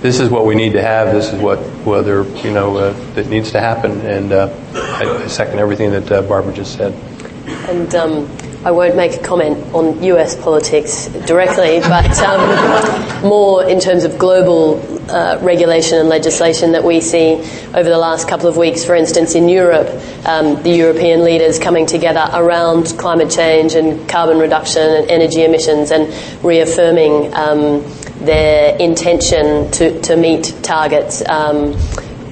this 0.00 0.20
is 0.20 0.30
what 0.30 0.46
we 0.46 0.54
need 0.54 0.72
to 0.72 0.82
have. 0.82 1.12
This 1.12 1.32
is 1.32 1.40
what 1.40 1.58
whether 1.84 2.22
you 2.38 2.52
know 2.52 2.76
uh, 2.76 2.92
that 3.14 3.26
needs 3.28 3.50
to 3.52 3.60
happen. 3.60 4.00
And 4.02 4.32
uh, 4.32 4.54
I, 4.74 5.24
I, 5.24 5.26
second 5.26 5.58
everything 5.58 5.90
that 5.90 6.10
uh, 6.10 6.22
Barbara 6.22 6.52
just 6.52 6.76
said. 6.76 6.92
And 7.68 7.94
um, 7.94 8.26
I 8.64 8.72
won't 8.72 8.96
make 8.96 9.14
a 9.14 9.22
comment 9.22 9.72
on 9.72 10.02
U.S. 10.02 10.34
politics 10.34 11.06
directly, 11.26 11.78
but 11.78 12.18
um, 12.18 13.22
more 13.22 13.64
in 13.64 13.78
terms 13.78 14.02
of 14.02 14.18
global 14.18 14.82
uh, 15.08 15.38
regulation 15.40 15.98
and 15.98 16.08
legislation 16.08 16.72
that 16.72 16.82
we 16.82 17.00
see 17.00 17.34
over 17.68 17.84
the 17.84 17.98
last 17.98 18.28
couple 18.28 18.48
of 18.48 18.56
weeks. 18.56 18.84
For 18.84 18.96
instance, 18.96 19.36
in 19.36 19.48
Europe, 19.48 19.88
um, 20.26 20.60
the 20.64 20.70
European 20.70 21.24
leaders 21.24 21.60
coming 21.60 21.86
together 21.86 22.28
around 22.32 22.94
climate 22.98 23.30
change 23.30 23.74
and 23.74 24.08
carbon 24.08 24.38
reduction 24.38 24.82
and 24.82 25.08
energy 25.08 25.44
emissions 25.44 25.92
and 25.92 26.12
reaffirming 26.44 27.32
um, 27.34 27.84
their 28.18 28.76
intention 28.76 29.70
to, 29.70 30.00
to 30.02 30.16
meet 30.16 30.52
targets 30.62 31.22
um, 31.28 31.74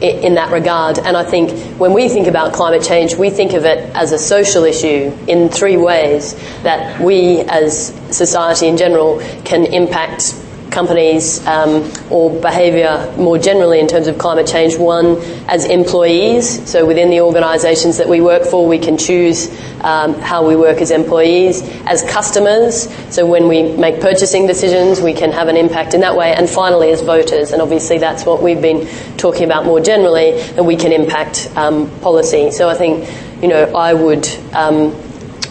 in 0.01 0.34
that 0.34 0.53
regard. 0.53 0.99
And 0.99 1.16
I 1.16 1.24
think 1.24 1.51
when 1.78 1.92
we 1.92 2.09
think 2.09 2.26
about 2.26 2.53
climate 2.53 2.82
change, 2.82 3.14
we 3.14 3.30
think 3.30 3.53
of 3.53 3.64
it 3.64 3.78
as 3.94 4.12
a 4.12 4.18
social 4.18 4.64
issue 4.64 5.16
in 5.26 5.49
three 5.49 5.76
ways 5.76 6.34
that 6.62 7.01
we 7.01 7.40
as 7.40 7.94
society 8.11 8.66
in 8.66 8.76
general 8.76 9.20
can 9.44 9.64
impact 9.66 10.34
companies 10.71 11.45
um, 11.47 11.91
or 12.11 12.31
behaviour 12.41 13.12
more 13.17 13.39
generally 13.39 13.81
in 13.81 13.89
terms 13.89 14.07
of 14.07 14.19
climate 14.19 14.47
change. 14.47 14.77
One, 14.77 15.17
as 15.49 15.64
employees, 15.64 16.69
so 16.69 16.87
within 16.87 17.11
the 17.11 17.21
organisations 17.21 17.99
that 17.99 18.09
we 18.09 18.21
work 18.21 18.45
for, 18.45 18.67
we 18.67 18.79
can 18.79 18.99
choose 18.99 19.49
um, 19.83 20.14
how 20.14 20.47
we 20.47 20.57
work 20.57 20.79
as 20.79 20.91
employees. 20.91 21.62
As 21.87 22.03
customers, 22.03 22.89
so 23.14 23.27
when 23.27 23.49
we 23.49 23.62
make 23.77 24.01
purchasing 24.01 24.47
decisions, 24.47 25.01
we 25.01 25.12
can 25.12 25.33
have 25.33 25.49
an 25.49 25.57
impact 25.57 25.95
in 25.95 26.01
that 26.01 26.17
way. 26.17 26.35
And 26.35 26.49
finally, 26.49 26.91
as 26.91 27.03
voters, 27.03 27.53
and 27.53 27.62
obviously 27.62 27.99
that's 27.99 28.27
what 28.27 28.43
we've 28.43 28.61
been 28.61 28.87
talking 29.17 29.45
about 29.45 29.64
more 29.64 29.81
generally, 29.81 30.41
that 30.53 30.64
we 30.64 30.77
can 30.77 30.93
impact 30.93 31.51
um, 31.57 31.91
policy. 32.01 32.51
So 32.51 32.69
I 32.69 32.75
think, 32.75 33.09
you 33.43 33.49
know, 33.49 33.75
I 33.75 33.95
would 33.95 34.29
um, 34.53 34.95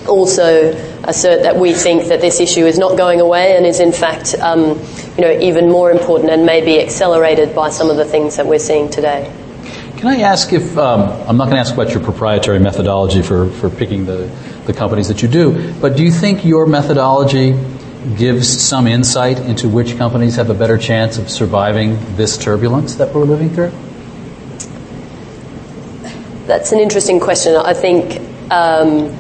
also 0.08 0.74
assert 1.08 1.44
that 1.44 1.56
we 1.56 1.74
think 1.74 2.06
that 2.06 2.22
this 2.22 2.40
issue 2.40 2.66
is 2.66 2.78
not 2.78 2.98
going 2.98 3.22
away 3.22 3.56
and 3.56 3.66
is 3.66 3.80
in 3.80 3.92
fact 3.92 4.36
um, 4.36 4.80
you 5.18 5.22
know, 5.22 5.32
even 5.32 5.70
more 5.70 5.92
important 5.92 6.30
and 6.30 6.46
maybe 6.46 6.80
accelerated 6.82 7.56
by 7.56 7.70
some 7.70 7.90
of 7.90 7.98
the 7.98 8.06
things 8.06 8.36
that 8.36 8.46
we're 8.46 8.60
seeing 8.60 8.90
today. 8.90 9.32
Can 9.98 10.08
I 10.08 10.22
ask 10.22 10.52
if, 10.52 10.78
um, 10.78 11.02
I'm 11.28 11.38
not 11.38 11.46
going 11.46 11.56
to 11.56 11.62
ask 11.62 11.74
about 11.74 11.92
your 11.92 12.04
proprietary 12.04 12.60
methodology 12.60 13.22
for, 13.22 13.50
for 13.50 13.70
picking 13.70 14.06
the, 14.06 14.30
the 14.66 14.74
companies 14.74 15.08
that 15.08 15.22
you 15.22 15.30
do, 15.30 15.74
but 15.80 15.96
do 15.96 16.04
you 16.04 16.12
think 16.12 16.44
your 16.44 16.66
methodology 16.68 17.58
gives 18.18 18.48
some 18.48 18.88
insight 18.88 19.40
into 19.40 19.70
which 19.70 19.98
companies 19.98 20.36
have 20.36 20.50
a 20.50 20.54
better 20.54 20.78
chance 20.78 21.18
of 21.18 21.30
surviving 21.30 21.98
this 22.18 22.38
turbulence 22.38 22.96
that 22.96 23.14
we're 23.14 23.24
living 23.24 23.50
through? 23.50 23.72
That's 26.46 26.72
an 26.72 26.80
interesting 26.80 27.20
question. 27.20 27.56
I 27.56 27.74
think 27.74 28.22
um, 28.52 29.18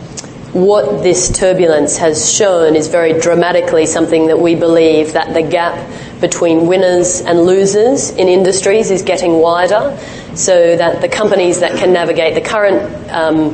what 0.56 1.04
this 1.04 1.38
turbulence 1.38 1.98
has 1.98 2.32
shown 2.32 2.78
is 2.78 2.88
very 2.88 3.20
dramatically 3.20 3.86
something 3.86 4.28
that 4.28 4.40
we 4.40 4.56
believe 4.56 5.12
that 5.12 5.34
the 5.34 5.42
gap 5.42 5.76
between 6.22 6.66
winners 6.66 7.20
and 7.20 7.42
losers 7.42 8.10
in 8.12 8.30
industries 8.30 8.90
is 8.90 9.02
getting 9.02 9.34
wider, 9.34 9.98
so 10.34 10.78
that 10.78 11.02
the 11.02 11.10
companies 11.10 11.60
that 11.60 11.78
can 11.78 11.92
navigate 11.92 12.36
the 12.36 12.42
current 12.42 13.12
um, 13.12 13.54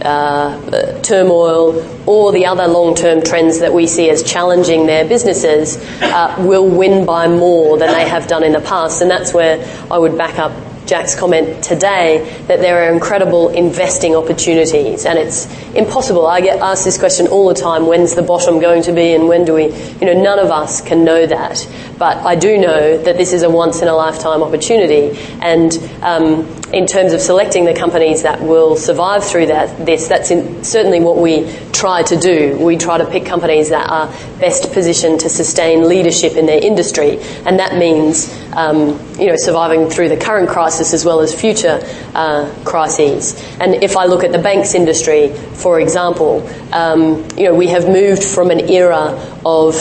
uh, 0.00 1.00
turmoil 1.02 1.84
or 2.08 2.30
the 2.30 2.46
other 2.46 2.68
long 2.68 2.94
term 2.94 3.20
trends 3.20 3.58
that 3.58 3.74
we 3.74 3.88
see 3.88 4.08
as 4.08 4.22
challenging 4.22 4.86
their 4.86 5.08
businesses 5.08 5.76
uh, 6.00 6.36
will 6.38 6.68
win 6.68 7.04
by 7.04 7.26
more 7.26 7.78
than 7.78 7.92
they 7.92 8.08
have 8.08 8.28
done 8.28 8.44
in 8.44 8.52
the 8.52 8.60
past. 8.60 9.02
And 9.02 9.10
that's 9.10 9.34
where 9.34 9.58
I 9.90 9.98
would 9.98 10.16
back 10.16 10.38
up 10.38 10.52
Jack's 10.88 11.14
comment 11.14 11.62
today 11.62 12.42
that 12.48 12.60
there 12.60 12.82
are 12.82 12.92
incredible 12.92 13.50
investing 13.50 14.16
opportunities 14.16 15.04
and 15.04 15.18
it's 15.18 15.46
impossible. 15.74 16.26
I 16.26 16.40
get 16.40 16.60
asked 16.60 16.84
this 16.84 16.98
question 16.98 17.26
all 17.26 17.48
the 17.48 17.54
time, 17.54 17.86
when's 17.86 18.14
the 18.14 18.22
bottom 18.22 18.58
going 18.58 18.82
to 18.84 18.92
be 18.92 19.12
and 19.12 19.28
when 19.28 19.44
do 19.44 19.54
we, 19.54 19.66
you 19.66 20.06
know, 20.06 20.20
none 20.20 20.38
of 20.38 20.50
us 20.50 20.80
can 20.80 21.04
know 21.04 21.26
that. 21.26 21.58
But 21.98 22.18
I 22.18 22.36
do 22.36 22.58
know 22.58 22.96
that 22.98 23.16
this 23.16 23.32
is 23.32 23.42
a 23.42 23.50
once 23.50 23.82
in 23.82 23.88
a 23.88 23.94
lifetime 23.94 24.42
opportunity 24.42 25.18
and 25.40 25.72
um, 26.00 26.46
in 26.72 26.86
terms 26.86 27.12
of 27.12 27.20
selecting 27.20 27.64
the 27.64 27.74
companies 27.74 28.22
that 28.22 28.40
will 28.40 28.76
survive 28.76 29.24
through 29.24 29.46
that, 29.46 29.84
this, 29.84 30.06
that's 30.06 30.30
in, 30.30 30.62
certainly 30.62 31.00
what 31.00 31.16
we 31.16 31.52
try 31.72 32.02
to 32.04 32.16
do. 32.16 32.56
We 32.58 32.76
try 32.76 32.98
to 32.98 33.06
pick 33.06 33.26
companies 33.26 33.70
that 33.70 33.90
are 33.90 34.06
best 34.38 34.72
positioned 34.72 35.20
to 35.20 35.28
sustain 35.28 35.88
leadership 35.88 36.34
in 36.34 36.46
their 36.46 36.62
industry 36.62 37.18
and 37.44 37.58
that 37.58 37.76
means, 37.76 38.32
um, 38.52 39.00
you 39.18 39.26
know, 39.26 39.36
surviving 39.36 39.90
through 39.90 40.08
the 40.10 40.16
current 40.16 40.48
crisis 40.48 40.94
as 40.94 41.04
well 41.04 41.20
as 41.20 41.38
future 41.38 41.80
uh, 42.14 42.52
crises. 42.64 43.34
And 43.58 43.82
if 43.82 43.96
I 43.96 44.04
look 44.04 44.22
at 44.22 44.30
the 44.30 44.38
banks 44.38 44.74
industry, 44.74 45.30
for 45.54 45.80
example, 45.80 46.48
um, 46.72 47.26
you 47.36 47.44
know, 47.44 47.54
we 47.54 47.66
have 47.68 47.88
moved 47.88 48.22
from 48.22 48.50
an 48.50 48.70
era 48.70 49.18
of 49.44 49.74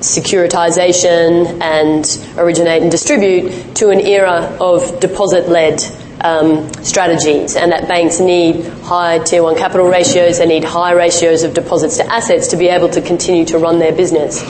securitization 0.00 1.60
and 1.60 2.38
originate 2.38 2.82
and 2.82 2.90
distribute 2.90 3.74
to 3.76 3.90
an 3.90 4.00
era 4.00 4.56
of 4.60 5.00
deposit-led 5.00 5.80
um, 6.22 6.70
strategies, 6.84 7.56
and 7.56 7.72
that 7.72 7.88
banks 7.88 8.20
need 8.20 8.66
high 8.82 9.18
tier 9.18 9.42
one 9.42 9.56
capital 9.56 9.88
ratios, 9.88 10.38
they 10.38 10.46
need 10.46 10.64
high 10.64 10.92
ratios 10.92 11.42
of 11.42 11.54
deposits 11.54 11.96
to 11.96 12.06
assets 12.12 12.48
to 12.48 12.56
be 12.56 12.68
able 12.68 12.88
to 12.90 13.00
continue 13.00 13.44
to 13.46 13.58
run 13.58 13.78
their 13.78 13.92
business. 13.92 14.42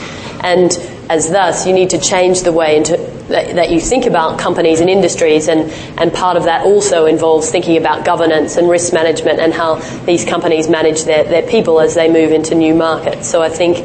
And 0.43 0.71
as 1.09 1.29
thus, 1.29 1.67
you 1.67 1.73
need 1.73 1.91
to 1.91 1.99
change 1.99 2.41
the 2.41 2.51
way 2.51 2.77
into, 2.77 2.97
that, 3.27 3.55
that, 3.55 3.71
you 3.71 3.79
think 3.79 4.05
about 4.05 4.39
companies 4.39 4.79
and 4.79 4.89
industries, 4.89 5.47
and, 5.47 5.71
and 5.97 6.11
part 6.11 6.35
of 6.35 6.45
that 6.45 6.65
also 6.65 7.05
involves 7.05 7.49
thinking 7.49 7.77
about 7.77 8.05
governance 8.05 8.57
and 8.57 8.69
risk 8.69 8.91
management 8.91 9.39
and 9.39 9.53
how 9.53 9.75
these 10.05 10.25
companies 10.25 10.67
manage 10.67 11.03
their, 11.03 11.23
their 11.23 11.43
people 11.43 11.79
as 11.79 11.95
they 11.95 12.11
move 12.11 12.31
into 12.31 12.55
new 12.55 12.73
markets. 12.73 13.29
So 13.29 13.41
I 13.41 13.49
think, 13.49 13.77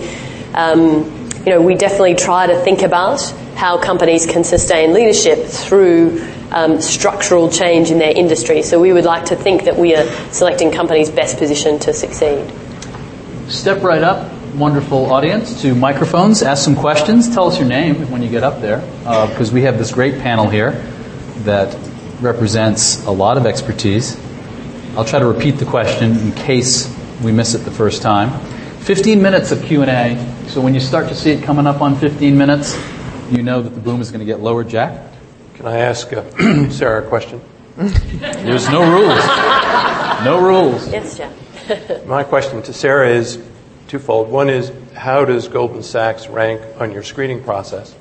um, 0.54 1.15
you 1.46 1.52
know, 1.52 1.62
we 1.62 1.76
definitely 1.76 2.16
try 2.16 2.48
to 2.48 2.60
think 2.62 2.82
about 2.82 3.22
how 3.54 3.78
companies 3.78 4.26
can 4.26 4.42
sustain 4.42 4.92
leadership 4.92 5.46
through 5.46 6.26
um, 6.50 6.80
structural 6.80 7.48
change 7.48 7.90
in 7.90 7.98
their 7.98 8.10
industry. 8.14 8.62
So 8.62 8.80
we 8.80 8.92
would 8.92 9.04
like 9.04 9.26
to 9.26 9.36
think 9.36 9.64
that 9.64 9.76
we 9.76 9.94
are 9.94 10.06
selecting 10.32 10.72
companies 10.72 11.08
best 11.08 11.38
positioned 11.38 11.82
to 11.82 11.92
succeed. 11.92 12.52
Step 13.48 13.82
right 13.82 14.02
up 14.02 14.32
wonderful 14.56 15.12
audience 15.12 15.60
to 15.60 15.74
microphones. 15.74 16.42
Ask 16.42 16.64
some 16.64 16.76
questions. 16.76 17.32
Tell 17.32 17.48
us 17.48 17.58
your 17.58 17.68
name 17.68 18.10
when 18.10 18.22
you 18.22 18.30
get 18.30 18.42
up 18.42 18.62
there, 18.62 18.82
uh, 19.04 19.28
because 19.28 19.52
we 19.52 19.62
have 19.62 19.76
this 19.76 19.92
great 19.92 20.18
panel 20.20 20.48
here 20.48 20.72
that 21.44 21.76
represents 22.20 23.04
a 23.04 23.10
lot 23.10 23.36
of 23.36 23.44
expertise. 23.44 24.18
I'll 24.96 25.04
try 25.04 25.18
to 25.18 25.26
repeat 25.26 25.58
the 25.58 25.66
question 25.66 26.18
in 26.18 26.32
case 26.32 26.92
we 27.22 27.32
miss 27.32 27.54
it 27.54 27.58
the 27.58 27.70
first 27.70 28.00
time. 28.00 28.30
15 28.80 29.20
minutes 29.20 29.52
of 29.52 29.62
Q&A. 29.62 30.16
So 30.48 30.60
when 30.60 30.74
you 30.74 30.80
start 30.80 31.08
to 31.08 31.14
see 31.14 31.32
it 31.32 31.42
coming 31.42 31.66
up 31.66 31.82
on 31.82 31.96
15 31.96 32.38
minutes, 32.38 32.78
you 33.30 33.42
know 33.42 33.60
that 33.60 33.70
the 33.70 33.80
boom 33.80 34.00
is 34.00 34.10
going 34.10 34.20
to 34.20 34.24
get 34.24 34.40
lower, 34.40 34.64
Jack? 34.64 35.12
Can 35.54 35.66
I 35.66 35.78
ask 35.78 36.12
uh, 36.12 36.70
Sarah 36.70 37.04
a 37.04 37.08
question? 37.08 37.40
There's 37.76 38.68
no 38.70 38.80
rules. 38.90 39.24
No 40.24 40.40
rules. 40.40 40.88
Yes, 40.90 41.18
Jack. 41.18 42.06
My 42.06 42.22
question 42.22 42.62
to 42.62 42.72
Sarah 42.72 43.10
is 43.10 43.42
twofold. 43.88 44.30
One 44.30 44.48
is, 44.48 44.72
how 44.94 45.24
does 45.24 45.48
Goldman 45.48 45.82
Sachs 45.82 46.28
rank 46.28 46.62
on 46.80 46.92
your 46.92 47.02
screening 47.02 47.42
process? 47.42 47.94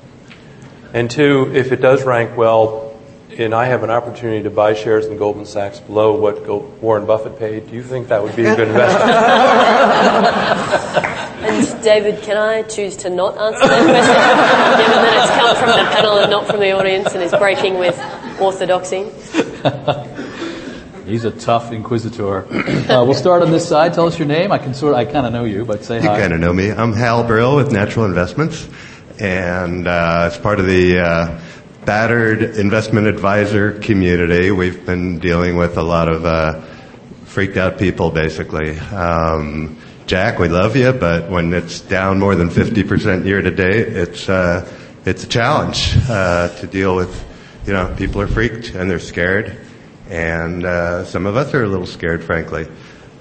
And 0.94 1.10
two, 1.10 1.50
if 1.54 1.72
it 1.72 1.82
does 1.82 2.04
rank 2.04 2.36
well, 2.36 2.96
and 3.36 3.54
I 3.54 3.66
have 3.66 3.82
an 3.82 3.90
opportunity 3.90 4.44
to 4.44 4.50
buy 4.50 4.74
shares 4.74 5.06
in 5.06 5.18
Goldman 5.18 5.46
Sachs 5.46 5.80
below 5.80 6.16
what 6.16 6.46
Warren 6.80 7.06
Buffett 7.06 7.38
paid, 7.38 7.68
do 7.68 7.74
you 7.74 7.82
think 7.82 8.08
that 8.08 8.22
would 8.22 8.36
be 8.36 8.46
a 8.46 8.54
good 8.54 8.68
investment? 8.68 9.12
and 11.86 12.04
David, 12.04 12.22
can 12.22 12.36
I 12.36 12.62
choose 12.62 12.96
to 12.98 13.10
not 13.10 13.38
answer 13.38 13.66
that 13.66 13.84
question, 13.84 14.14
given 14.86 15.02
that 15.02 15.22
it's 15.22 15.30
come 15.36 15.56
from 15.56 15.70
the 15.70 15.90
panel 15.94 16.18
and 16.18 16.30
not 16.30 16.46
from 16.46 16.60
the 16.60 16.72
audience 16.72 17.14
and 17.14 17.22
is 17.22 17.32
breaking 17.32 17.78
with 17.78 17.98
orthodoxy? 18.40 19.04
He's 21.06 21.24
a 21.24 21.30
tough 21.30 21.72
inquisitor. 21.72 22.46
Uh, 22.90 23.04
we'll 23.04 23.14
start 23.14 23.42
on 23.42 23.52
this 23.52 23.68
side. 23.68 23.94
Tell 23.94 24.06
us 24.06 24.18
your 24.18 24.26
name. 24.26 24.50
I 24.50 24.58
can 24.58 24.74
sort 24.74 24.92
of, 24.94 24.98
I 24.98 25.04
kind 25.04 25.26
of 25.26 25.32
know 25.32 25.44
you, 25.44 25.64
but 25.64 25.84
say 25.84 25.96
you 25.96 26.08
hi. 26.08 26.16
You 26.16 26.20
kind 26.20 26.32
of 26.32 26.40
know 26.40 26.52
me. 26.52 26.70
I'm 26.72 26.92
Hal 26.92 27.24
Brill 27.24 27.56
with 27.56 27.70
Natural 27.70 28.04
Investments, 28.04 28.68
and 29.20 29.86
uh, 29.86 30.30
as 30.32 30.38
part 30.38 30.58
of 30.58 30.66
the 30.66 30.98
uh, 30.98 31.40
battered 31.84 32.42
investment 32.42 33.06
advisor 33.06 33.78
community, 33.78 34.50
we've 34.50 34.84
been 34.84 35.20
dealing 35.20 35.56
with 35.56 35.78
a 35.78 35.82
lot 35.82 36.08
of 36.08 36.24
uh, 36.24 36.60
freaked 37.26 37.56
out 37.56 37.78
people, 37.78 38.10
basically. 38.10 38.76
Um, 38.78 39.78
Jack, 40.06 40.38
we 40.38 40.48
love 40.48 40.76
you, 40.76 40.92
but 40.92 41.28
when 41.30 41.52
it's 41.52 41.80
down 41.80 42.18
more 42.18 42.34
than 42.34 42.48
50% 42.48 43.24
year 43.24 43.42
to 43.42 43.50
date, 43.50 43.88
it's 43.88 44.28
uh, 44.28 44.70
it's 45.04 45.24
a 45.24 45.28
challenge 45.28 45.96
uh, 46.08 46.48
to 46.60 46.66
deal 46.66 46.94
with. 46.94 47.24
You 47.66 47.72
know, 47.72 47.92
people 47.96 48.20
are 48.20 48.28
freaked 48.28 48.74
and 48.74 48.88
they're 48.88 49.00
scared 49.00 49.66
and 50.08 50.64
uh, 50.64 51.04
some 51.04 51.26
of 51.26 51.36
us 51.36 51.52
are 51.54 51.64
a 51.64 51.68
little 51.68 51.86
scared, 51.86 52.22
frankly. 52.22 52.66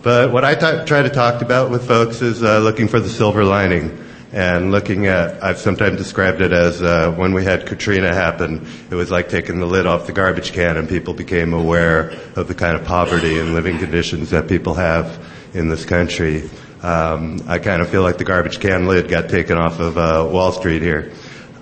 But 0.01 0.31
what 0.31 0.45
I 0.45 0.53
t- 0.53 0.85
try 0.85 1.01
to 1.01 1.09
talk 1.09 1.41
about 1.41 1.71
with 1.71 1.87
folks 1.87 2.21
is 2.21 2.43
uh, 2.43 2.59
looking 2.59 2.87
for 2.87 2.99
the 2.99 3.09
silver 3.09 3.43
lining 3.43 4.03
and 4.31 4.71
looking 4.71 5.07
at. 5.07 5.43
I've 5.43 5.57
sometimes 5.57 5.97
described 5.97 6.41
it 6.41 6.51
as 6.51 6.81
uh, 6.81 7.11
when 7.13 7.33
we 7.33 7.43
had 7.43 7.65
Katrina 7.65 8.13
happen. 8.13 8.67
It 8.91 8.95
was 8.95 9.09
like 9.09 9.29
taking 9.29 9.59
the 9.59 9.65
lid 9.65 9.87
off 9.87 10.05
the 10.05 10.13
garbage 10.13 10.53
can, 10.53 10.77
and 10.77 10.87
people 10.87 11.13
became 11.13 11.53
aware 11.53 12.11
of 12.35 12.47
the 12.47 12.53
kind 12.53 12.75
of 12.75 12.85
poverty 12.85 13.39
and 13.39 13.53
living 13.53 13.79
conditions 13.79 14.29
that 14.29 14.47
people 14.47 14.75
have 14.75 15.25
in 15.55 15.69
this 15.69 15.85
country. 15.85 16.49
Um, 16.85 17.41
I 17.47 17.57
kind 17.57 17.81
of 17.81 17.89
feel 17.89 18.03
like 18.03 18.19
the 18.19 18.25
garbage 18.25 18.59
can 18.59 18.85
lid 18.85 19.09
got 19.09 19.27
taken 19.27 19.57
off 19.57 19.79
of 19.79 19.97
uh, 19.97 20.29
Wall 20.31 20.51
Street 20.51 20.83
here. 20.83 21.13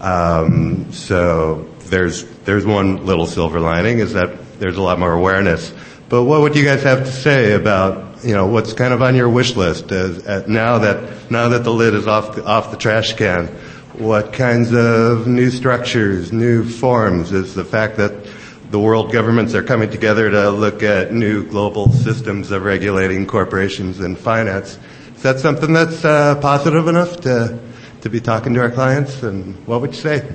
Um, 0.01 0.91
so 0.91 1.69
there's 1.85 2.25
there's 2.43 2.65
one 2.65 3.05
little 3.05 3.25
silver 3.25 3.61
lining 3.61 3.99
is 3.99 4.11
that 4.13 4.59
there's 4.59 4.75
a 4.75 4.81
lot 4.81 4.99
more 4.99 5.13
awareness. 5.13 5.73
But 6.09 6.25
what 6.25 6.41
would 6.41 6.57
you 6.57 6.65
guys 6.65 6.83
have 6.83 7.05
to 7.05 7.11
say 7.11 7.53
about 7.53 8.25
you 8.25 8.33
know 8.33 8.47
what's 8.47 8.73
kind 8.73 8.93
of 8.93 9.01
on 9.01 9.15
your 9.15 9.29
wish 9.29 9.55
list 9.55 9.93
as, 9.93 10.25
as 10.25 10.49
now 10.49 10.79
that 10.79 11.31
now 11.31 11.47
that 11.47 11.63
the 11.63 11.71
lid 11.71 11.93
is 11.93 12.05
off 12.05 12.35
the, 12.35 12.45
off 12.45 12.71
the 12.71 12.77
trash 12.77 13.13
can? 13.13 13.47
What 13.93 14.33
kinds 14.33 14.73
of 14.73 15.25
new 15.25 15.51
structures, 15.51 16.33
new 16.33 16.65
forms? 16.65 17.31
Is 17.31 17.55
the 17.55 17.63
fact 17.63 17.95
that 17.95 18.27
the 18.71 18.79
world 18.79 19.13
governments 19.13 19.53
are 19.53 19.63
coming 19.63 19.89
together 19.89 20.29
to 20.29 20.49
look 20.49 20.83
at 20.83 21.13
new 21.13 21.47
global 21.47 21.93
systems 21.93 22.51
of 22.51 22.63
regulating 22.63 23.25
corporations 23.25 24.01
and 24.01 24.17
finance? 24.17 24.77
Is 25.23 25.31
that 25.31 25.39
something 25.39 25.71
that's 25.71 26.03
uh, 26.03 26.35
positive 26.41 26.85
enough 26.89 27.21
to 27.21 27.57
to 28.01 28.09
be 28.09 28.19
talking 28.19 28.55
to 28.55 28.59
our 28.59 28.69
clients? 28.69 29.23
And 29.23 29.55
what 29.65 29.79
would 29.79 29.91
you 29.91 30.01
say? 30.01 30.29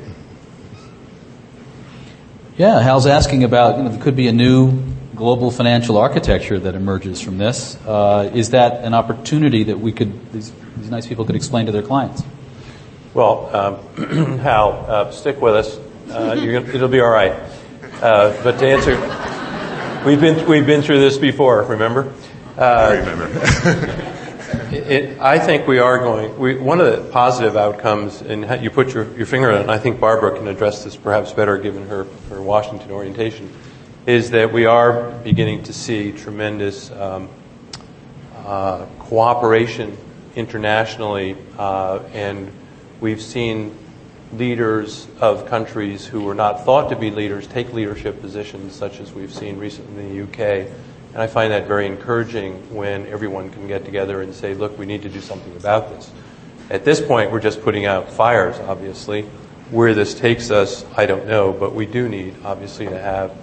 Yeah, 2.56 2.80
Hal's 2.80 3.06
asking 3.06 3.44
about, 3.44 3.76
you 3.76 3.82
know, 3.82 3.90
there 3.90 4.00
could 4.00 4.16
be 4.16 4.28
a 4.28 4.32
new 4.32 4.82
global 5.14 5.50
financial 5.50 5.98
architecture 5.98 6.58
that 6.60 6.74
emerges 6.74 7.20
from 7.20 7.36
this. 7.36 7.76
Uh, 7.86 8.30
is 8.32 8.52
that 8.52 8.82
an 8.82 8.94
opportunity 8.94 9.64
that 9.64 9.78
we 9.78 9.92
could, 9.92 10.32
these, 10.32 10.50
these 10.78 10.90
nice 10.90 11.06
people 11.06 11.26
could 11.26 11.36
explain 11.36 11.66
to 11.66 11.72
their 11.72 11.82
clients? 11.82 12.22
Well, 13.12 13.54
um, 13.54 14.38
Hal, 14.38 14.86
uh, 14.88 15.10
stick 15.10 15.38
with 15.38 15.54
us. 15.54 15.76
Uh, 16.10 16.34
gonna, 16.34 16.66
it'll 16.72 16.88
be 16.88 17.00
all 17.00 17.10
right. 17.10 17.32
Uh, 18.00 18.42
but 18.42 18.58
to 18.58 18.66
answer, 18.66 18.96
we've 20.06 20.18
been 20.18 20.48
we've 20.48 20.64
been 20.64 20.80
through 20.80 21.00
this 21.00 21.18
before. 21.18 21.62
Remember? 21.64 22.10
I 22.56 22.94
remember. 22.94 24.04
It, 24.72 25.20
I 25.20 25.38
think 25.38 25.66
we 25.66 25.78
are 25.78 25.98
going. 25.98 26.38
We, 26.38 26.56
one 26.56 26.80
of 26.80 26.86
the 26.86 27.10
positive 27.10 27.56
outcomes, 27.56 28.22
and 28.22 28.62
you 28.62 28.70
put 28.70 28.94
your, 28.94 29.04
your 29.16 29.26
finger 29.26 29.50
on 29.50 29.58
it, 29.58 29.60
and 29.62 29.70
I 29.70 29.78
think 29.78 30.00
Barbara 30.00 30.38
can 30.38 30.48
address 30.48 30.84
this 30.84 30.96
perhaps 30.96 31.32
better 31.32 31.58
given 31.58 31.86
her, 31.88 32.04
her 32.30 32.40
Washington 32.40 32.90
orientation, 32.90 33.52
is 34.06 34.30
that 34.30 34.50
we 34.50 34.64
are 34.64 35.10
beginning 35.10 35.64
to 35.64 35.72
see 35.74 36.12
tremendous 36.12 36.90
um, 36.92 37.28
uh, 38.36 38.86
cooperation 39.00 39.96
internationally, 40.34 41.36
uh, 41.58 42.00
and 42.14 42.50
we've 43.00 43.20
seen 43.20 43.76
leaders 44.32 45.06
of 45.20 45.46
countries 45.46 46.06
who 46.06 46.22
were 46.22 46.34
not 46.34 46.64
thought 46.64 46.88
to 46.88 46.96
be 46.96 47.10
leaders 47.10 47.46
take 47.46 47.72
leadership 47.74 48.20
positions, 48.22 48.74
such 48.74 49.00
as 49.00 49.12
we've 49.12 49.32
seen 49.32 49.58
recently 49.58 50.04
in 50.04 50.26
the 50.32 50.62
UK 50.64 50.68
and 51.12 51.22
I 51.22 51.26
find 51.26 51.52
that 51.52 51.66
very 51.66 51.86
encouraging 51.86 52.74
when 52.74 53.06
everyone 53.06 53.50
can 53.50 53.66
get 53.66 53.84
together 53.84 54.22
and 54.22 54.34
say, 54.34 54.54
look, 54.54 54.78
we 54.78 54.86
need 54.86 55.02
to 55.02 55.08
do 55.08 55.20
something 55.20 55.56
about 55.56 55.90
this. 55.90 56.10
At 56.70 56.84
this 56.84 57.00
point, 57.00 57.32
we're 57.32 57.40
just 57.40 57.62
putting 57.62 57.86
out 57.86 58.10
fires, 58.12 58.56
obviously. 58.60 59.22
Where 59.70 59.94
this 59.94 60.14
takes 60.14 60.50
us, 60.50 60.84
I 60.96 61.06
don't 61.06 61.26
know, 61.26 61.52
but 61.52 61.74
we 61.74 61.86
do 61.86 62.08
need, 62.08 62.34
obviously, 62.44 62.86
to 62.86 62.98
have 62.98 63.34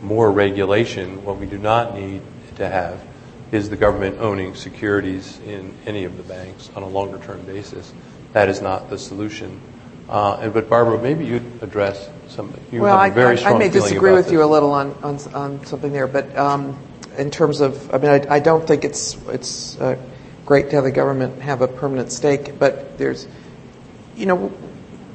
more 0.00 0.30
regulation. 0.30 1.24
What 1.24 1.38
we 1.38 1.46
do 1.46 1.58
not 1.58 1.94
need 1.94 2.22
to 2.56 2.68
have 2.68 3.00
is 3.52 3.70
the 3.70 3.76
government 3.76 4.18
owning 4.18 4.54
securities 4.54 5.38
in 5.40 5.74
any 5.86 6.04
of 6.04 6.16
the 6.16 6.22
banks 6.22 6.70
on 6.74 6.82
a 6.82 6.88
longer 6.88 7.18
term 7.18 7.42
basis. 7.42 7.92
That 8.32 8.48
is 8.48 8.60
not 8.60 8.90
the 8.90 8.98
solution. 8.98 9.60
Uh, 10.08 10.38
and, 10.40 10.52
but 10.52 10.68
Barbara, 10.68 11.00
maybe 11.00 11.24
you'd 11.24 11.62
address 11.62 12.08
some. 12.28 12.52
You 12.70 12.82
well, 12.82 12.98
have 12.98 13.12
a 13.12 13.14
very 13.14 13.32
I, 13.32 13.36
strong 13.36 13.54
I 13.56 13.58
may 13.58 13.68
disagree 13.68 14.12
with 14.12 14.24
this. 14.24 14.32
you 14.32 14.42
a 14.42 14.46
little 14.46 14.72
on, 14.72 14.92
on, 15.02 15.18
on 15.34 15.64
something 15.66 15.92
there, 15.92 16.06
but 16.06 16.36
um, 16.36 16.76
in 17.18 17.30
terms 17.30 17.60
of, 17.60 17.92
I 17.94 17.98
mean, 17.98 18.10
I, 18.10 18.36
I 18.36 18.38
don't 18.40 18.66
think 18.66 18.84
it's 18.84 19.16
it's 19.28 19.78
uh, 19.80 19.98
great 20.46 20.70
to 20.70 20.76
have 20.76 20.84
the 20.84 20.90
government 20.90 21.40
have 21.42 21.62
a 21.62 21.68
permanent 21.68 22.12
stake, 22.12 22.58
but 22.58 22.98
there's, 22.98 23.26
you 24.16 24.26
know, 24.26 24.52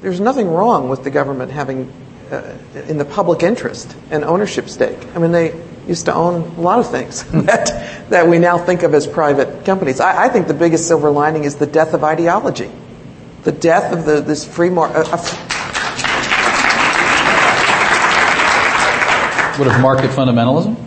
there's 0.01 0.19
nothing 0.19 0.47
wrong 0.47 0.89
with 0.89 1.03
the 1.03 1.09
government 1.09 1.51
having, 1.51 1.91
uh, 2.31 2.55
in 2.87 2.97
the 2.97 3.05
public 3.05 3.43
interest, 3.43 3.95
an 4.11 4.23
ownership 4.23 4.69
stake. 4.69 4.97
I 5.15 5.19
mean, 5.19 5.31
they 5.31 5.53
used 5.87 6.05
to 6.05 6.13
own 6.13 6.41
a 6.41 6.61
lot 6.61 6.79
of 6.79 6.89
things 6.89 7.23
that 7.45 8.09
that 8.09 8.27
we 8.27 8.37
now 8.37 8.57
think 8.57 8.83
of 8.83 8.93
as 8.93 9.07
private 9.07 9.65
companies. 9.65 9.99
I, 9.99 10.25
I, 10.25 10.29
think 10.29 10.47
the 10.47 10.53
biggest 10.53 10.87
silver 10.87 11.09
lining 11.09 11.45
is 11.45 11.55
the 11.55 11.65
death 11.65 11.93
of 11.93 12.03
ideology, 12.03 12.69
the 13.43 13.51
death 13.51 13.93
of 13.93 14.05
the 14.05 14.21
this 14.21 14.45
free 14.45 14.69
market. 14.69 15.07
Uh, 15.11 15.17
what 19.57 19.67
of 19.67 19.81
market 19.81 20.11
fundamentalism? 20.11 20.86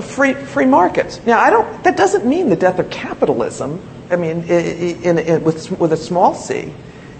Free 0.00 0.34
free 0.34 0.64
market. 0.64 1.20
Now, 1.26 1.38
I 1.38 1.50
don't. 1.50 1.84
That 1.84 1.96
doesn't 1.96 2.24
mean 2.24 2.48
the 2.48 2.56
death 2.56 2.78
of 2.78 2.88
capitalism. 2.88 3.80
I 4.10 4.16
mean, 4.16 4.44
in, 4.44 5.02
in, 5.02 5.18
in, 5.18 5.44
with 5.44 5.70
with 5.78 5.92
a 5.92 5.96
small 5.96 6.34
c, 6.34 6.72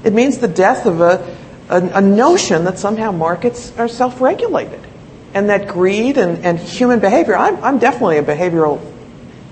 it 0.04 0.12
means 0.12 0.38
the 0.38 0.48
death 0.48 0.86
of 0.86 1.00
a, 1.00 1.36
a, 1.68 1.80
a 1.98 2.00
notion 2.00 2.64
that 2.64 2.78
somehow 2.78 3.12
markets 3.12 3.76
are 3.78 3.88
self-regulated, 3.88 4.80
and 5.34 5.50
that 5.50 5.68
greed 5.68 6.16
and, 6.16 6.44
and 6.44 6.58
human 6.58 7.00
behavior. 7.00 7.36
I'm 7.36 7.62
I'm 7.62 7.78
definitely 7.78 8.18
a 8.18 8.22
behavioral 8.22 8.80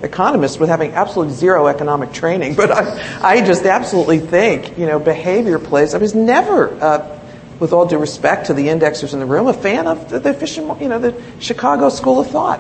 economist 0.03 0.59
with 0.59 0.71
having 0.71 0.93
absolutely 0.93 1.35
zero 1.35 1.67
economic 1.67 2.13
training, 2.13 2.55
but 2.55 2.71
I 2.71 3.19
I 3.21 3.41
just 3.45 3.65
absolutely 3.65 4.21
think 4.21 4.79
you 4.79 4.87
know 4.87 4.99
behavior 4.99 5.59
plays. 5.59 5.95
I 5.95 5.99
was 5.99 6.15
never. 6.15 6.71
Uh, 6.83 7.17
with 7.61 7.75
all 7.75 7.85
due 7.85 7.99
respect 7.99 8.47
to 8.47 8.55
the 8.55 8.69
indexers 8.69 9.13
in 9.13 9.19
the 9.19 9.27
room, 9.27 9.47
a 9.47 9.53
fan 9.53 9.87
of 9.87 10.09
the, 10.09 10.19
the 10.19 10.79
you 10.81 10.89
know, 10.89 10.99
the 10.99 11.23
Chicago 11.41 11.91
School 11.91 12.19
of 12.19 12.29
Thought 12.29 12.59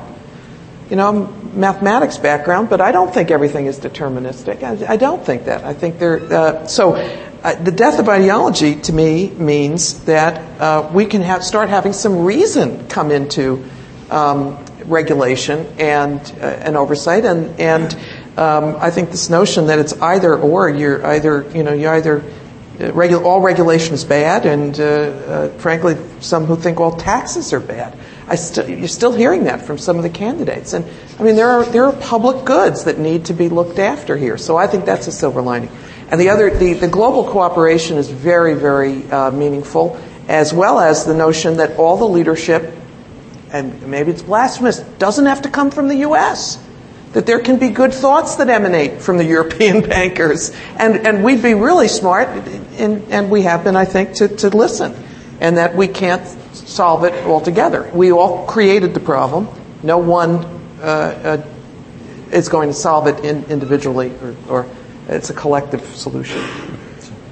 you 0.90 0.96
know, 0.96 1.28
mathematics 1.54 2.18
background, 2.18 2.68
but 2.68 2.80
I 2.80 2.90
don't 2.90 3.14
think 3.14 3.30
everything 3.30 3.66
is 3.66 3.78
deterministic. 3.78 4.62
I, 4.64 4.94
I 4.94 4.96
don't 4.96 5.24
think 5.24 5.44
that. 5.44 5.64
I 5.64 5.72
think 5.72 6.00
there. 6.00 6.20
Uh, 6.20 6.66
so, 6.66 6.94
uh, 6.94 7.54
the 7.54 7.70
death 7.70 8.00
of 8.00 8.08
ideology 8.08 8.74
to 8.74 8.92
me 8.92 9.30
means 9.30 10.04
that 10.04 10.60
uh, 10.60 10.90
we 10.92 11.06
can 11.06 11.22
have, 11.22 11.44
start 11.44 11.68
having 11.68 11.92
some 11.92 12.24
reason 12.24 12.88
come 12.88 13.12
into 13.12 13.64
um, 14.10 14.62
regulation 14.84 15.66
and 15.78 16.20
uh, 16.40 16.44
and 16.44 16.76
oversight, 16.76 17.24
and 17.24 17.58
and 17.60 17.94
um, 18.36 18.76
I 18.80 18.90
think 18.90 19.10
this 19.10 19.30
notion 19.30 19.68
that 19.68 19.78
it's 19.78 19.92
either 20.02 20.36
or. 20.36 20.68
You're 20.68 21.06
either 21.06 21.48
you 21.54 21.62
know 21.62 21.72
you 21.72 21.88
either 21.88 22.18
uh, 22.18 22.90
Regu- 22.92 23.24
all 23.24 23.40
regulation 23.40 23.94
is 23.94 24.04
bad, 24.04 24.44
and 24.44 24.78
uh, 24.80 25.50
frankly, 25.58 25.96
some 26.18 26.46
who 26.46 26.56
think 26.56 26.80
all 26.80 26.96
taxes 26.96 27.52
are 27.52 27.60
bad. 27.60 27.96
St- 28.36 28.78
you're 28.78 28.88
still 28.88 29.12
hearing 29.12 29.44
that 29.44 29.62
from 29.62 29.78
some 29.78 29.96
of 29.96 30.02
the 30.02 30.10
candidates. 30.10 30.72
And 30.72 30.84
I 31.18 31.22
mean, 31.22 31.36
there 31.36 31.48
are, 31.48 31.64
there 31.64 31.84
are 31.84 31.92
public 31.92 32.44
goods 32.44 32.84
that 32.84 32.98
need 32.98 33.26
to 33.26 33.34
be 33.34 33.48
looked 33.48 33.78
after 33.78 34.16
here. 34.16 34.38
So 34.38 34.56
I 34.56 34.66
think 34.66 34.84
that's 34.84 35.06
a 35.06 35.12
silver 35.12 35.42
lining. 35.42 35.70
And 36.10 36.20
the 36.20 36.30
other, 36.30 36.50
the, 36.50 36.74
the 36.74 36.88
global 36.88 37.24
cooperation 37.24 37.96
is 37.96 38.10
very, 38.10 38.54
very 38.54 39.08
uh, 39.10 39.30
meaningful. 39.30 40.00
as 40.30 40.54
well 40.54 40.78
as 40.78 41.04
the 41.04 41.14
notion 41.14 41.56
that 41.56 41.76
all 41.76 41.96
the 41.96 42.06
leadership, 42.06 42.72
and 43.52 43.82
maybe 43.88 44.12
it's 44.12 44.22
blasphemous, 44.22 44.78
doesn't 44.98 45.26
have 45.26 45.42
to 45.42 45.50
come 45.50 45.72
from 45.72 45.88
the 45.88 45.96
U.S. 45.96 46.56
That 47.14 47.26
there 47.26 47.40
can 47.40 47.58
be 47.58 47.70
good 47.70 47.92
thoughts 47.92 48.36
that 48.36 48.48
emanate 48.48 49.02
from 49.02 49.18
the 49.18 49.24
European 49.24 49.80
bankers. 49.88 50.52
And, 50.76 51.04
and 51.04 51.24
we'd 51.24 51.42
be 51.42 51.54
really 51.54 51.88
smart, 51.88 52.28
and, 52.28 53.02
and 53.10 53.28
we 53.28 53.42
have 53.42 53.64
been, 53.64 53.74
I 53.74 53.84
think, 53.84 54.14
to, 54.14 54.28
to 54.28 54.50
listen. 54.50 54.94
And 55.40 55.56
that 55.56 55.74
we 55.74 55.88
can't 55.88 56.26
solve 56.54 57.04
it 57.04 57.14
altogether. 57.24 57.90
We 57.92 58.12
all 58.12 58.46
created 58.46 58.94
the 58.94 59.00
problem. 59.00 59.48
No 59.82 59.98
one 59.98 60.44
uh, 60.80 61.42
uh, 61.42 61.46
is 62.30 62.48
going 62.48 62.68
to 62.68 62.74
solve 62.74 63.06
it 63.06 63.24
in, 63.24 63.44
individually, 63.44 64.12
or, 64.22 64.36
or, 64.48 64.66
it's 65.08 65.28
a 65.28 65.34
collective 65.34 65.84
solution. 65.96 66.40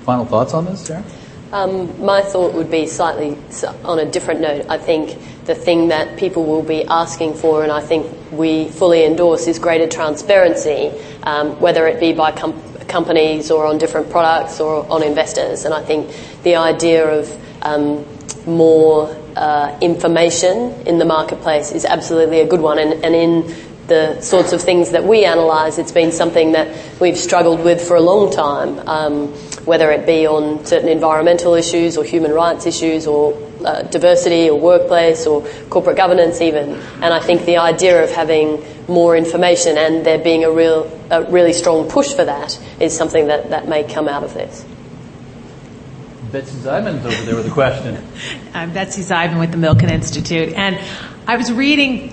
Final 0.04 0.24
thoughts 0.24 0.52
on 0.52 0.64
this, 0.64 0.80
Sarah? 0.86 1.04
Um, 1.52 2.04
my 2.04 2.22
thought 2.22 2.52
would 2.54 2.70
be 2.70 2.86
slightly 2.86 3.38
on 3.84 4.00
a 4.00 4.04
different 4.04 4.40
note. 4.40 4.66
I 4.68 4.78
think 4.78 5.16
the 5.44 5.54
thing 5.54 5.88
that 5.88 6.18
people 6.18 6.44
will 6.44 6.62
be 6.62 6.84
asking 6.84 7.34
for, 7.34 7.62
and 7.62 7.72
I 7.72 7.80
think 7.80 8.06
we 8.32 8.68
fully 8.68 9.04
endorse, 9.04 9.46
is 9.46 9.58
greater 9.58 9.86
transparency, 9.86 10.90
um, 11.22 11.58
whether 11.60 11.86
it 11.86 12.00
be 12.00 12.12
by 12.12 12.32
com- 12.32 12.60
companies 12.88 13.50
or 13.50 13.64
on 13.64 13.78
different 13.78 14.10
products 14.10 14.60
or 14.60 14.86
on 14.90 15.02
investors. 15.02 15.64
And 15.64 15.72
I 15.72 15.82
think 15.82 16.14
the 16.42 16.56
idea 16.56 17.06
of 17.06 17.28
um, 17.62 18.04
more 18.46 19.14
uh, 19.36 19.78
information 19.80 20.72
in 20.86 20.98
the 20.98 21.04
marketplace 21.04 21.72
is 21.72 21.84
absolutely 21.84 22.40
a 22.40 22.46
good 22.46 22.60
one. 22.60 22.78
And, 22.78 23.04
and 23.04 23.14
in 23.14 23.54
the 23.86 24.20
sorts 24.20 24.52
of 24.52 24.60
things 24.60 24.90
that 24.90 25.04
we 25.04 25.24
analyse, 25.24 25.78
it's 25.78 25.92
been 25.92 26.12
something 26.12 26.52
that 26.52 27.00
we've 27.00 27.16
struggled 27.16 27.64
with 27.64 27.86
for 27.86 27.96
a 27.96 28.00
long 28.00 28.30
time, 28.30 28.78
um, 28.86 29.28
whether 29.64 29.90
it 29.90 30.06
be 30.06 30.26
on 30.26 30.64
certain 30.66 30.88
environmental 30.88 31.54
issues 31.54 31.96
or 31.96 32.04
human 32.04 32.32
rights 32.32 32.66
issues 32.66 33.06
or 33.06 33.32
uh, 33.64 33.82
diversity 33.82 34.50
or 34.50 34.60
workplace 34.60 35.26
or 35.26 35.42
corporate 35.70 35.96
governance 35.96 36.40
even. 36.40 36.74
And 37.02 37.14
I 37.14 37.20
think 37.20 37.44
the 37.44 37.56
idea 37.56 38.04
of 38.04 38.10
having 38.10 38.62
more 38.88 39.16
information 39.16 39.76
and 39.78 40.04
there 40.04 40.18
being 40.18 40.44
a 40.44 40.50
real, 40.50 40.90
a 41.10 41.22
really 41.24 41.52
strong 41.52 41.88
push 41.88 42.12
for 42.12 42.24
that 42.24 42.58
is 42.80 42.96
something 42.96 43.26
that, 43.28 43.50
that 43.50 43.68
may 43.68 43.84
come 43.84 44.08
out 44.08 44.22
of 44.22 44.34
this. 44.34 44.64
Betsy 46.32 46.58
Zeidman's 46.58 47.06
over 47.06 47.22
there 47.24 47.36
with 47.36 47.46
a 47.46 47.50
question. 47.50 48.04
I'm 48.54 48.72
Betsy 48.72 49.00
Zeidman 49.00 49.40
with 49.40 49.50
the 49.50 49.56
Milken 49.56 49.90
Institute. 49.90 50.52
And 50.52 50.78
I 51.26 51.36
was 51.36 51.50
reading 51.50 52.10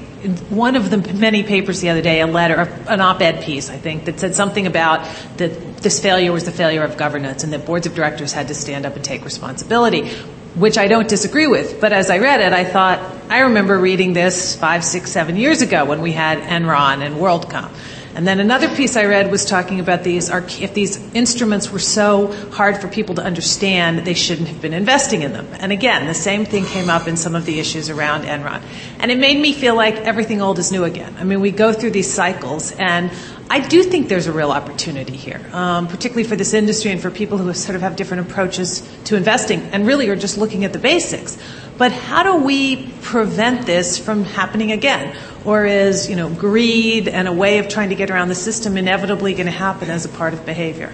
one 0.49 0.78
of 0.78 0.89
the 0.89 1.13
many 1.13 1.43
papers 1.43 1.82
the 1.82 1.89
other 1.89 2.01
day, 2.01 2.22
a 2.22 2.28
letter, 2.28 2.61
an 2.88 3.01
op-ed 3.01 3.43
piece, 3.43 3.70
I 3.70 3.78
think, 3.78 4.05
that 4.05 4.20
said 4.20 4.34
something 4.34 4.68
about 4.68 5.05
that 5.38 5.78
this 5.78 6.01
failure 6.01 6.32
was 6.32 6.45
the 6.45 6.51
failure 6.51 6.84
of 6.84 6.95
governance 6.95 7.43
and 7.43 7.51
that 7.51 7.66
boards 7.66 7.88
of 7.88 7.93
directors 7.93 8.32
had 8.32 8.47
to 8.47 8.55
stand 8.55 8.86
up 8.86 8.95
and 8.95 9.03
take 9.03 9.26
responsibility, 9.26 10.07
which 10.55 10.78
I 10.78 10.88
don't 10.88 11.09
disagree 11.09 11.47
with. 11.47 11.82
But 11.82 11.91
as 11.91 12.09
I 12.09 12.20
read 12.20 12.39
it, 12.39 12.53
I 12.53 12.63
thought, 12.63 12.99
I 13.30 13.41
remember 13.41 13.78
reading 13.78 14.13
this 14.13 14.55
five, 14.55 14.86
six, 14.86 15.11
seven 15.11 15.36
years 15.36 15.61
ago 15.61 15.84
when 15.84 16.01
we 16.01 16.13
had 16.13 16.39
Enron 16.39 17.05
and 17.05 17.18
WorldCom. 17.18 17.70
And 18.16 18.26
then 18.26 18.39
another 18.39 18.74
piece 18.74 18.95
I 18.95 19.05
read 19.05 19.30
was 19.30 19.43
talking 19.43 19.82
about 19.82 20.05
these, 20.05 20.30
if 20.30 20.74
these 20.74 20.97
instruments 21.13 21.70
were 21.70 21.80
so 21.80 22.32
hard 22.51 22.78
for 22.78 22.88
people 22.88 23.16
to 23.16 23.22
understand, 23.22 23.99
they 24.07 24.13
shouldn't 24.13 24.47
have 24.47 24.61
been 24.61 24.74
investing 24.74 25.22
in 25.22 25.34
them. 25.34 25.45
And 25.59 25.74
again, 25.74 26.07
the 26.07 26.13
same 26.13 26.45
thing 26.45 26.63
came 26.63 26.89
up 26.89 27.09
in 27.09 27.18
some 27.18 27.36
of 27.36 27.45
the 27.45 27.59
issues 27.59 27.89
around 27.89 28.24
Enron. 28.24 28.61
And 28.99 29.11
it 29.11 29.18
made 29.18 29.38
me 29.38 29.51
feel 29.51 29.76
like 29.76 29.95
everything 29.97 30.41
old 30.41 30.59
is 30.59 30.72
new 30.72 30.86
again. 30.86 31.13
I 31.20 31.26
mean, 31.26 31.41
we 31.41 31.51
go 31.51 31.74
through 31.74 31.91
these 31.91 32.11
cycles 32.11 32.72
and 32.72 33.11
I 33.47 33.59
do 33.59 33.84
think 33.84 34.09
there's 34.09 34.26
a 34.26 34.32
real 34.32 34.51
opportunity 34.51 35.16
here, 35.16 35.39
um, 35.51 35.88
particularly 35.88 36.28
for 36.28 36.36
this 36.36 36.53
industry 36.53 36.91
and 36.91 36.99
for 36.99 37.11
people 37.11 37.38
who 37.38 37.53
sort 37.53 37.76
of 37.76 37.82
have 37.82 37.95
different 37.95 38.30
approaches 38.30 38.82
to 39.03 39.16
investing 39.16 39.61
and 39.72 39.86
really 39.86 40.09
are 40.09 40.16
just 40.16 40.38
looking 40.38 40.63
at 40.63 40.74
the 40.74 40.80
basics. 40.80 41.38
But 41.78 41.91
how 41.91 42.23
do 42.23 42.43
we 42.43 42.88
prevent 43.01 43.65
this 43.65 43.97
from 43.97 44.23
happening 44.23 44.71
again? 44.71 45.15
Or 45.43 45.65
is, 45.65 46.09
you 46.09 46.15
know, 46.15 46.30
greed 46.30 47.07
and 47.07 47.28
a 47.28 47.34
way 47.34 47.59
of 47.59 47.67
trying 47.67 47.89
to 47.89 47.95
get 47.95 48.09
around 48.09 48.30
the 48.30 48.36
system 48.36 48.78
inevitably 48.78 49.34
going 49.34 49.45
to 49.45 49.51
happen 49.51 49.89
as 49.89 50.05
a 50.05 50.09
part 50.09 50.34
of 50.34 50.45
behavior? 50.45 50.93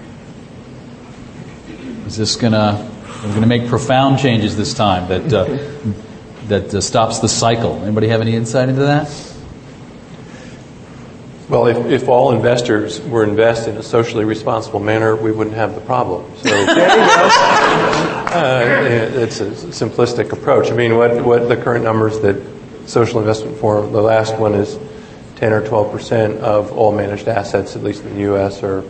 Is 2.08 2.18
this 2.18 2.36
going 2.36 2.54
to, 2.54 2.90
we're 3.24 3.30
going 3.30 3.42
to 3.42 3.48
make 3.48 3.68
profound 3.68 4.20
changes 4.20 4.58
this 4.58 4.74
time 4.74 5.08
that, 5.10 5.32
uh, 5.32 5.46
that 6.48 6.74
uh, 6.74 6.82
stops 6.82 7.20
the 7.20 7.30
cycle? 7.30 7.82
Anybody 7.84 8.08
have 8.08 8.22
any 8.22 8.36
insight 8.36 8.68
into 8.68 8.82
that? 8.82 9.31
Well, 11.52 11.68
if, 11.68 11.86
if 11.88 12.08
all 12.08 12.32
investors 12.32 13.02
were 13.02 13.26
invest 13.26 13.68
in 13.68 13.76
a 13.76 13.84
socially 13.84 14.24
responsible 14.24 14.80
manner, 14.80 15.18
we 15.18 15.34
wouldn't 15.34 15.58
have 15.58 15.76
the 15.76 15.82
problem. 15.82 16.24
So 16.38 16.50
uh, 16.50 16.64
it's 19.16 19.42
a 19.42 19.52
simplistic 19.52 20.32
approach. 20.32 20.72
I 20.72 20.76
mean, 20.78 20.96
what, 20.96 21.26
what 21.26 21.50
the 21.50 21.58
current 21.58 21.84
numbers 21.84 22.22
that 22.22 22.42
Social 22.86 23.20
Investment 23.20 23.58
Forum, 23.58 23.92
the 23.92 24.02
last 24.02 24.38
one 24.38 24.54
is 24.54 24.80
10 25.36 25.52
or 25.52 25.68
12 25.68 25.92
percent 25.92 26.40
of 26.40 26.72
all 26.72 26.94
managed 26.94 27.28
assets, 27.28 27.76
at 27.76 27.84
least 27.84 28.06
in 28.06 28.14
the 28.14 28.22
U.S., 28.22 28.64
are 28.64 28.86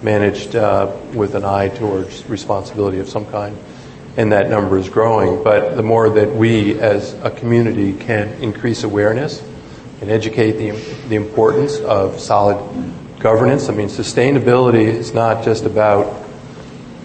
managed 0.00 0.56
uh, 0.56 0.90
with 1.12 1.34
an 1.34 1.44
eye 1.44 1.68
towards 1.68 2.26
responsibility 2.30 2.98
of 2.98 3.10
some 3.10 3.26
kind. 3.26 3.58
And 4.16 4.32
that 4.32 4.48
number 4.48 4.78
is 4.78 4.88
growing. 4.88 5.44
But 5.44 5.76
the 5.76 5.82
more 5.82 6.08
that 6.08 6.34
we 6.34 6.80
as 6.80 7.12
a 7.22 7.30
community 7.30 7.92
can 7.92 8.28
increase 8.42 8.84
awareness, 8.84 9.45
and 10.00 10.10
educate 10.10 10.52
the, 10.52 10.70
the 11.08 11.16
importance 11.16 11.78
of 11.78 12.20
solid 12.20 12.58
governance. 13.18 13.68
I 13.68 13.72
mean, 13.72 13.88
sustainability 13.88 14.84
is 14.84 15.14
not 15.14 15.44
just 15.44 15.64
about 15.64 16.24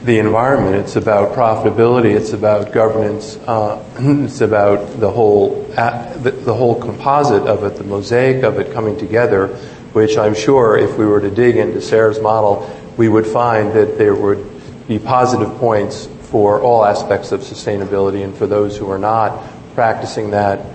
the 0.03 0.17
environment, 0.17 0.75
it's 0.75 0.95
about 0.95 1.35
profitability, 1.35 2.15
it's 2.15 2.33
about 2.33 2.71
governance, 2.71 3.37
uh, 3.47 3.83
it's 3.99 4.41
about 4.41 4.99
the 4.99 5.09
whole, 5.09 5.63
the, 5.65 6.31
the 6.43 6.53
whole 6.53 6.79
composite 6.81 7.43
of 7.43 7.63
it, 7.63 7.77
the 7.77 7.83
mosaic 7.83 8.43
of 8.43 8.59
it 8.59 8.73
coming 8.73 8.97
together, 8.97 9.47
which 9.93 10.17
I'm 10.17 10.33
sure 10.33 10.75
if 10.75 10.97
we 10.97 11.05
were 11.05 11.21
to 11.21 11.29
dig 11.29 11.57
into 11.57 11.81
Sarah's 11.81 12.19
model, 12.19 12.67
we 12.97 13.09
would 13.09 13.27
find 13.27 13.73
that 13.73 13.97
there 13.97 14.15
would 14.15 14.87
be 14.87 14.97
positive 14.97 15.55
points 15.57 16.07
for 16.23 16.61
all 16.61 16.83
aspects 16.83 17.31
of 17.31 17.41
sustainability, 17.41 18.23
and 18.23 18.35
for 18.35 18.47
those 18.47 18.75
who 18.77 18.89
are 18.89 18.97
not 18.97 19.43
practicing 19.75 20.31
that, 20.31 20.65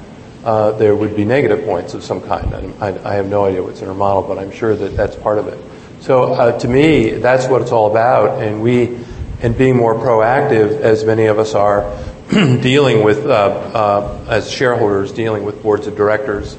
uh, 0.47 0.71
there 0.71 0.95
would 0.95 1.17
be 1.17 1.25
negative 1.25 1.65
points 1.65 1.93
of 1.93 2.05
some 2.05 2.21
kind. 2.21 2.55
I, 2.81 2.97
I, 3.05 3.15
have 3.15 3.27
no 3.27 3.47
idea 3.47 3.65
what's 3.65 3.81
in 3.81 3.89
her 3.89 3.95
model, 3.95 4.23
but 4.23 4.39
I'm 4.39 4.53
sure 4.53 4.77
that 4.77 4.97
that's 4.97 5.17
part 5.17 5.39
of 5.39 5.49
it. 5.49 5.59
So 6.01 6.35
uh, 6.35 6.57
to 6.61 6.69
me, 6.69 7.11
that's 7.11 7.49
what 7.49 7.63
it's 7.63 7.73
all 7.73 7.91
about, 7.91 8.41
and 8.41 8.63
we, 8.63 8.97
and 9.41 9.59
being 9.59 9.77
more 9.77 9.97
proactive, 9.97 10.81
as 10.81 11.05
many 11.05 11.27
of 11.27 11.41
us 11.41 11.57
are, 11.57 11.83
dealing 12.31 13.03
with 13.03 13.27
uh, 13.27 13.31
uh, 13.31 14.25
as 14.29 14.49
shareholders, 14.49 15.11
dealing 15.11 15.45
with 15.45 15.65
boards 15.65 15.89
of 15.89 15.97
directors, 15.97 16.57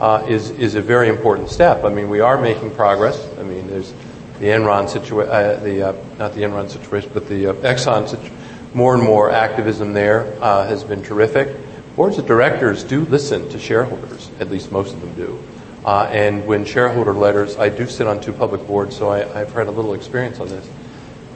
uh, 0.00 0.26
is 0.28 0.50
is 0.50 0.74
a 0.74 0.82
very 0.82 1.08
important 1.08 1.48
step. 1.48 1.84
I 1.84 1.90
mean, 1.90 2.10
we 2.10 2.18
are 2.18 2.40
making 2.40 2.72
progress. 2.74 3.24
I 3.38 3.44
mean, 3.44 3.68
there's 3.68 3.92
the 4.40 4.46
Enron 4.46 4.88
situation, 4.88 5.30
the 5.62 5.96
not 6.18 6.34
the 6.34 6.42
Enron 6.42 6.68
situation, 6.70 7.12
but 7.14 7.28
the 7.28 7.44
Exxon 7.44 8.08
situation. 8.08 8.36
More 8.74 8.94
and 8.94 9.02
more 9.04 9.30
activism 9.30 9.92
there 9.92 10.24
has 10.40 10.82
been 10.82 11.04
terrific. 11.04 11.56
Boards 11.98 12.16
of 12.16 12.26
directors 12.28 12.84
do 12.84 13.00
listen 13.06 13.48
to 13.48 13.58
shareholders, 13.58 14.30
at 14.38 14.48
least 14.52 14.70
most 14.70 14.94
of 14.94 15.00
them 15.00 15.14
do. 15.14 15.42
Uh, 15.84 16.04
and 16.04 16.46
when 16.46 16.64
shareholder 16.64 17.12
letters, 17.12 17.56
I 17.56 17.70
do 17.70 17.88
sit 17.88 18.06
on 18.06 18.20
two 18.20 18.32
public 18.32 18.64
boards, 18.68 18.96
so 18.96 19.10
I, 19.10 19.24
have 19.24 19.52
had 19.52 19.66
a 19.66 19.72
little 19.72 19.94
experience 19.94 20.38
on 20.38 20.46
this. 20.46 20.70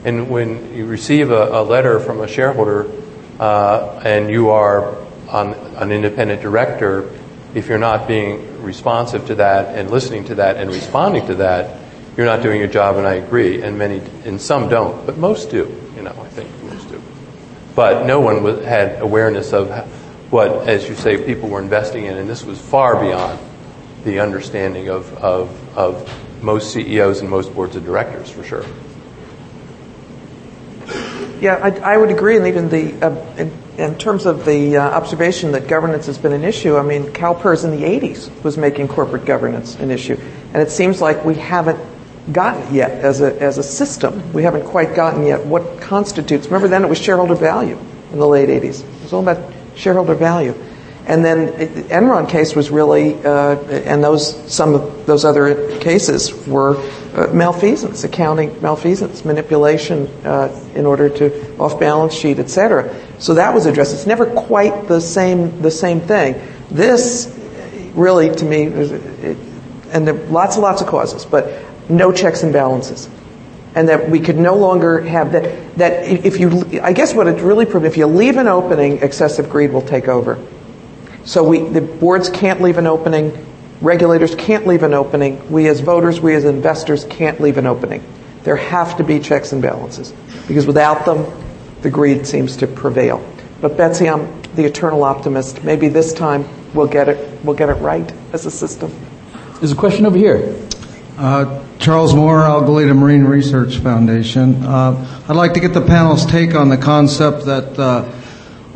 And 0.05 0.29
when 0.29 0.73
you 0.73 0.85
receive 0.85 1.31
a, 1.31 1.49
a 1.49 1.63
letter 1.63 1.99
from 1.99 2.21
a 2.21 2.29
shareholder 2.29 2.89
uh, 3.41 3.99
and 4.05 4.29
you 4.29 4.51
are 4.51 4.95
on, 5.27 5.53
an 5.53 5.91
independent 5.91 6.41
director, 6.41 7.11
if 7.53 7.67
you're 7.67 7.77
not 7.77 8.07
being 8.07 8.63
responsive 8.63 9.27
to 9.27 9.35
that 9.35 9.77
and 9.77 9.91
listening 9.91 10.23
to 10.27 10.35
that 10.35 10.55
and 10.55 10.69
responding 10.69 11.27
to 11.27 11.35
that, 11.35 11.77
you're 12.15 12.25
not 12.25 12.41
doing 12.41 12.59
your 12.59 12.69
job, 12.69 12.95
and 12.95 13.05
I 13.05 13.15
agree. 13.15 13.61
And 13.61 13.77
many, 13.77 14.01
and 14.23 14.39
some 14.39 14.69
don't, 14.69 15.05
but 15.05 15.17
most 15.17 15.51
do. 15.51 15.77
You 15.97 16.03
know, 16.03 16.11
I 16.11 16.29
think 16.29 16.49
most 16.63 16.87
do. 16.87 17.01
But 17.75 18.05
no 18.05 18.21
one 18.21 18.63
had 18.63 19.01
awareness 19.01 19.51
of 19.51 19.69
what, 20.33 20.67
as 20.67 20.89
you 20.89 20.95
say, 20.95 21.23
people 21.23 21.47
were 21.47 21.61
investing 21.61 22.05
in, 22.05 22.17
and 22.17 22.27
this 22.27 22.43
was 22.43 22.59
far 22.59 22.99
beyond 22.99 23.39
the 24.03 24.19
understanding 24.19 24.89
of, 24.89 25.13
of, 25.17 25.77
of 25.77 26.43
most 26.43 26.73
CEOs 26.73 27.21
and 27.21 27.29
most 27.29 27.53
boards 27.53 27.75
of 27.75 27.85
directors, 27.85 28.31
for 28.31 28.43
sure. 28.43 28.65
Yeah, 31.39 31.57
I, 31.61 31.93
I 31.93 31.97
would 31.97 32.09
agree, 32.09 32.35
and 32.35 32.47
even 32.47 32.69
the 32.69 33.05
uh, 33.05 33.35
in, 33.37 33.51
in, 33.77 33.97
terms 33.99 34.25
of 34.25 34.43
the 34.43 34.77
uh, 34.77 34.81
observation 34.81 35.51
that 35.51 35.67
governance 35.67 36.07
has 36.07 36.17
been 36.17 36.33
an 36.33 36.43
issue. 36.43 36.77
I 36.77 36.81
mean, 36.81 37.03
CalPERS 37.03 37.63
in 37.65 37.71
the 37.71 37.83
'80s 37.83 38.43
was 38.43 38.57
making 38.57 38.87
corporate 38.87 39.25
governance 39.25 39.75
an 39.75 39.91
issue, 39.91 40.17
and 40.53 40.61
it 40.61 40.71
seems 40.71 41.01
like 41.01 41.25
we 41.25 41.35
haven't 41.35 41.79
gotten 42.31 42.63
it 42.63 42.71
yet 42.71 42.91
as 42.91 43.19
a 43.19 43.39
as 43.41 43.57
a 43.57 43.63
system. 43.63 44.31
We 44.31 44.43
haven't 44.43 44.65
quite 44.65 44.95
gotten 44.95 45.25
yet 45.25 45.45
what 45.45 45.81
constitutes. 45.81 46.45
Remember, 46.47 46.69
then 46.69 46.83
it 46.83 46.87
was 46.87 46.97
shareholder 46.97 47.35
value 47.35 47.77
in 48.13 48.19
the 48.19 48.27
late 48.27 48.47
'80s. 48.47 48.81
It 48.81 49.03
was 49.03 49.11
all 49.11 49.21
about 49.21 49.53
shareholder 49.75 50.15
value. 50.15 50.53
And 51.05 51.23
then 51.25 51.47
the 51.47 51.83
Enron 51.83 52.29
case 52.29 52.55
was 52.55 52.71
really, 52.71 53.15
uh, 53.25 53.57
and 53.59 54.01
those 54.01 54.49
some 54.49 54.73
of 54.73 55.05
those 55.05 55.25
other 55.25 55.77
cases 55.79 56.31
were 56.47 56.77
uh, 57.13 57.27
malfeasance, 57.33 58.05
accounting 58.05 58.61
malfeasance, 58.61 59.25
manipulation 59.25 60.07
uh, 60.25 60.47
in 60.75 60.85
order 60.85 61.09
to 61.09 61.57
off 61.57 61.77
balance 61.77 62.13
sheet, 62.13 62.39
et 62.39 62.49
cetera. 62.49 62.95
So 63.19 63.33
that 63.33 63.53
was 63.53 63.65
addressed. 63.65 63.93
It's 63.93 64.07
never 64.07 64.25
quite 64.27 64.87
the 64.87 65.01
same 65.01 65.61
the 65.61 65.71
same 65.71 65.99
thing. 65.99 66.41
This 66.71 67.37
really, 67.95 68.33
to 68.33 68.45
me, 68.45 68.63
it, 68.63 69.37
and 69.91 70.07
there 70.07 70.15
are 70.15 70.27
lots 70.27 70.55
and 70.55 70.63
lots 70.63 70.81
of 70.81 70.87
causes, 70.87 71.25
but 71.25 71.61
no 71.89 72.13
checks 72.13 72.43
and 72.43 72.53
balances. 72.53 73.09
And 73.75 73.89
that 73.89 74.09
we 74.09 74.19
could 74.19 74.37
no 74.37 74.55
longer 74.55 75.01
have 75.01 75.31
that, 75.31 75.77
that 75.77 76.05
if 76.05 76.39
you, 76.39 76.79
I 76.81 76.93
guess 76.93 77.13
what 77.13 77.27
it 77.27 77.41
really 77.41 77.65
proved, 77.65 77.85
if 77.85 77.97
you 77.97 78.05
leave 78.05 78.37
an 78.37 78.47
opening, 78.47 79.01
excessive 79.01 79.49
greed 79.49 79.73
will 79.73 79.81
take 79.81 80.07
over. 80.07 80.37
So 81.25 81.43
we, 81.43 81.59
the 81.59 81.81
boards 81.81 82.29
can't 82.29 82.61
leave 82.61 82.77
an 82.77 82.85
opening, 82.85 83.45
regulators 83.81 84.35
can't 84.35 84.67
leave 84.67 84.83
an 84.83 84.93
opening, 84.93 85.51
we 85.51 85.67
as 85.67 85.79
voters, 85.79 86.21
we 86.21 86.35
as 86.35 86.45
investors 86.45 87.05
can't 87.05 87.39
leave 87.41 87.57
an 87.57 87.65
opening. 87.65 88.03
There 88.43 88.57
have 88.57 88.97
to 88.97 89.03
be 89.03 89.19
checks 89.19 89.53
and 89.53 89.61
balances. 89.61 90.13
Because 90.47 90.67
without 90.67 91.05
them, 91.05 91.25
the 91.81 91.89
greed 91.89 92.27
seems 92.27 92.57
to 92.57 92.67
prevail. 92.67 93.25
But 93.61 93.77
Betsy, 93.77 94.09
I'm 94.09 94.41
the 94.55 94.65
eternal 94.65 95.03
optimist. 95.03 95.63
Maybe 95.63 95.87
this 95.87 96.13
time 96.13 96.45
we'll 96.73 96.87
get 96.87 97.07
it, 97.09 97.43
we'll 97.43 97.55
get 97.55 97.69
it 97.69 97.75
right 97.75 98.11
as 98.33 98.45
a 98.45 98.51
system. 98.51 98.93
There's 99.59 99.71
a 99.71 99.75
question 99.75 100.05
over 100.05 100.17
here. 100.17 100.53
Uh, 101.17 101.63
Charles 101.77 102.15
Moore, 102.15 102.39
Algalita 102.39 102.97
Marine 102.97 103.23
Research 103.25 103.77
Foundation. 103.77 104.63
Uh, 104.63 105.23
I'd 105.29 105.35
like 105.35 105.53
to 105.53 105.59
get 105.59 105.71
the 105.73 105.81
panel's 105.81 106.25
take 106.25 106.55
on 106.55 106.69
the 106.69 106.77
concept 106.77 107.45
that 107.45 107.77
uh, 107.77 108.11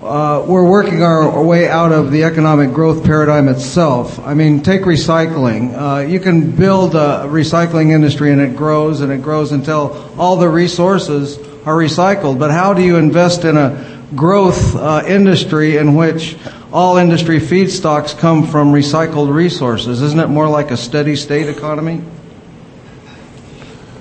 uh, 0.06 0.46
we're 0.48 0.70
working 0.70 1.02
our 1.02 1.44
way 1.44 1.68
out 1.68 1.92
of 1.92 2.12
the 2.12 2.26
economic 2.26 2.74
growth 2.74 3.04
paradigm 3.04 3.48
itself. 3.48 4.20
I 4.20 4.36
mean, 4.36 4.62
take 4.62 4.82
recycling. 4.82 5.74
Uh, 5.74 6.06
you 6.06 6.20
can 6.20 6.52
build 6.52 6.94
a 6.94 7.26
recycling 7.26 7.90
industry 7.90 8.32
and 8.32 8.40
it 8.40 8.56
grows 8.56 9.02
and 9.02 9.12
it 9.12 9.24
grows 9.24 9.52
until 9.52 10.14
all 10.20 10.38
the 10.38 10.48
resources 10.48 11.40
are 11.66 11.76
recycled. 11.76 12.38
But 12.38 12.52
how 12.52 12.76
do 12.76 12.84
you 12.84 12.98
invest 12.98 13.46
in 13.46 13.58
a 13.58 14.00
growth 14.16 14.76
industry 15.08 15.78
in 15.78 15.96
which 15.96 16.38
all 16.72 16.98
industry 16.98 17.40
feedstocks 17.40 18.16
come 18.16 18.46
from 18.46 18.74
recycled 18.74 19.34
resources? 19.34 20.04
Isn't 20.04 20.20
it 20.20 20.28
more 20.28 20.48
like 20.48 20.70
a 20.70 20.78
steady 20.78 21.16
state 21.16 21.50
economy? 21.50 22.04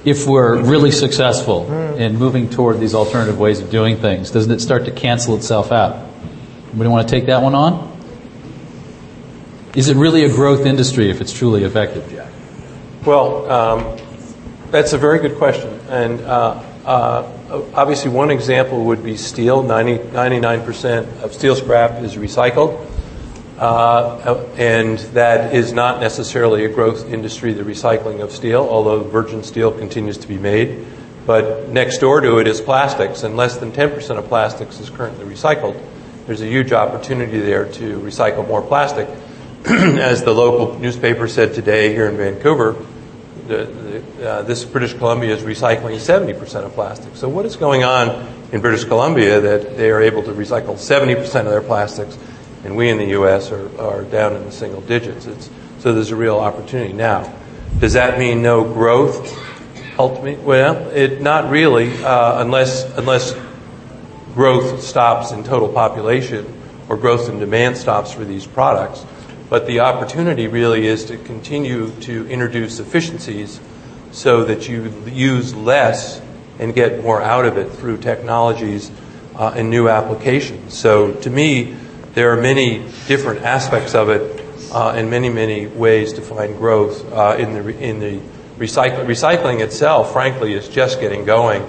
If 0.07 0.25
we're 0.27 0.63
really 0.63 0.93
successful 0.93 1.71
in 1.97 2.17
moving 2.17 2.49
toward 2.49 2.79
these 2.79 2.95
alternative 2.95 3.41
ways 3.41 3.61
of 3.61 3.71
doing 3.71 3.97
things, 3.97 4.31
doesn't 4.31 4.53
it 4.53 4.61
start 4.61 4.85
to 4.85 4.93
cancel 4.93 5.35
itself 5.35 5.73
out? 5.73 6.07
Anybody 6.69 6.89
want 6.89 7.09
to 7.09 7.13
take 7.13 7.27
that 7.27 7.43
one 7.43 7.57
on? 7.57 7.93
Is 9.75 9.89
it 9.89 9.97
really 9.97 10.25
a 10.25 10.29
growth 10.29 10.65
industry 10.65 11.11
if 11.11 11.21
it's 11.21 11.33
truly 11.33 11.65
effective, 11.65 12.09
Jack? 12.09 12.31
Well, 13.05 13.51
um, 13.51 13.99
that's 14.71 14.93
a 14.93 14.99
very 14.99 15.19
good 15.19 15.39
question. 15.39 15.81
And 15.89 16.21
uh, 16.21 16.63
uh, 16.85 17.29
obviously, 17.75 18.13
one 18.13 18.31
example 18.31 18.85
would 18.85 19.03
be 19.03 19.17
steel. 19.17 19.65
90, 19.65 19.99
99% 20.11 21.23
of 21.23 21.35
steel 21.35 21.57
scrap 21.57 22.01
is 22.03 22.15
recycled. 22.15 22.79
Uh, 23.59 24.45
and 24.57 24.99
that 25.15 25.55
is 25.55 25.73
not 25.73 25.99
necessarily 26.01 26.67
a 26.67 26.69
growth 26.69 27.11
industry, 27.11 27.55
the 27.55 27.63
recycling 27.63 28.21
of 28.21 28.31
steel, 28.31 28.69
although 28.71 29.03
virgin 29.03 29.43
steel 29.43 29.73
continues 29.73 30.19
to 30.19 30.29
be 30.29 30.37
made. 30.37 30.85
But 31.27 31.71
next 31.71 31.99
door 31.99 32.21
to 32.21 32.39
it 32.39 32.47
is 32.47 32.61
plastics, 32.61 33.23
and 33.23 33.37
less 33.37 33.57
than 33.57 33.73
10% 33.73 34.19
of 34.19 34.29
plastics 34.29 34.79
is 34.79 34.91
currently 34.91 35.25
recycled. 35.25 35.81
There's 36.27 36.43
a 36.43 36.47
huge 36.47 36.73
opportunity 36.73 37.41
there 37.41 37.71
to 37.73 37.99
recycle 38.01 38.47
more 38.47 38.61
plastic. 38.61 39.09
As 39.65 40.23
the 40.23 40.33
local 40.33 40.79
newspaper 40.79 41.27
said 41.27 41.55
today 41.55 41.93
here 41.93 42.09
in 42.09 42.17
Vancouver, 42.17 42.77
the, 43.49 43.65
the, 44.19 44.29
uh, 44.29 44.43
this 44.43 44.65
British 44.65 44.95
Columbia 44.95 45.35
is 45.35 45.43
recycling 45.43 45.97
70% 45.97 46.65
of 46.65 46.73
plastic. 46.75 47.17
So 47.17 47.29
what 47.29 47.47
is 47.47 47.57
going 47.57 47.85
on 47.85 48.27
in 48.53 48.61
British 48.61 48.85
Columbia 48.85 49.41
that 49.41 49.77
they 49.77 49.91
are 49.91 50.03
able 50.03 50.23
to 50.25 50.33
recycle 50.33 50.75
70% 50.75 51.23
of 51.41 51.47
their 51.47 51.63
plastics, 51.63 52.19
and 52.67 52.77
we 52.77 52.91
in 52.91 52.99
the 52.99 53.11
U.S. 53.11 53.53
are, 53.53 53.81
are 53.81 54.03
down 54.03 54.35
in 54.35 54.45
the 54.45 54.51
single 54.51 54.81
digits? 54.81 55.27
It's, 55.27 55.49
so 55.79 55.95
there's 55.95 56.11
a 56.11 56.17
real 56.17 56.39
opportunity 56.39 56.93
now. 56.93 57.33
Does 57.79 57.93
that 57.93 58.19
mean 58.19 58.43
no 58.43 58.65
growth? 58.65 59.39
Ultimately, 59.99 60.45
well, 60.45 60.91
it 60.91 61.23
not 61.23 61.49
really, 61.49 61.97
uh, 62.03 62.43
unless 62.43 62.85
unless 62.99 63.35
growth 64.35 64.83
stops 64.83 65.31
in 65.31 65.45
total 65.45 65.69
population 65.69 66.61
or 66.89 66.97
growth 66.97 67.29
in 67.29 67.39
demand 67.39 67.77
stops 67.77 68.13
for 68.13 68.25
these 68.25 68.47
products. 68.47 69.07
But 69.49 69.67
the 69.67 69.81
opportunity 69.81 70.49
really 70.49 70.87
is 70.87 71.05
to 71.05 71.17
continue 71.17 71.91
to 72.01 72.29
introduce 72.29 72.81
efficiencies 72.81 73.61
so 74.11 74.45
that 74.45 74.69
you 74.69 74.93
use 75.07 75.55
less 75.55 76.21
and 76.59 76.75
get 76.75 77.03
more 77.03 77.23
out 77.23 77.45
of 77.45 77.57
it 77.59 77.71
through 77.71 77.99
technologies 77.99 78.91
uh, 79.37 79.53
and 79.55 79.71
new 79.71 79.89
applications. 79.89 80.77
So 80.77 81.13
to 81.13 81.31
me, 81.31 81.77
there 82.17 82.33
are 82.33 82.41
many 82.41 82.79
different 83.09 83.43
aspects 83.43 83.95
of 83.95 84.09
it 84.09 84.43
uh, 84.73 84.93
and 84.93 85.11
many, 85.11 85.29
many 85.29 85.67
ways 85.67 86.15
to 86.15 86.23
find 86.23 86.57
growth 86.57 87.13
uh, 87.13 87.37
in 87.39 87.53
the, 87.53 87.79
in 87.79 87.99
the 88.01 88.21
recycling. 88.57 89.05
Recycling 89.05 89.61
itself, 89.61 90.15
frankly, 90.15 90.55
is 90.55 90.67
just 90.67 90.99
getting 90.99 91.27
going 91.27 91.63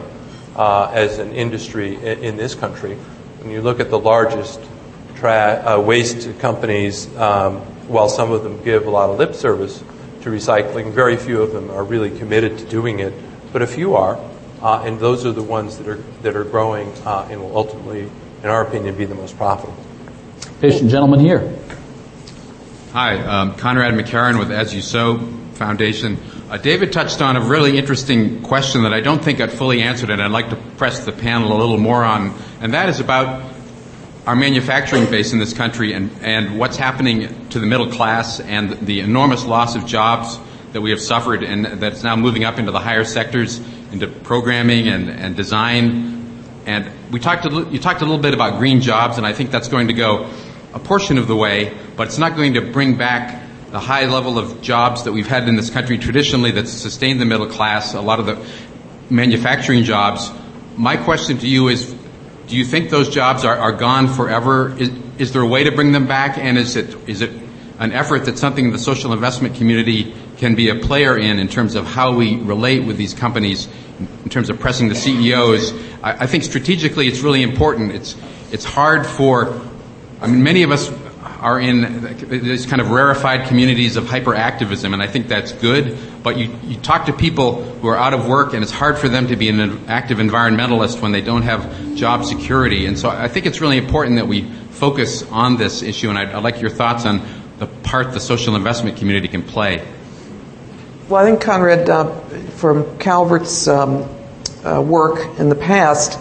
uh, 0.56 0.90
as 0.94 1.18
an 1.18 1.34
industry 1.34 1.96
in, 1.96 2.24
in, 2.24 2.38
this 2.38 2.56
country. 2.56 2.96
When 3.42 3.52
you 3.52 3.62
look 3.62 3.82
at 3.82 3.90
the 3.90 4.00
largest 4.00 4.62
tra- 5.16 5.64
uh, 5.66 5.82
waste 5.82 6.40
companies, 6.40 7.14
um, 7.18 7.58
while 7.90 8.08
some 8.08 8.32
of 8.32 8.44
them 8.44 8.64
give 8.64 8.88
a 8.88 8.90
lot 8.90 9.10
of 9.10 9.18
lip 9.18 9.36
service 9.36 9.84
to 10.22 10.30
recycling, 10.30 10.94
very 10.94 11.18
few 11.18 11.42
of 11.42 11.52
them 11.52 11.70
are 11.72 11.84
really 11.84 12.18
committed 12.18 12.58
to 12.60 12.66
doing 12.68 13.00
it, 13.00 13.14
but 13.52 13.62
a 13.62 13.68
few 13.68 13.98
are. 13.98 14.18
Uh, 14.62 14.82
and 14.86 14.98
those 14.98 15.26
are 15.26 15.34
the 15.34 15.44
ones 15.44 15.78
that 15.78 15.90
are 15.90 16.02
that 16.22 16.38
are 16.38 16.46
growing 16.46 16.90
uh, 17.06 17.28
and 17.30 17.42
will 17.42 17.56
ultimately, 17.56 18.10
in 18.44 18.50
our 18.50 18.66
opinion, 18.66 18.96
be 18.96 19.04
the 19.04 19.14
most 19.14 19.36
profitable. 19.36 19.87
Patient 20.60 20.90
gentleman 20.90 21.20
here. 21.20 21.56
Hi, 22.92 23.20
um, 23.20 23.54
Conrad 23.58 23.94
MacKerron 23.94 24.40
with 24.40 24.52
As 24.52 24.74
You 24.74 24.82
Sow 24.82 25.20
Foundation. 25.54 26.18
Uh, 26.50 26.58
David 26.58 26.92
touched 26.92 27.22
on 27.22 27.38
a 27.38 27.42
really 27.42 27.78
interesting 27.78 28.42
question 28.42 28.82
that 28.82 28.92
I 28.92 29.02
don't 29.02 29.24
think 29.24 29.38
got 29.38 29.52
fully 29.52 29.84
answered, 29.84 30.10
and 30.10 30.20
I'd 30.20 30.32
like 30.32 30.50
to 30.50 30.56
press 30.56 31.06
the 31.06 31.12
panel 31.12 31.54
a 31.56 31.58
little 31.60 31.78
more 31.78 32.04
on, 32.04 32.36
and 32.60 32.74
that 32.74 32.90
is 32.90 33.00
about 33.00 33.54
our 34.26 34.36
manufacturing 34.36 35.06
base 35.12 35.32
in 35.32 35.38
this 35.38 35.54
country 35.54 35.94
and, 35.94 36.10
and 36.22 36.58
what's 36.58 36.76
happening 36.78 37.50
to 37.50 37.60
the 37.60 37.68
middle 37.68 37.92
class 37.92 38.40
and 38.40 38.72
the 38.72 39.02
enormous 39.02 39.46
loss 39.46 39.76
of 39.76 39.86
jobs 39.86 40.40
that 40.74 40.82
we 40.82 40.90
have 40.90 41.00
suffered 41.00 41.44
and 41.44 41.66
that's 41.80 42.02
now 42.02 42.16
moving 42.16 42.46
up 42.46 42.58
into 42.58 42.72
the 42.72 42.80
higher 42.80 43.06
sectors, 43.06 43.60
into 43.92 44.08
programming 44.08 44.88
and, 44.88 45.08
and 45.08 45.36
design. 45.36 46.18
And 46.66 46.92
we 47.12 47.20
talked 47.20 47.46
a, 47.46 47.68
you 47.72 47.80
talked 47.80 48.02
a 48.02 48.06
little 48.06 48.22
bit 48.22 48.34
about 48.34 48.58
green 48.58 48.82
jobs, 48.82 49.18
and 49.18 49.26
I 49.26 49.34
think 49.34 49.52
that's 49.52 49.70
going 49.70 49.88
to 49.88 49.94
go 49.94 50.30
a 50.74 50.80
portion 50.80 51.18
of 51.18 51.28
the 51.28 51.36
way, 51.36 51.76
but 51.96 52.08
it's 52.08 52.18
not 52.18 52.36
going 52.36 52.54
to 52.56 52.62
bring 52.62 52.98
back 52.98 53.44
the 53.72 53.80
high 53.80 54.06
level 54.06 54.40
of 54.40 54.62
jobs 54.62 55.04
that 55.04 55.12
we've 55.12 55.28
had 55.28 55.48
in 55.48 55.56
this 55.56 55.70
country 55.70 55.98
traditionally 55.98 56.52
that's 56.52 56.72
sustained 56.72 57.20
the 57.20 57.26
middle 57.26 57.48
class, 57.48 57.94
a 57.94 58.02
lot 58.02 58.20
of 58.20 58.26
the 58.26 58.46
manufacturing 59.10 59.84
jobs. 59.84 60.32
My 60.78 60.98
question 60.98 61.38
to 61.40 61.48
you 61.48 61.68
is, 61.68 61.94
do 62.48 62.56
you 62.56 62.64
think 62.64 62.90
those 62.90 63.10
jobs 63.10 63.44
are, 63.44 63.58
are 63.58 63.74
gone 63.74 64.08
forever? 64.08 64.78
Is, 64.78 64.90
is, 65.18 65.34
there 65.34 65.42
a 65.42 65.48
way 65.48 65.66
to 65.66 65.72
bring 65.72 65.92
them 65.92 66.08
back? 66.08 66.38
And 66.38 66.58
is 66.58 66.76
it, 66.76 66.96
is 67.10 67.22
it 67.22 67.32
an 67.80 67.92
effort 67.92 68.26
that 68.26 68.38
something 68.38 68.66
in 68.66 68.72
the 68.72 68.80
social 68.80 69.12
investment 69.12 69.56
community 69.56 70.16
can 70.38 70.56
be 70.56 70.70
a 70.70 70.76
player 70.76 71.18
in, 71.18 71.40
in 71.40 71.48
terms 71.50 71.76
of 71.76 71.86
how 71.86 72.16
we 72.16 72.38
relate 72.38 72.86
with 72.86 72.98
these 72.98 73.14
companies, 73.14 73.68
in 74.24 74.30
terms 74.30 74.50
of 74.50 74.60
pressing 74.60 74.88
the 74.88 74.96
CEOs? 74.96 75.74
I, 76.02 76.24
I 76.24 76.28
think 76.28 76.46
strategically 76.46 77.08
it's 77.08 77.20
really 77.20 77.44
important. 77.44 77.92
It's, 77.92 78.16
it's 78.52 78.66
hard 78.66 79.06
for, 79.06 79.60
I 80.22 80.28
mean, 80.28 80.44
many 80.44 80.64
of 80.64 80.72
us 80.72 80.92
are 81.40 81.60
in 81.60 82.18
these 82.30 82.66
kind 82.66 82.82
of 82.82 82.90
rarefied 82.90 83.48
communities 83.48 83.96
of 83.96 84.06
hyperactivism, 84.06 84.94
and 84.94 85.04
I 85.04 85.08
think 85.08 85.28
that's 85.28 85.52
good. 85.52 85.98
But 86.24 86.38
you, 86.38 86.56
you 86.64 86.78
talk 86.78 87.06
to 87.06 87.14
people 87.14 87.62
who 87.64 87.88
are 87.88 87.96
out 87.96 88.14
of 88.14 88.28
work, 88.28 88.54
and 88.54 88.64
it's 88.64 88.72
hard 88.72 88.98
for 88.98 89.08
them 89.08 89.28
to 89.28 89.36
be 89.36 89.50
an 89.50 89.88
active 89.88 90.18
environmentalist 90.18 91.02
when 91.02 91.12
they 91.12 91.22
don't 91.22 91.44
have 91.44 91.96
job 91.96 92.26
security. 92.26 92.88
And 92.88 92.98
so 92.98 93.10
I 93.10 93.28
think 93.28 93.46
it's 93.46 93.62
really 93.62 93.78
important 93.78 94.16
that 94.16 94.28
we 94.28 94.50
focus 94.72 95.24
on 95.30 95.58
this 95.58 95.84
issue, 95.84 96.10
and 96.10 96.18
I'd, 96.18 96.30
I'd 96.30 96.44
like 96.44 96.62
your 96.62 96.72
thoughts 96.72 97.06
on 97.06 97.22
the 97.60 97.68
part 97.68 98.14
the 98.14 98.20
social 98.20 98.56
investment 98.56 98.98
community 98.98 99.28
can 99.28 99.44
play. 99.44 99.86
Well, 101.10 101.24
I 101.24 101.30
think, 101.30 101.42
Conrad, 101.42 101.90
uh, 101.90 102.10
from 102.58 102.98
Calvert's 102.98 103.68
um, 103.68 104.10
uh, 104.66 104.82
work 104.82 105.40
in 105.40 105.50
the 105.50 105.56
past, 105.56 106.20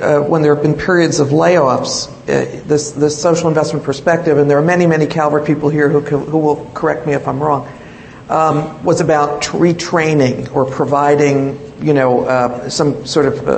uh, 0.00 0.20
when 0.20 0.42
there 0.42 0.54
have 0.54 0.62
been 0.62 0.74
periods 0.74 1.20
of 1.20 1.28
layoffs, 1.28 2.08
uh, 2.28 2.66
this, 2.66 2.92
this 2.92 3.20
social 3.20 3.48
investment 3.48 3.84
perspective, 3.84 4.38
and 4.38 4.50
there 4.50 4.58
are 4.58 4.64
many, 4.64 4.86
many 4.86 5.06
Calvert 5.06 5.46
people 5.46 5.68
here 5.68 5.88
who, 5.88 6.00
who 6.00 6.38
will 6.38 6.70
correct 6.74 7.06
me 7.06 7.14
if 7.14 7.26
I'm 7.26 7.40
wrong, 7.40 7.68
um, 8.28 8.84
was 8.84 9.00
about 9.00 9.42
retraining 9.42 10.54
or 10.54 10.64
providing, 10.64 11.72
you 11.80 11.94
know, 11.94 12.24
uh, 12.24 12.68
some 12.68 13.06
sort 13.06 13.26
of 13.26 13.48
uh, 13.48 13.52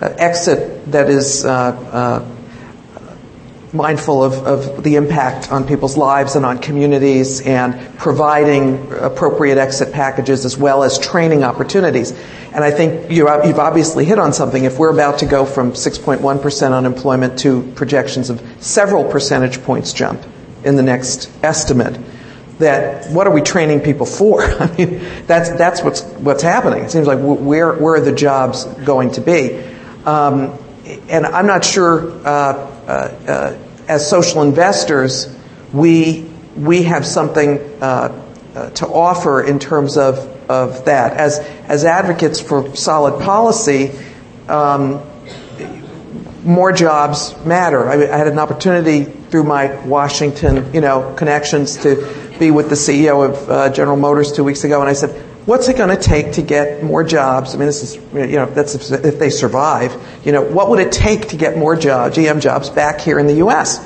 uh, 0.00 0.14
exit 0.18 0.90
that 0.92 1.08
is 1.08 1.44
mindful 3.72 4.22
of, 4.22 4.46
of 4.46 4.82
the 4.84 4.96
impact 4.96 5.50
on 5.50 5.66
people's 5.66 5.96
lives 5.96 6.36
and 6.36 6.46
on 6.46 6.58
communities 6.58 7.40
and 7.40 7.98
providing 7.98 8.92
appropriate 8.92 9.58
exit 9.58 9.92
packages 9.92 10.44
as 10.44 10.56
well 10.56 10.82
as 10.82 10.98
training 10.98 11.42
opportunities. 11.44 12.12
And 12.52 12.64
I 12.64 12.70
think 12.70 13.10
you 13.10 13.26
have 13.26 13.58
obviously 13.58 14.04
hit 14.04 14.18
on 14.18 14.32
something. 14.32 14.64
If 14.64 14.78
we're 14.78 14.92
about 14.92 15.18
to 15.18 15.26
go 15.26 15.44
from 15.44 15.72
6.1% 15.72 16.72
unemployment 16.72 17.38
to 17.40 17.62
projections 17.74 18.30
of 18.30 18.42
several 18.60 19.04
percentage 19.04 19.62
points 19.62 19.92
jump 19.92 20.22
in 20.64 20.76
the 20.76 20.82
next 20.82 21.30
estimate, 21.42 21.98
that 22.58 23.10
what 23.10 23.26
are 23.26 23.32
we 23.32 23.42
training 23.42 23.80
people 23.80 24.06
for? 24.06 24.42
I 24.60 24.74
mean, 24.76 25.06
that's 25.26 25.50
that's 25.50 25.82
what's 25.82 26.02
what's 26.02 26.42
happening. 26.42 26.84
It 26.84 26.90
seems 26.90 27.06
like 27.06 27.18
where 27.18 27.74
where 27.74 27.94
are 27.96 28.00
the 28.00 28.14
jobs 28.14 28.64
going 28.64 29.12
to 29.12 29.20
be? 29.20 29.62
Um, 30.06 30.58
and 31.10 31.26
I'm 31.26 31.46
not 31.46 31.64
sure. 31.64 32.26
Uh, 32.26 32.72
as 32.86 34.08
social 34.08 34.42
investors, 34.42 35.34
we 35.72 36.28
we 36.56 36.84
have 36.84 37.04
something 37.06 37.58
uh, 37.80 38.22
uh, 38.54 38.70
to 38.70 38.86
offer 38.86 39.42
in 39.42 39.58
terms 39.58 39.96
of 39.96 40.18
of 40.50 40.84
that. 40.86 41.14
As 41.14 41.38
as 41.38 41.84
advocates 41.84 42.40
for 42.40 42.74
solid 42.76 43.22
policy. 43.22 43.92
Um, 44.48 45.02
more 46.44 46.70
jobs 46.70 47.34
matter. 47.44 47.88
I, 47.88 47.94
I 47.94 48.16
had 48.16 48.28
an 48.28 48.38
opportunity 48.38 49.04
through 49.04 49.42
my 49.42 49.74
Washington, 49.84 50.72
you 50.72 50.80
know, 50.80 51.12
connections 51.16 51.78
to 51.78 52.30
be 52.38 52.52
with 52.52 52.68
the 52.68 52.76
CEO 52.76 53.28
of 53.28 53.50
uh, 53.50 53.70
General 53.70 53.96
Motors 53.96 54.32
two 54.32 54.44
weeks 54.44 54.62
ago, 54.62 54.80
and 54.80 54.88
I 54.88 54.92
said, 54.92 55.25
"What's 55.46 55.68
it 55.68 55.76
going 55.76 55.96
to 55.96 56.02
take 56.02 56.32
to 56.32 56.42
get 56.42 56.82
more 56.82 57.02
jobs?" 57.02 57.54
I 57.54 57.58
mean, 57.58 57.66
this 57.66 57.82
is 57.82 57.94
you 58.12 58.36
know 58.36 58.46
that's 58.46 58.74
if, 58.74 59.04
if, 59.04 59.18
they 59.18 59.30
survive. 59.30 59.96
You 60.24 60.32
know, 60.32 60.42
what 60.42 60.68
would 60.68 60.80
it 60.80 60.92
take 60.92 61.28
to 61.28 61.36
get 61.36 61.56
more 61.56 61.76
jobs, 61.76 62.16
GM 62.16 62.40
jobs, 62.40 62.68
back 62.68 63.00
here 63.00 63.18
in 63.18 63.26
the 63.26 63.36
U.S.? 63.36 63.84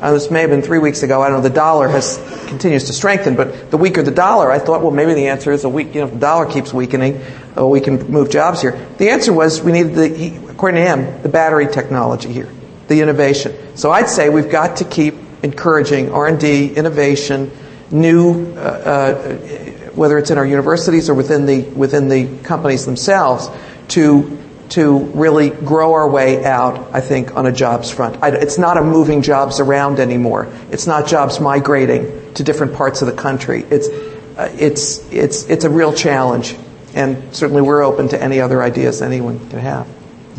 Uh, 0.00 0.12
this 0.12 0.30
may 0.30 0.42
have 0.42 0.50
been 0.50 0.60
three 0.60 0.78
weeks 0.78 1.02
ago. 1.02 1.22
I 1.22 1.28
don't 1.28 1.38
know. 1.38 1.48
The 1.48 1.54
dollar 1.54 1.88
has 1.88 2.18
continues 2.48 2.84
to 2.84 2.92
strengthen, 2.92 3.34
but 3.34 3.70
the 3.70 3.78
weaker 3.78 4.02
the 4.02 4.10
dollar, 4.10 4.52
I 4.52 4.58
thought, 4.58 4.82
well, 4.82 4.90
maybe 4.90 5.14
the 5.14 5.28
answer 5.28 5.52
is 5.52 5.64
a 5.64 5.68
weak. 5.68 5.94
You 5.94 6.02
know, 6.02 6.08
the 6.08 6.18
dollar 6.18 6.44
keeps 6.44 6.72
weakening, 6.72 7.22
oh, 7.56 7.68
we 7.68 7.80
can 7.80 8.10
move 8.10 8.30
jobs 8.30 8.60
here. 8.60 8.78
The 8.98 9.10
answer 9.10 9.32
was 9.32 9.62
we 9.62 9.72
needed 9.72 9.94
the, 9.94 10.08
he, 10.08 10.36
according 10.36 10.84
to 10.84 10.86
him, 10.86 11.22
the 11.22 11.28
battery 11.28 11.66
technology 11.66 12.32
here, 12.32 12.48
the 12.88 13.00
innovation. 13.00 13.54
So 13.76 13.90
I'd 13.90 14.08
say 14.08 14.28
we've 14.28 14.50
got 14.50 14.76
to 14.78 14.84
keep 14.84 15.14
encouraging 15.42 16.12
R&D, 16.12 16.74
innovation, 16.74 17.50
new, 17.90 18.54
uh, 18.54 18.58
uh, 18.58 19.65
whether 19.96 20.18
it's 20.18 20.30
in 20.30 20.38
our 20.38 20.46
universities 20.46 21.08
or 21.08 21.14
within 21.14 21.46
the 21.46 21.62
within 21.62 22.08
the 22.08 22.38
companies 22.44 22.84
themselves, 22.84 23.48
to 23.88 24.38
to 24.70 24.98
really 24.98 25.50
grow 25.50 25.94
our 25.94 26.08
way 26.08 26.44
out. 26.44 26.94
I 26.94 27.00
think 27.00 27.36
on 27.36 27.46
a 27.46 27.52
jobs 27.52 27.90
front, 27.90 28.22
I, 28.22 28.30
it's 28.30 28.58
not 28.58 28.76
a 28.76 28.82
moving 28.82 29.22
jobs 29.22 29.60
around 29.60 30.00
anymore. 30.00 30.48
It's 30.70 30.86
not 30.86 31.06
jobs 31.06 31.40
migrating 31.40 32.34
to 32.34 32.42
different 32.42 32.74
parts 32.74 33.02
of 33.02 33.08
the 33.08 33.14
country. 33.14 33.64
It's 33.70 33.88
uh, 33.88 34.52
it's 34.58 34.98
it's 35.12 35.44
it's 35.44 35.64
a 35.64 35.70
real 35.70 35.92
challenge, 35.92 36.56
and 36.94 37.34
certainly 37.34 37.62
we're 37.62 37.82
open 37.82 38.08
to 38.08 38.22
any 38.22 38.40
other 38.40 38.62
ideas 38.62 39.02
anyone 39.02 39.38
can 39.50 39.60
have. 39.60 39.86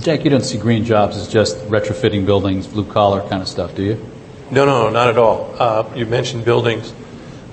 Jack, 0.01 0.23
you 0.23 0.29
don't 0.29 0.45
see 0.45 0.59
green 0.59 0.85
jobs 0.85 1.17
as 1.17 1.27
just 1.27 1.57
retrofitting 1.69 2.25
buildings, 2.25 2.67
blue 2.67 2.85
collar 2.85 3.27
kind 3.27 3.41
of 3.41 3.47
stuff, 3.47 3.73
do 3.73 3.83
you? 3.83 4.11
No, 4.51 4.65
no, 4.65 4.89
not 4.89 5.09
at 5.09 5.17
all. 5.17 5.55
Uh, 5.57 5.91
you 5.95 6.05
mentioned 6.05 6.45
buildings. 6.45 6.93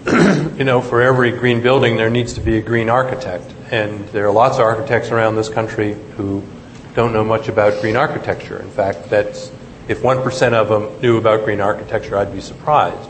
you 0.59 0.65
know, 0.65 0.83
for 0.83 1.01
every 1.01 1.31
green 1.31 1.63
building, 1.63 1.97
there 1.97 2.11
needs 2.11 2.35
to 2.35 2.41
be 2.43 2.59
a 2.59 2.61
green 2.61 2.91
architect. 2.91 3.51
And 3.71 4.07
there 4.09 4.27
are 4.27 4.33
lots 4.33 4.57
of 4.57 4.61
architects 4.61 5.11
around 5.11 5.37
this 5.37 5.49
country 5.49 5.95
who 6.17 6.43
don't 6.95 7.15
know 7.15 7.25
much 7.25 7.49
about 7.49 7.81
green 7.81 7.97
architecture. 7.97 8.61
In 8.61 8.71
fact, 8.71 9.09
that's, 9.09 9.51
if 9.89 10.03
1% 10.03 10.53
of 10.53 10.69
them 10.69 11.01
knew 11.01 11.17
about 11.17 11.47
green 11.47 11.63
architecture, 11.63 12.19
I'd 12.19 12.35
be 12.35 12.43
surprised. 12.43 13.09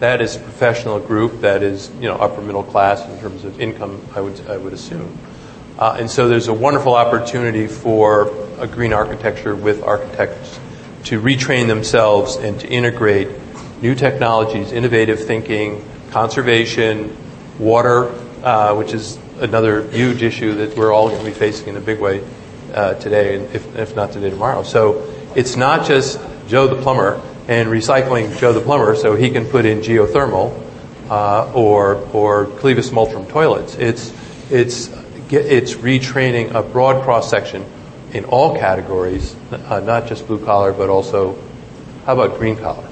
That 0.00 0.20
is 0.20 0.36
a 0.36 0.40
professional 0.40 1.00
group 1.00 1.40
that 1.40 1.62
is, 1.62 1.90
you 2.00 2.08
know, 2.08 2.16
upper 2.16 2.42
middle 2.42 2.64
class 2.64 3.02
in 3.08 3.18
terms 3.18 3.44
of 3.44 3.58
income, 3.58 4.06
I 4.14 4.20
would, 4.20 4.38
I 4.46 4.58
would 4.58 4.74
assume. 4.74 5.18
Uh, 5.78 5.96
and 5.98 6.10
so 6.10 6.28
there's 6.28 6.48
a 6.48 6.54
wonderful 6.54 6.94
opportunity 6.94 7.66
for 7.66 8.30
a 8.58 8.66
green 8.66 8.92
architecture 8.92 9.56
with 9.56 9.82
architects 9.82 10.60
to 11.04 11.18
retrain 11.18 11.66
themselves 11.66 12.36
and 12.36 12.60
to 12.60 12.68
integrate 12.68 13.28
new 13.80 13.94
technologies, 13.94 14.72
innovative 14.72 15.24
thinking, 15.24 15.82
conservation, 16.10 17.16
water, 17.58 18.08
uh, 18.42 18.74
which 18.74 18.92
is 18.92 19.18
another 19.40 19.88
huge 19.90 20.22
issue 20.22 20.54
that 20.54 20.76
we're 20.76 20.92
all 20.92 21.08
going 21.08 21.20
to 21.20 21.26
be 21.26 21.36
facing 21.36 21.68
in 21.68 21.76
a 21.76 21.80
big 21.80 22.00
way 22.00 22.26
uh, 22.72 22.94
today, 22.94 23.36
if, 23.36 23.76
if 23.76 23.96
not 23.96 24.12
today, 24.12 24.30
tomorrow. 24.30 24.62
So 24.62 25.12
it's 25.34 25.56
not 25.56 25.86
just 25.86 26.20
Joe 26.48 26.66
the 26.66 26.80
plumber 26.80 27.20
and 27.48 27.68
recycling 27.68 28.36
Joe 28.38 28.52
the 28.52 28.60
plumber 28.60 28.96
so 28.96 29.14
he 29.14 29.30
can 29.30 29.46
put 29.46 29.64
in 29.64 29.80
geothermal 29.80 30.62
uh, 31.08 31.52
or 31.52 31.96
or 32.12 32.46
Clivus 32.46 32.90
Multrum 32.90 33.28
toilets. 33.28 33.76
It's 33.76 34.12
it's 34.50 34.88
it's 35.30 35.74
retraining 35.74 36.54
a 36.54 36.62
broad 36.62 37.04
cross 37.04 37.30
section 37.30 37.64
in 38.12 38.24
all 38.24 38.56
categories, 38.56 39.34
uh, 39.50 39.80
not 39.80 40.06
just 40.06 40.26
blue 40.26 40.44
collar, 40.44 40.72
but 40.72 40.88
also, 40.88 41.36
how 42.04 42.14
about 42.14 42.38
green 42.38 42.56
collar? 42.56 42.85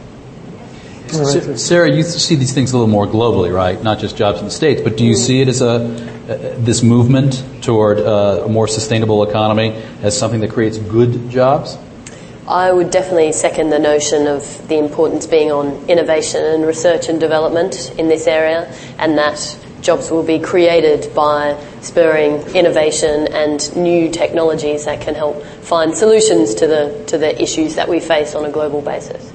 Sarah, 1.57 1.91
you 1.91 2.03
see 2.03 2.35
these 2.35 2.53
things 2.53 2.73
a 2.73 2.77
little 2.77 2.91
more 2.91 3.07
globally, 3.07 3.55
right? 3.55 3.83
Not 3.83 3.99
just 3.99 4.17
jobs 4.17 4.39
in 4.39 4.45
the 4.45 4.51
states, 4.51 4.81
but 4.83 4.97
do 4.97 5.05
you 5.05 5.15
see 5.15 5.41
it 5.41 5.49
as 5.49 5.62
a 5.62 6.15
uh, 6.25 6.55
this 6.57 6.83
movement 6.83 7.45
toward 7.61 7.99
uh, 7.99 8.45
a 8.45 8.49
more 8.49 8.67
sustainable 8.67 9.23
economy 9.29 9.75
as 10.01 10.17
something 10.19 10.41
that 10.41 10.51
creates 10.51 10.79
good 10.79 11.29
jobs? 11.29 11.77
I 12.49 12.73
would 12.73 12.91
definitely 12.91 13.33
second 13.33 13.69
the 13.69 13.79
notion 13.79 14.27
of 14.27 14.69
the 14.69 14.79
importance 14.79 15.27
being 15.27 15.53
on 15.53 15.87
innovation 15.87 16.43
and 16.43 16.67
research 16.67 17.09
and 17.09 17.21
development 17.21 17.93
in 17.99 18.09
this 18.09 18.27
area, 18.27 18.73
and 18.99 19.19
that 19.19 19.59
jobs 19.83 20.11
will 20.11 20.23
be 20.23 20.39
created 20.39 21.15
by 21.15 21.62
spurring 21.83 22.41
innovation 22.55 23.29
and 23.29 23.77
new 23.77 24.11
technologies 24.11 24.87
that 24.87 25.03
can 25.03 25.15
help 25.15 25.45
find 25.61 25.95
solutions 25.95 26.55
to 26.55 26.67
the, 26.67 27.05
to 27.07 27.19
the 27.19 27.41
issues 27.43 27.75
that 27.75 27.87
we 27.87 28.01
face 28.01 28.35
on 28.35 28.47
a 28.47 28.51
global 28.51 28.81
basis. 28.81 29.34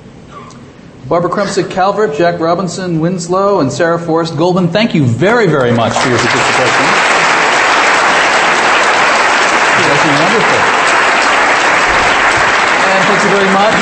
Barbara 1.10 1.32
Krumsiek 1.32 1.72
Calvert, 1.72 2.16
Jack 2.16 2.39
Robinson, 2.39 2.99
Winslow, 2.99 3.62
and 3.62 3.74
Sarah 3.74 3.97
Forrest 3.97 4.38
Goldman, 4.38 4.68
thank 4.68 4.93
you 4.93 5.03
very, 5.03 5.47
very 5.47 5.72
much 5.72 5.93
for 5.93 6.07
your 6.07 6.20
participation. 6.20 6.86
wonderful. 10.05 10.60
And 12.86 13.05
thank 13.10 13.24
you 13.24 13.30
very 13.34 13.51
much. 13.51 13.74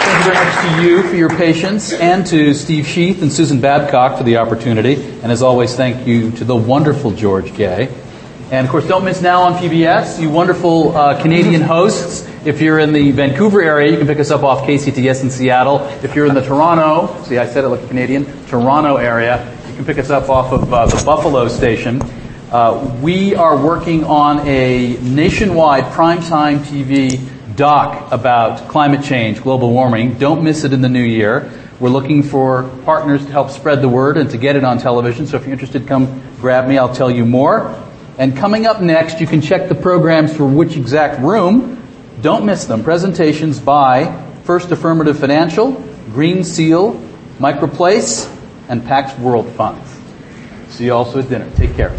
Thank 0.00 0.16
you 0.16 0.32
very 0.32 0.44
much 0.46 0.54
to 0.64 0.82
you 0.82 1.02
for 1.02 1.16
your 1.16 1.28
patience 1.28 1.92
and 1.92 2.26
to 2.28 2.54
Steve 2.54 2.86
Schueth 2.86 3.20
and 3.20 3.30
Susan 3.30 3.60
Babcock 3.60 4.16
for 4.16 4.24
the 4.24 4.38
opportunity. 4.38 4.94
And 4.94 5.30
as 5.30 5.42
always, 5.42 5.76
thank 5.76 6.06
you 6.06 6.30
to 6.32 6.44
the 6.44 6.56
wonderful 6.56 7.10
George 7.10 7.54
Gay. 7.54 7.94
And 8.50 8.64
of 8.64 8.70
course, 8.70 8.88
don't 8.88 9.04
miss 9.04 9.20
now 9.20 9.42
on 9.42 9.54
PBS, 9.54 10.22
you 10.22 10.30
wonderful 10.30 10.96
uh, 10.96 11.20
Canadian 11.20 11.60
hosts. 11.60 12.26
If 12.46 12.60
you're 12.60 12.78
in 12.78 12.92
the 12.92 13.10
Vancouver 13.10 13.60
area, 13.60 13.90
you 13.90 13.98
can 13.98 14.06
pick 14.06 14.20
us 14.20 14.30
up 14.30 14.44
off 14.44 14.64
KCTS 14.68 15.22
in 15.24 15.30
Seattle. 15.30 15.80
If 16.04 16.14
you're 16.14 16.26
in 16.26 16.34
the 16.36 16.42
Toronto, 16.42 17.20
see, 17.24 17.38
I 17.38 17.46
said 17.46 17.64
it 17.64 17.68
like 17.70 17.82
a 17.82 17.88
Canadian, 17.88 18.24
Toronto 18.46 18.98
area, 18.98 19.52
you 19.68 19.74
can 19.74 19.84
pick 19.84 19.98
us 19.98 20.10
up 20.10 20.28
off 20.28 20.52
of 20.52 20.72
uh, 20.72 20.86
the 20.86 21.04
Buffalo 21.04 21.48
station. 21.48 22.00
Uh, 22.52 22.96
we 23.02 23.34
are 23.34 23.60
working 23.60 24.04
on 24.04 24.46
a 24.46 24.96
nationwide 24.98 25.86
primetime 25.86 26.60
TV 26.60 27.18
doc 27.56 28.12
about 28.12 28.68
climate 28.68 29.04
change, 29.04 29.42
global 29.42 29.72
warming. 29.72 30.16
Don't 30.16 30.44
miss 30.44 30.62
it 30.62 30.72
in 30.72 30.82
the 30.82 30.88
new 30.88 31.02
year. 31.02 31.50
We're 31.80 31.88
looking 31.88 32.22
for 32.22 32.70
partners 32.84 33.26
to 33.26 33.32
help 33.32 33.50
spread 33.50 33.82
the 33.82 33.88
word 33.88 34.18
and 34.18 34.30
to 34.30 34.38
get 34.38 34.54
it 34.54 34.62
on 34.62 34.78
television. 34.78 35.26
So 35.26 35.36
if 35.36 35.42
you're 35.42 35.52
interested, 35.52 35.88
come 35.88 36.22
grab 36.40 36.68
me. 36.68 36.78
I'll 36.78 36.94
tell 36.94 37.10
you 37.10 37.26
more. 37.26 37.76
And 38.18 38.36
coming 38.36 38.66
up 38.66 38.80
next, 38.80 39.20
you 39.20 39.26
can 39.26 39.40
check 39.40 39.68
the 39.68 39.74
programs 39.74 40.32
for 40.36 40.46
which 40.46 40.76
exact 40.76 41.20
room. 41.20 41.82
Don't 42.20 42.46
miss 42.46 42.64
them. 42.64 42.82
Presentations 42.82 43.60
by 43.60 44.24
First 44.44 44.70
Affirmative 44.70 45.18
Financial, 45.18 45.72
Green 46.12 46.44
Seal, 46.44 46.94
Microplace, 47.38 48.32
and 48.68 48.84
Pax 48.84 49.18
World 49.18 49.48
Funds. 49.50 50.00
See 50.68 50.86
you 50.86 50.94
also 50.94 51.18
at 51.18 51.28
dinner. 51.28 51.50
Take 51.56 51.74
care. 51.74 51.96